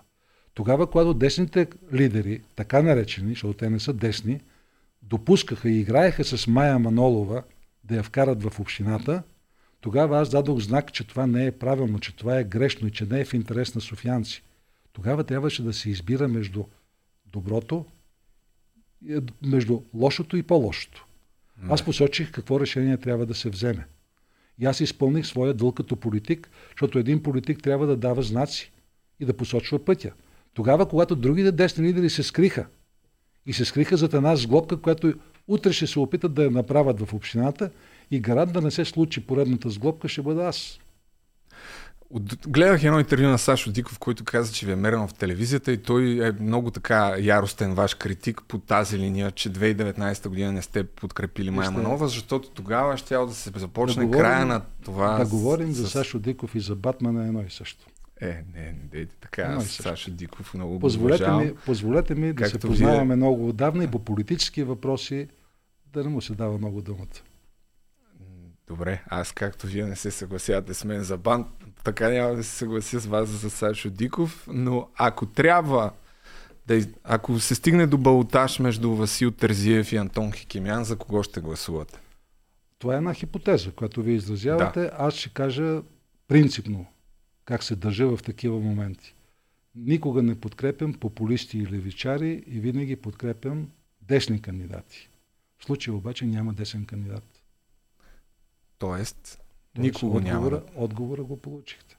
[0.54, 4.40] Тогава, когато десните лидери, така наречени, защото те не са десни,
[5.02, 7.44] допускаха и играеха с Майя Манолова
[7.84, 9.24] да я вкарат в общината,
[9.82, 13.06] тогава аз дадох знак, че това не е правилно, че това е грешно и че
[13.06, 14.44] не е в интерес на софианци.
[14.94, 16.64] Тогава трябваше да се избира между
[17.26, 17.86] доброто,
[19.42, 21.06] между лошото и по-лошото.
[21.70, 23.86] Аз посочих какво решение трябва да се вземе.
[24.60, 28.72] И аз изпълних своя дълг като политик, защото един политик трябва да дава знаци
[29.20, 30.12] и да посочва пътя.
[30.54, 32.68] Тогава, когато другите десни лидери се скриха
[33.46, 35.14] и се скриха зад една сглобка, която
[35.48, 37.70] утре ще се опитат да я направят в общината
[38.12, 40.80] и гарант да не се случи поредната сглобка ще бъда аз.
[42.14, 45.72] От, гледах едно интервю на Сашо Диков, който каза, че ви е мерено в телевизията
[45.72, 50.62] и той е много така яростен ваш критик по тази линия, че 2019 година не
[50.62, 55.18] сте подкрепили Майя Манова, защото тогава ще да се започне да говорим, края на това.
[55.18, 55.76] Да говорим с...
[55.76, 57.86] за Сашо Диков и за Батмана едно и също.
[58.22, 62.50] Е, не, не, не така, аз Сашо Диков много позволете го ми, позволете ми да
[62.50, 63.16] се познаваме вие...
[63.16, 65.28] много отдавна и по политически въпроси
[65.94, 67.31] да не му се дава много думата.
[68.72, 71.46] Добре, аз както вие не се съгласявате с мен за бан,
[71.84, 75.92] така няма да се съглася с вас за Сашо Диков, но ако трябва
[76.68, 81.42] да, ако се стигне до балотаж между Васил Терзиев и Антон Хикимян, за кого ще
[81.42, 82.00] гласувате?
[82.80, 84.82] Това е една хипотеза, която ви изразявате.
[84.82, 84.92] Да.
[84.98, 85.82] Аз ще кажа
[86.28, 86.86] принципно
[87.46, 89.16] как се държа в такива моменти.
[89.76, 93.70] Никога не подкрепям популисти и левичари и винаги подкрепям
[94.02, 95.10] десни кандидати.
[95.58, 97.31] В случая обаче няма десен кандидат.
[98.82, 99.40] Тоест,
[99.78, 100.62] никога отговора, няма.
[100.76, 101.98] Отговора го получихте.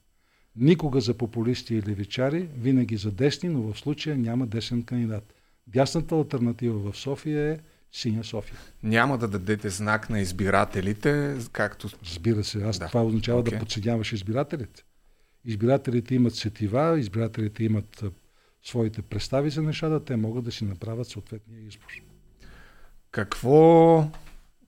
[0.57, 5.35] Никога за популисти и левичари, винаги за десни, но в случая няма десен кандидат.
[5.67, 7.59] Дясната альтернатива в София е
[7.93, 8.59] Синя София.
[8.83, 11.89] Няма да дадете знак на избирателите, както...
[12.05, 12.87] Разбира се, аз да.
[12.87, 13.51] това означава okay.
[13.51, 14.83] да подсъдяваш избирателите.
[15.45, 18.05] Избирателите имат сетива, избирателите имат
[18.65, 21.93] своите представи за нещата, те могат да си направят съответния избор.
[23.11, 24.09] Какво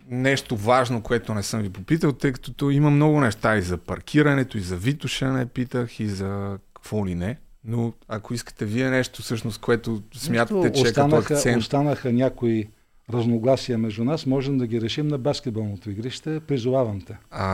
[0.09, 4.59] нещо важно, което не съм ви попитал, тъй като има много неща и за паркирането,
[4.59, 7.39] и за Витоша не питах, и за какво ли не.
[7.65, 11.63] Но ако искате вие нещо, всъщност, което смятате, че останаха, е като акцент...
[11.63, 12.69] Останаха някои
[13.13, 16.41] разногласия между нас, можем да ги решим на баскетболното игрище.
[16.41, 17.17] Призовавам те.
[17.31, 17.47] А,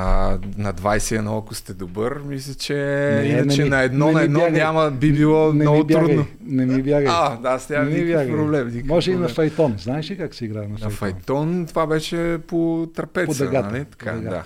[0.57, 2.75] на 21, ако сте добър, мисля, че
[3.23, 4.61] не, иначе не ми, на едно не на едно бягай.
[4.61, 6.27] няма, би било не много бягай, трудно.
[6.45, 7.07] Не ми бягай.
[7.11, 8.67] А, да, аз нямам никакъв проблем.
[8.67, 9.21] Никакъв Може проблем.
[9.21, 9.75] и на файтон.
[9.79, 10.89] Знаеш ли как се играе на файтон?
[10.89, 13.85] На файтон това беше по трапеца, по дъгата, нали?
[13.85, 14.37] Така, по дъгата.
[14.37, 14.45] да.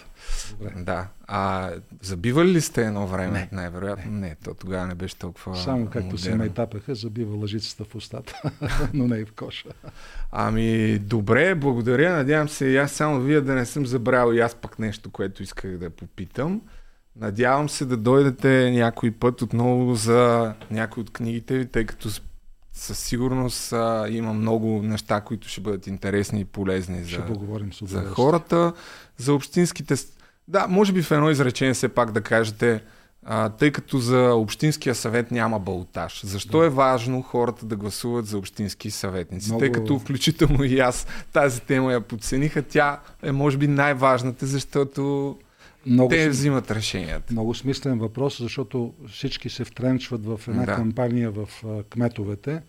[0.50, 0.72] Добре.
[0.76, 1.08] Да.
[1.26, 1.70] А
[2.02, 3.30] забивали ли сте едно време?
[3.30, 3.48] Не.
[3.52, 4.28] Най-вероятно не.
[4.28, 4.36] не.
[4.44, 6.36] То тогава не беше толкова Само както се модерно.
[6.36, 8.42] майтапаха, забива лъжицата в устата,
[8.94, 9.68] но не и в коша.
[10.32, 12.16] Ами, добре, благодаря.
[12.16, 15.42] Надявам се и аз само вие да не съм забравил и аз пък нещо, което
[15.42, 16.60] исках да попитам.
[17.16, 22.08] Надявам се да дойдете някой път отново за някои от книгите ви, тъй като
[22.74, 27.22] със сигурност а, има много неща, които ще бъдат интересни и полезни Ще за,
[27.72, 28.72] с за хората,
[29.16, 29.94] за общинските...
[30.48, 32.82] Да, може би в едно изречение все пак да кажете,
[33.26, 36.20] а, тъй като за Общинския съвет няма балтаж.
[36.24, 36.66] Защо Да.
[36.66, 39.48] е важно хората да гласуват за общински съветници?
[39.48, 44.46] Много- Тъй като включително и аз тази тема я подцениха, тя е може би най-важната,
[44.46, 45.36] защото
[45.86, 47.32] Много, те взимат решенията.
[47.32, 50.74] много смислен въпрос, защото всички се втренчват в една Да.
[50.74, 52.62] кампания в а, кметовете,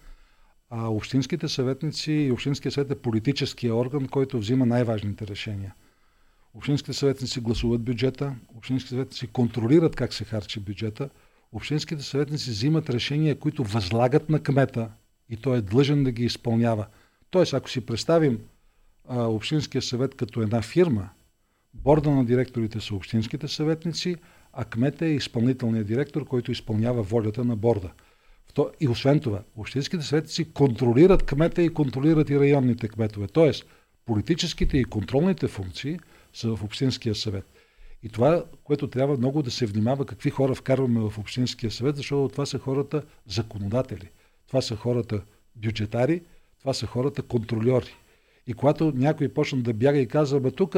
[0.69, 5.73] а общинските съветници и общинския съвет е политическия орган, който взима най-важните решения.
[6.53, 11.09] Общинските съветници гласуват бюджета, общинските съветници контролират как се харчи бюджета,
[11.51, 14.89] общинските съветници взимат решения, които възлагат на кмета
[15.29, 16.85] и той е длъжен да ги изпълнява.
[17.29, 18.39] Тоест, ако си представим
[19.09, 21.09] а, Общинския съвет като една фирма,
[21.83, 24.15] борда на директорите са общинските съветници,
[24.53, 27.91] а кмета е изпълнителният директор, който изпълнява волята на борда.
[28.79, 33.27] И освен това, общинските съветници контролират кмета и контролират и районните кметове.
[33.27, 33.65] Тоест,
[34.05, 35.99] политическите и контролните функции
[36.33, 37.45] са в Общинския съвет.
[38.03, 42.29] И това, което трябва много да се внимава, какви хора вкарваме в Общинския съвет, защото
[42.31, 44.09] това са хората законодатели.
[44.47, 45.21] Това са хората
[45.55, 46.21] бюджетари,
[46.59, 47.95] това са хората контрольори.
[48.47, 50.75] И когато някой почна да бяга и казва, бе тук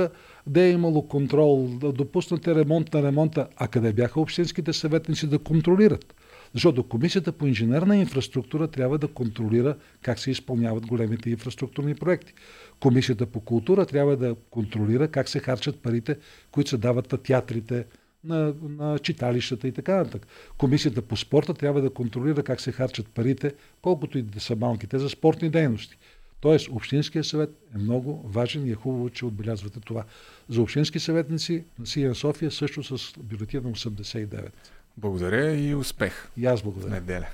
[0.48, 5.40] де е имало контрол, да допуснате ремонт на ремонта, а къде бяха общинските съветници да
[5.40, 6.16] контролират?
[6.54, 12.34] Защото Комисията по инженерна инфраструктура трябва да контролира как се изпълняват големите инфраструктурни проекти.
[12.80, 16.18] Комисията по култура трябва да контролира как се харчат парите,
[16.52, 17.86] които се дават на театрите,
[18.24, 20.28] на, на читалищата и така нататък.
[20.58, 25.00] Комисията по спорта трябва да контролира как се харчат парите, колкото и да са малките,
[25.00, 25.98] за спортни дейности.
[26.42, 30.04] Тоест, Общинския съвет е много важен и е хубаво, че отбелязвате това.
[30.50, 34.50] За общински съветници на Сия София също с бюлетина 89.
[34.98, 36.94] Благодаря и успех И аз благодаря.
[36.94, 37.28] неделя.